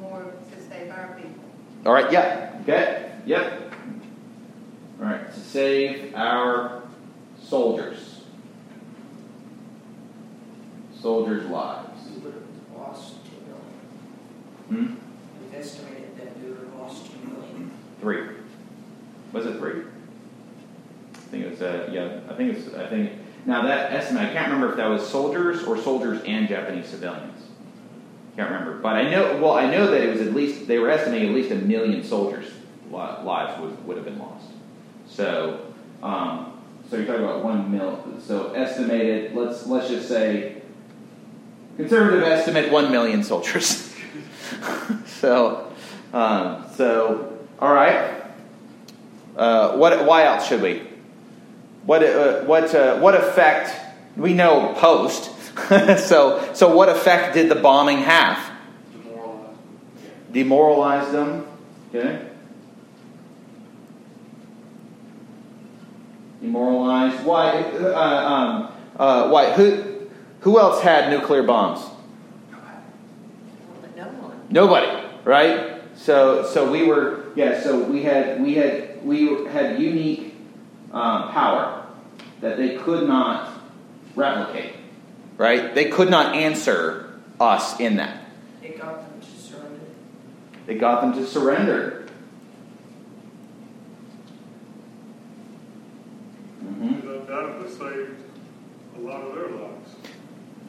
more, 0.00 0.32
to 0.54 0.62
save 0.68 0.90
our 0.90 1.14
people. 1.16 1.44
All 1.86 1.92
right, 1.92 2.10
yeah, 2.10 2.58
okay, 2.62 3.12
yep. 3.26 3.74
All 5.00 5.06
right, 5.06 5.32
to 5.32 5.40
save 5.40 6.14
our 6.14 6.82
soldiers. 7.42 8.20
Soldiers' 11.00 11.46
lives. 11.46 12.08
We 12.14 12.20
would 12.22 12.34
have 12.34 12.78
lost 12.78 13.14
two 13.24 14.70
million. 14.70 14.86
Hmm? 14.86 14.94
We've 15.40 15.60
estimated 15.60 16.16
that 16.16 16.38
we 16.38 16.50
would 16.50 16.58
have 16.58 16.74
lost 16.78 17.06
two 17.06 17.28
million. 17.28 17.72
Three. 18.00 18.36
Was 19.32 19.46
it 19.46 19.58
three? 19.58 19.82
Think 21.32 21.46
it 21.46 21.50
was. 21.50 21.62
Uh, 21.62 21.88
yeah, 21.90 22.20
I 22.28 22.34
think 22.34 22.58
it's. 22.58 22.74
I 22.74 22.86
think 22.88 23.12
now 23.46 23.62
that 23.62 23.90
estimate. 23.90 24.28
I 24.28 24.32
can't 24.34 24.52
remember 24.52 24.72
if 24.72 24.76
that 24.76 24.86
was 24.86 25.08
soldiers 25.08 25.64
or 25.64 25.78
soldiers 25.78 26.20
and 26.26 26.46
Japanese 26.46 26.88
civilians. 26.88 27.42
Can't 28.36 28.50
remember, 28.50 28.78
but 28.80 28.96
I 28.96 29.10
know. 29.10 29.38
Well, 29.40 29.54
I 29.54 29.64
know 29.70 29.90
that 29.90 30.02
it 30.02 30.10
was 30.10 30.20
at 30.20 30.34
least 30.34 30.68
they 30.68 30.78
were 30.78 30.90
estimating 30.90 31.30
at 31.30 31.34
least 31.34 31.50
a 31.50 31.54
million 31.54 32.04
soldiers' 32.04 32.52
lives 32.90 33.58
would, 33.62 33.82
would 33.86 33.96
have 33.96 34.04
been 34.04 34.18
lost. 34.18 34.44
So, 35.08 35.72
um, 36.02 36.52
so 36.90 36.98
you're 36.98 37.06
talking 37.06 37.24
about 37.24 37.42
one 37.42 37.72
mil. 37.72 38.04
So 38.20 38.52
estimated. 38.52 39.34
Let's 39.34 39.66
let's 39.66 39.88
just 39.88 40.08
say 40.08 40.60
conservative 41.78 42.24
estimate 42.24 42.70
one 42.70 42.92
million 42.92 43.24
soldiers. 43.24 43.96
so, 45.06 45.72
um, 46.12 46.66
so 46.76 47.38
all 47.58 47.72
right. 47.72 48.22
uh, 49.34 49.78
what? 49.78 50.04
Why 50.04 50.24
else 50.24 50.46
should 50.46 50.60
we? 50.60 50.91
What? 51.84 52.02
Uh, 52.02 52.44
what? 52.44 52.74
Uh, 52.74 52.98
what 52.98 53.14
effect? 53.14 53.74
We 54.16 54.34
know 54.34 54.74
post. 54.76 55.30
so, 56.06 56.50
so 56.54 56.74
what 56.74 56.88
effect 56.88 57.34
did 57.34 57.48
the 57.48 57.54
bombing 57.54 57.98
have? 57.98 58.38
Demoralized. 58.92 60.32
Demoralized 60.32 61.12
them. 61.12 61.46
Okay. 61.88 62.28
Demoralized. 66.40 67.24
Why? 67.24 67.62
Uh, 67.62 68.28
um, 68.28 68.72
uh, 68.98 69.28
why? 69.30 69.52
Who? 69.52 69.92
Who 70.40 70.58
else 70.58 70.82
had 70.82 71.08
nuclear 71.10 71.44
bombs? 71.44 71.80
But 73.80 73.96
no 73.96 74.04
one. 74.04 74.40
Nobody, 74.50 75.08
right? 75.24 75.80
So, 75.94 76.44
so 76.44 76.70
we 76.70 76.84
were, 76.84 77.26
yeah. 77.36 77.60
So 77.62 77.84
we 77.84 78.02
had, 78.02 78.42
we 78.42 78.54
had, 78.54 79.04
we 79.04 79.46
had 79.46 79.80
unique 79.80 80.31
um, 80.92 81.30
power 81.30 81.86
that 82.40 82.56
they 82.56 82.76
could 82.76 83.08
not 83.08 83.50
replicate, 84.14 84.74
right? 85.38 85.74
They 85.74 85.86
could 85.86 86.10
not 86.10 86.34
answer 86.34 87.14
us 87.40 87.80
in 87.80 87.96
that. 87.96 88.26
It 88.62 88.78
got 88.78 89.00
them 89.08 89.20
to 89.20 89.26
surrender. 89.26 89.80
They 90.66 90.74
got 90.74 91.00
them 91.00 91.12
to 91.14 91.26
surrender. 91.26 92.06
hmm 96.60 96.94
It 96.94 97.04
undoubtedly 97.04 97.68
saved 97.70 98.22
a 98.96 99.00
lot 99.00 99.22
of 99.22 99.34
their 99.34 99.48
lives. 99.48 99.90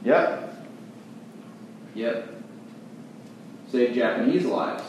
Yep. 0.03 0.65
Yep. 1.95 2.29
Saved 3.71 3.95
Japanese 3.95 4.45
lives. 4.45 4.83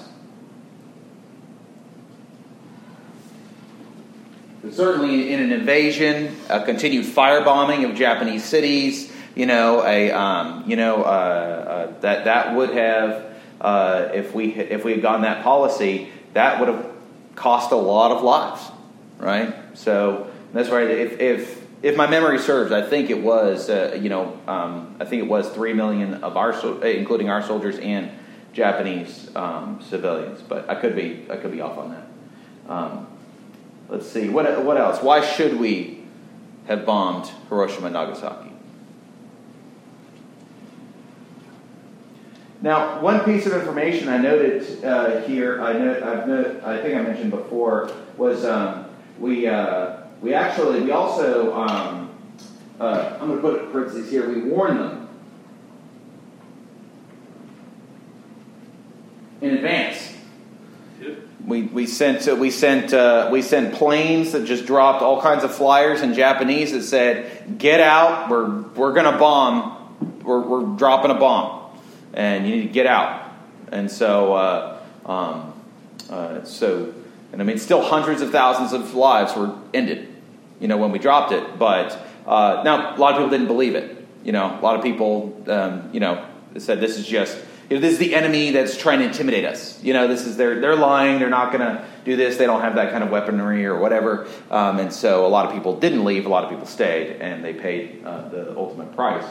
But 4.53 4.54
certainly, 4.71 5.33
in 5.33 5.41
an 5.41 5.53
invasion, 5.53 6.37
a 6.49 6.65
continued 6.65 7.07
firebombing 7.07 7.89
of 7.89 7.97
Japanese 7.97 8.45
cities, 8.45 9.13
you 9.35 9.47
know, 9.47 9.85
a 9.85 10.11
um, 10.13 10.65
you 10.69 10.77
know 10.77 11.03
uh, 11.03 11.07
uh, 11.07 12.01
that 12.01 12.25
that 12.25 12.55
would 12.55 12.71
have, 12.71 13.25
uh, 13.61 14.09
if 14.15 14.35
we 14.35 14.55
if 14.55 14.85
we 14.85 14.93
had 14.93 15.03
gone 15.03 15.23
that 15.23 15.43
policy, 15.43 16.09
that 16.35 16.61
would 16.61 16.69
have 16.69 16.87
cost 17.35 17.73
a 17.73 17.77
lot 17.77 18.13
of 18.13 18.23
lives, 18.23 18.63
right? 19.19 19.55
So 19.75 20.31
that's 20.53 20.71
right. 20.71 20.89
If 20.89 21.21
if 21.21 21.65
if 21.83 21.97
my 21.97 22.07
memory 22.07 22.39
serves, 22.39 22.73
I 22.73 22.83
think 22.83 23.11
it 23.11 23.21
was 23.21 23.69
uh, 23.69 23.99
you 24.01 24.09
know 24.09 24.39
um, 24.47 24.97
I 25.01 25.05
think 25.05 25.23
it 25.23 25.29
was 25.29 25.49
three 25.51 25.73
million 25.73 26.23
of 26.23 26.37
our 26.37 26.53
sol- 26.53 26.83
including 26.83 27.29
our 27.29 27.43
soldiers 27.43 27.79
and 27.79 28.11
Japanese 28.53 29.31
um, 29.35 29.81
civilians, 29.83 30.43
but 30.43 30.71
I 30.71 30.77
could 30.77 30.95
be 30.95 31.27
I 31.29 31.37
could 31.37 31.53
be 31.53 31.61
off 31.61 31.77
on 31.77 31.91
that. 31.91 32.73
Let's 33.89 34.09
see 34.09 34.29
what 34.29 34.65
what 34.65 34.77
else? 34.77 35.03
Why 35.03 35.25
should 35.25 35.59
we 35.59 36.03
have 36.67 36.87
bombed 36.87 37.31
Hiroshima 37.49 37.87
and 37.87 37.95
Nagasaki? 37.95 38.51
Now, 42.63 42.99
one 43.01 43.21
piece 43.25 43.45
of 43.45 43.53
information 43.53 44.09
I 44.09 44.17
noted 44.17 44.83
uh, 44.83 45.21
here, 45.23 45.63
I 45.63 45.75
know, 45.75 45.93
I've 46.03 46.27
noted, 46.27 46.65
I 46.65 46.81
think 46.81 46.97
I 46.97 47.03
mentioned 47.03 47.31
before, 47.31 47.93
was 48.17 48.47
um, 48.47 48.87
we 49.19 49.47
uh, 49.47 49.99
we 50.23 50.33
actually 50.33 50.81
we 50.81 50.91
also 50.91 51.53
um, 51.55 52.11
uh, 52.81 53.19
I'm 53.21 53.29
going 53.29 53.37
to 53.37 53.43
put 53.43 53.55
it 53.61 53.71
parentheses 53.71 54.11
here. 54.11 54.27
We 54.29 54.49
warned 54.49 54.81
them 54.81 55.09
in 59.43 59.57
advance. 59.57 59.84
We 61.73 61.87
sent 61.87 62.29
uh, 62.29 62.37
we 62.37 62.51
sent 62.51 62.93
uh, 62.93 63.29
we 63.33 63.43
sent 63.43 63.75
planes 63.75 64.33
that 64.33 64.45
just 64.45 64.67
dropped 64.67 65.03
all 65.03 65.21
kinds 65.21 65.45
of 65.45 65.55
flyers 65.55 66.01
in 66.01 66.15
Japanese 66.15 66.73
that 66.73 66.83
said, 66.83 67.59
"Get 67.59 67.81
out! 67.81 68.31
We're 68.31 68.63
we're 68.63 68.93
gonna 68.93 69.19
bomb. 69.19 70.23
We're 70.23 70.41
we're 70.41 70.77
dropping 70.77 71.11
a 71.11 71.15
bomb, 71.15 71.79
and 72.13 72.47
you 72.49 72.57
need 72.57 72.63
to 72.63 72.73
get 72.73 72.87
out." 72.87 73.31
And 73.71 73.91
so 73.91 74.35
uh, 74.35 74.81
um, 75.07 75.53
uh, 76.11 76.45
so 76.45 76.93
and 77.35 77.43
I 77.43 77.45
mean, 77.45 77.59
still 77.59 77.83
hundreds 77.83 78.23
of 78.23 78.31
thousands 78.31 78.73
of 78.73 78.95
lives 78.95 79.35
were 79.35 79.53
ended, 79.75 80.07
you 80.61 80.69
know, 80.69 80.77
when 80.77 80.93
we 80.93 81.01
dropped 81.01 81.33
it. 81.33 81.59
But 81.59 82.01
uh, 82.27 82.63
now 82.65 82.95
a 82.95 82.99
lot 82.99 83.15
of 83.15 83.17
people 83.17 83.31
didn't 83.31 83.49
believe 83.49 83.75
it. 83.75 84.07
You 84.23 84.31
know, 84.31 84.57
a 84.57 84.63
lot 84.63 84.77
of 84.77 84.85
people, 84.85 85.43
um, 85.49 85.91
you 85.93 85.99
know, 85.99 86.25
said 86.59 86.81
this 86.81 86.97
is 86.97 87.05
just 87.05 87.37
you 87.71 87.77
know, 87.77 87.81
this 87.81 87.95
is 87.95 87.99
the 87.99 88.15
enemy 88.15 88.51
that's 88.51 88.77
trying 88.77 88.99
to 88.99 89.07
intimidate 89.07 89.45
us. 89.45 89.83
You 89.83 89.95
know, 89.95 90.07
this 90.07 90.27
is 90.27 90.37
they're 90.37 90.61
they're 90.61 90.77
lying. 90.77 91.19
They're 91.19 91.31
not 91.31 91.53
going 91.53 91.67
to 91.67 91.85
do 92.05 92.17
this. 92.17 92.37
They 92.37 92.45
don't 92.45 92.61
have 92.61 92.75
that 92.75 92.91
kind 92.93 93.03
of 93.03 93.11
weaponry 93.11 93.65
or 93.65 93.79
whatever. 93.79 94.27
Um, 94.51 94.79
and 94.79 94.93
so 94.93 95.27
a 95.27 95.29
lot 95.29 95.47
of 95.47 95.53
people 95.53 95.79
didn't 95.79 96.05
leave. 96.05 96.27
A 96.27 96.29
lot 96.29 96.45
of 96.45 96.51
people 96.51 96.67
stayed, 96.67 97.21
and 97.23 97.43
they 97.43 97.55
paid 97.55 98.05
uh, 98.05 98.29
the 98.29 98.57
ultimate 98.57 98.95
price 98.95 99.25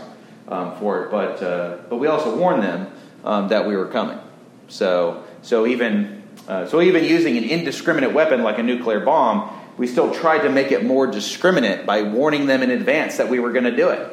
um, 0.48 0.76
for 0.78 1.04
it. 1.04 1.12
But 1.12 1.44
uh, 1.44 1.78
but 1.90 1.98
we 1.98 2.08
also 2.08 2.36
warned 2.36 2.64
them 2.64 2.92
um, 3.24 3.50
that 3.50 3.68
we 3.68 3.76
were 3.76 3.88
coming. 3.88 4.20
So 4.68 5.24
so 5.44 5.68
even 5.68 6.24
uh, 6.48 6.66
so 6.66 6.82
even 6.82 7.04
using 7.04 7.38
an 7.38 7.44
indiscriminate 7.44 8.14
weapon 8.14 8.42
like 8.42 8.58
a 8.58 8.64
nuclear 8.64 9.00
bomb, 9.00 9.50
we 9.78 9.86
still 9.86 10.14
tried 10.14 10.40
to 10.40 10.50
make 10.50 10.72
it 10.72 10.84
more 10.84 11.06
discriminate 11.06 11.86
by 11.86 12.02
warning 12.02 12.48
them 12.48 12.64
in 12.64 12.72
advance 12.72 13.18
that 13.18 13.30
we 13.30 13.40
were 13.40 13.52
going 13.52 13.66
to 13.66 13.76
do 13.76 13.90
it, 13.90 14.12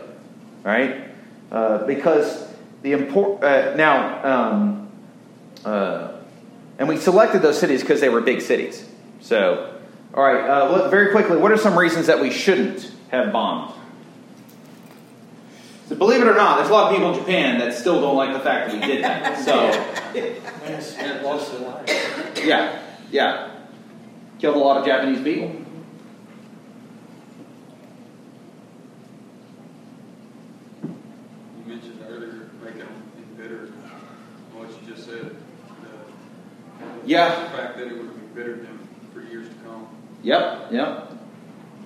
right? 0.62 1.09
Uh, 1.51 1.87
because 1.87 2.49
the 2.83 2.93
import 2.93 3.43
uh, 3.45 3.74
now, 3.74 4.24
um, 4.53 4.89
uh, 5.64 6.12
and 6.78 6.89
we 6.89 6.97
selected 6.97 7.43
those 7.43 7.59
cities 7.59 7.81
because 7.83 8.01
they 8.01 8.09
were 8.09 8.20
big 8.20 8.41
cities. 8.41 8.87
So, 9.20 9.78
all 10.14 10.22
right, 10.24 10.49
uh, 10.49 10.70
look, 10.70 10.91
very 10.91 11.11
quickly, 11.12 11.37
what 11.37 11.53
are 11.53 11.57
some 11.59 11.78
reasons 11.78 12.07
that 12.07 12.20
we 12.20 12.31
shouldn't 12.31 12.91
have 13.11 13.33
bombed? 13.33 13.74
So, 15.89 15.97
believe 15.97 16.22
it 16.22 16.28
or 16.28 16.35
not, 16.35 16.57
there's 16.59 16.70
a 16.70 16.72
lot 16.72 16.91
of 16.91 16.97
people 16.97 17.12
in 17.12 17.18
Japan 17.18 17.59
that 17.59 17.74
still 17.74 18.01
don't 18.01 18.16
like 18.16 18.33
the 18.33 18.41
fact 18.41 18.70
that 18.70 18.81
we 18.81 18.87
did 18.87 19.05
that. 19.05 19.39
So, 19.45 19.55
Yes, 20.14 20.97
and 20.99 21.22
lost 21.22 21.53
their 21.53 21.68
lives. 21.68 21.93
yeah, 22.45 22.81
yeah, 23.11 23.51
killed 24.39 24.57
a 24.57 24.59
lot 24.59 24.76
of 24.78 24.87
Japanese 24.87 25.18
people. 25.22 25.57
You 30.83 30.95
mentioned 31.66 32.05
earlier 32.09 32.49
making 32.62 32.81
them 32.81 33.03
embittered. 33.18 33.70
What 34.55 34.68
you 34.70 34.95
just 34.95 35.07
said. 35.07 35.35
The, 35.83 36.99
Yeah. 37.11 37.42
The 37.42 37.56
fact 37.56 37.76
that 37.76 37.88
it 37.88 37.92
would 37.96 38.06
have 38.06 38.16
embittered 38.18 38.64
them 38.64 38.88
for 39.12 39.20
years 39.20 39.48
to 39.48 39.54
come. 39.64 39.88
Yep, 40.22 40.68
yep. 40.70 41.11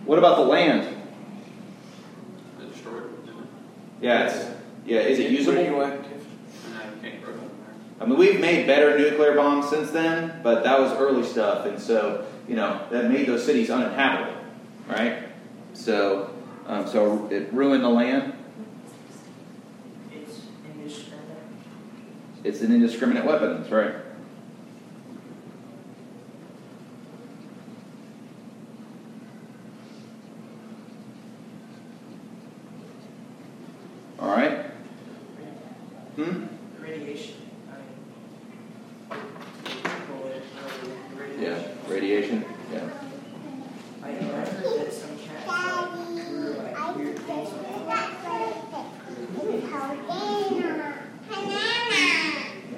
What 0.04 0.18
about 0.18 0.36
the 0.36 0.42
land? 0.42 0.86
They 2.58 2.66
destroyed 2.68 3.04
it, 3.04 3.24
didn't 3.24 3.46
Yeah, 4.02 4.26
it's 4.26 4.50
yeah. 4.84 5.00
Is 5.00 5.18
it 5.18 5.30
usable? 5.30 5.56
Radioactive. 5.62 6.10
they? 6.10 6.66
And 6.66 6.74
now 6.74 6.94
you 6.94 7.00
can't 7.10 7.24
grow 7.24 7.32
them 7.36 7.50
I 8.02 8.04
mean, 8.04 8.18
we've 8.18 8.38
made 8.38 8.66
better 8.66 8.98
nuclear 8.98 9.34
bombs 9.34 9.70
since 9.70 9.90
then, 9.92 10.40
but 10.42 10.62
that 10.62 10.78
was 10.78 10.92
early 10.92 11.24
stuff, 11.24 11.64
and 11.64 11.80
so 11.80 12.26
you 12.46 12.56
know 12.56 12.86
that 12.90 13.10
made 13.10 13.26
those 13.26 13.46
cities 13.46 13.70
uninhabitable, 13.70 14.38
right? 14.88 15.22
So, 15.72 16.34
um, 16.66 16.86
so 16.86 17.28
it 17.30 17.50
ruined 17.50 17.82
the 17.82 17.88
land. 17.88 18.34
It's 20.12 20.42
indiscriminate. 20.70 21.38
It's 22.44 22.60
an 22.60 22.72
indiscriminate 22.72 23.24
weapon. 23.24 23.62
That's 23.62 23.70
right. 23.70 23.94
All 34.24 34.30
right. 34.30 34.66
Hmm. 36.16 36.46
Radiation. 36.80 37.34
I 37.68 39.16
mean, 39.16 39.26
people 39.82 40.30
that 40.30 40.42
know 40.54 41.42
Yeah. 41.42 41.58
radiation. 41.88 42.42
Radiation. 42.42 42.44
Yeah. 42.72 42.88
I, 44.02 44.08
I 44.08 44.12
heard 44.12 44.78
that 44.78 44.92
some 44.92 45.18
cats 45.18 46.30
grew 46.30 46.54
like 46.54 46.96
weird 46.96 47.18
things 47.18 47.48
on 47.52 47.64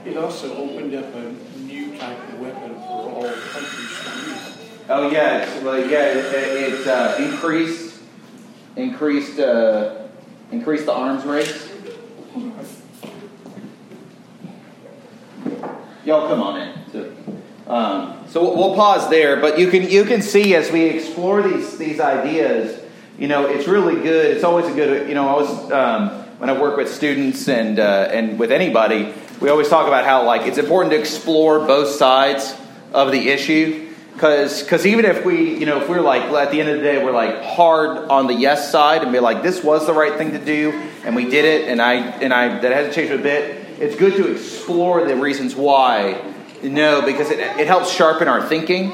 It 0.05 0.17
also 0.17 0.57
opened 0.57 0.95
up 0.95 1.15
a 1.15 1.33
new 1.61 1.97
type 1.97 2.33
of 2.33 2.41
weapon 2.41 2.75
for 2.75 3.11
all 3.11 3.33
countries 3.53 4.01
to 4.03 4.11
use. 4.31 4.76
Oh 4.89 5.11
yeah, 5.11 5.39
it's, 5.39 5.91
yeah, 5.91 6.05
it, 6.05 6.17
it, 6.17 6.81
it 6.81 6.87
uh, 6.87 7.17
increased 7.19 7.99
increased 8.77 9.41
uh, 9.41 10.07
increased 10.53 10.87
the 10.87 10.93
arms 10.93 11.25
race. 11.25 11.73
Y'all 16.05 16.29
come 16.29 16.41
on 16.41 16.61
in. 16.61 16.75
So, 16.93 17.17
um, 17.67 18.25
so 18.29 18.41
we'll, 18.43 18.57
we'll 18.57 18.75
pause 18.77 19.11
there, 19.11 19.41
but 19.41 19.59
you 19.59 19.71
can 19.71 19.91
you 19.91 20.05
can 20.05 20.23
see 20.23 20.55
as 20.55 20.71
we 20.71 20.85
explore 20.85 21.43
these 21.43 21.77
these 21.79 21.99
ideas, 21.99 22.81
you 23.19 23.27
know, 23.27 23.47
it's 23.47 23.67
really 23.67 24.01
good. 24.01 24.37
It's 24.37 24.45
always 24.45 24.67
a 24.67 24.73
good, 24.73 25.09
you 25.09 25.17
know, 25.17 25.27
I 25.27 25.31
always 25.31 25.73
um, 25.73 26.11
when 26.39 26.49
I 26.49 26.61
work 26.61 26.77
with 26.77 26.95
students 26.95 27.49
and 27.49 27.81
uh, 27.81 28.09
and 28.13 28.39
with 28.39 28.53
anybody, 28.53 29.13
we 29.41 29.49
always 29.49 29.69
talk 29.69 29.89
about 29.89 30.05
how 30.05 30.25
like 30.25 30.43
it's 30.43 30.59
important 30.59 30.93
to 30.93 30.99
explore 31.01 31.59
both 31.59 31.89
sides 31.89 32.55
of 32.93 33.11
the 33.11 33.31
issue 33.31 33.86
Because 34.17 34.87
even 34.87 35.05
if 35.05 35.27
we, 35.27 35.59
you 35.59 35.67
know, 35.67 35.83
if 35.83 35.91
we're 35.91 36.01
like, 36.01 36.23
at 36.23 36.51
the 36.51 36.59
end 36.59 36.71
of 36.71 36.79
the 36.79 36.83
day, 36.83 37.05
we're 37.05 37.13
like 37.13 37.43
hard 37.43 38.09
on 38.09 38.27
the 38.27 38.33
yes 38.33 38.73
side 38.73 39.03
and 39.03 39.13
be 39.13 39.21
like, 39.21 39.43
this 39.43 39.63
was 39.63 39.87
the 39.87 39.93
right 39.93 40.17
thing 40.17 40.33
to 40.33 40.43
do, 40.43 40.73
and 41.05 41.15
we 41.15 41.29
did 41.29 41.45
it, 41.45 41.69
and 41.69 41.83
I, 41.83 41.97
and 41.97 42.33
I, 42.33 42.61
that 42.61 42.73
hasn't 42.73 42.95
changed 42.95 43.13
a 43.13 43.19
bit, 43.19 43.67
it's 43.79 43.95
good 43.95 44.17
to 44.17 44.33
explore 44.33 45.07
the 45.07 45.17
reasons 45.17 45.55
why. 45.55 46.19
No, 46.63 47.03
because 47.03 47.31
it, 47.31 47.41
it 47.41 47.67
helps 47.67 47.93
sharpen 47.93 48.27
our 48.27 48.49
thinking, 48.49 48.91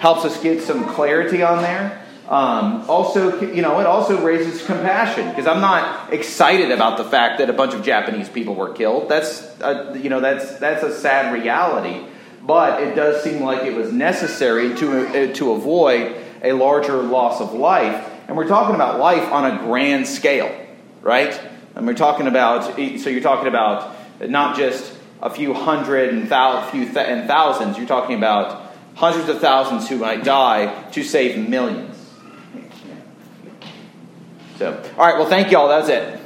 helps 0.00 0.24
us 0.24 0.42
get 0.42 0.62
some 0.62 0.84
clarity 0.94 1.44
on 1.44 1.62
there. 1.62 2.02
Um, 2.28 2.90
also, 2.90 3.40
you 3.40 3.62
know, 3.62 3.78
it 3.78 3.86
also 3.86 4.20
raises 4.20 4.66
compassion 4.66 5.28
because 5.28 5.46
I'm 5.46 5.60
not 5.60 6.12
excited 6.12 6.72
about 6.72 6.98
the 6.98 7.04
fact 7.04 7.38
that 7.38 7.48
a 7.48 7.52
bunch 7.52 7.72
of 7.72 7.84
Japanese 7.84 8.28
people 8.28 8.56
were 8.56 8.72
killed. 8.72 9.08
That's, 9.08 9.42
a, 9.60 9.96
you 9.96 10.10
know, 10.10 10.18
that's 10.18 10.58
that's 10.58 10.82
a 10.82 10.92
sad 10.92 11.32
reality. 11.32 12.04
But 12.46 12.82
it 12.82 12.94
does 12.94 13.24
seem 13.24 13.42
like 13.42 13.64
it 13.64 13.74
was 13.74 13.92
necessary 13.92 14.74
to 14.76 15.30
uh, 15.30 15.34
to 15.34 15.52
avoid 15.52 16.16
a 16.42 16.52
larger 16.52 17.02
loss 17.02 17.40
of 17.40 17.54
life. 17.54 18.08
And 18.28 18.36
we're 18.36 18.48
talking 18.48 18.74
about 18.74 19.00
life 19.00 19.32
on 19.32 19.50
a 19.50 19.58
grand 19.64 20.06
scale, 20.06 20.54
right? 21.02 21.40
And 21.74 21.86
we're 21.86 21.94
talking 21.94 22.26
about 22.26 22.76
so 22.76 23.10
you're 23.10 23.20
talking 23.20 23.48
about 23.48 23.96
not 24.20 24.56
just 24.56 24.92
a 25.20 25.30
few 25.30 25.54
hundred 25.54 26.14
and 26.14 26.28
thou, 26.28 26.68
few 26.70 26.84
th- 26.84 26.96
and 26.96 27.26
thousands. 27.26 27.78
You're 27.78 27.86
talking 27.86 28.16
about 28.16 28.72
hundreds 28.94 29.28
of 29.28 29.40
thousands 29.40 29.88
who 29.88 29.98
might 29.98 30.24
die 30.24 30.88
to 30.92 31.02
save 31.02 31.48
millions. 31.48 31.94
So, 34.58 34.72
all 34.96 35.06
right. 35.06 35.18
Well, 35.18 35.28
thank 35.28 35.50
you 35.50 35.58
all. 35.58 35.68
That's 35.68 35.88
it. 35.88 36.20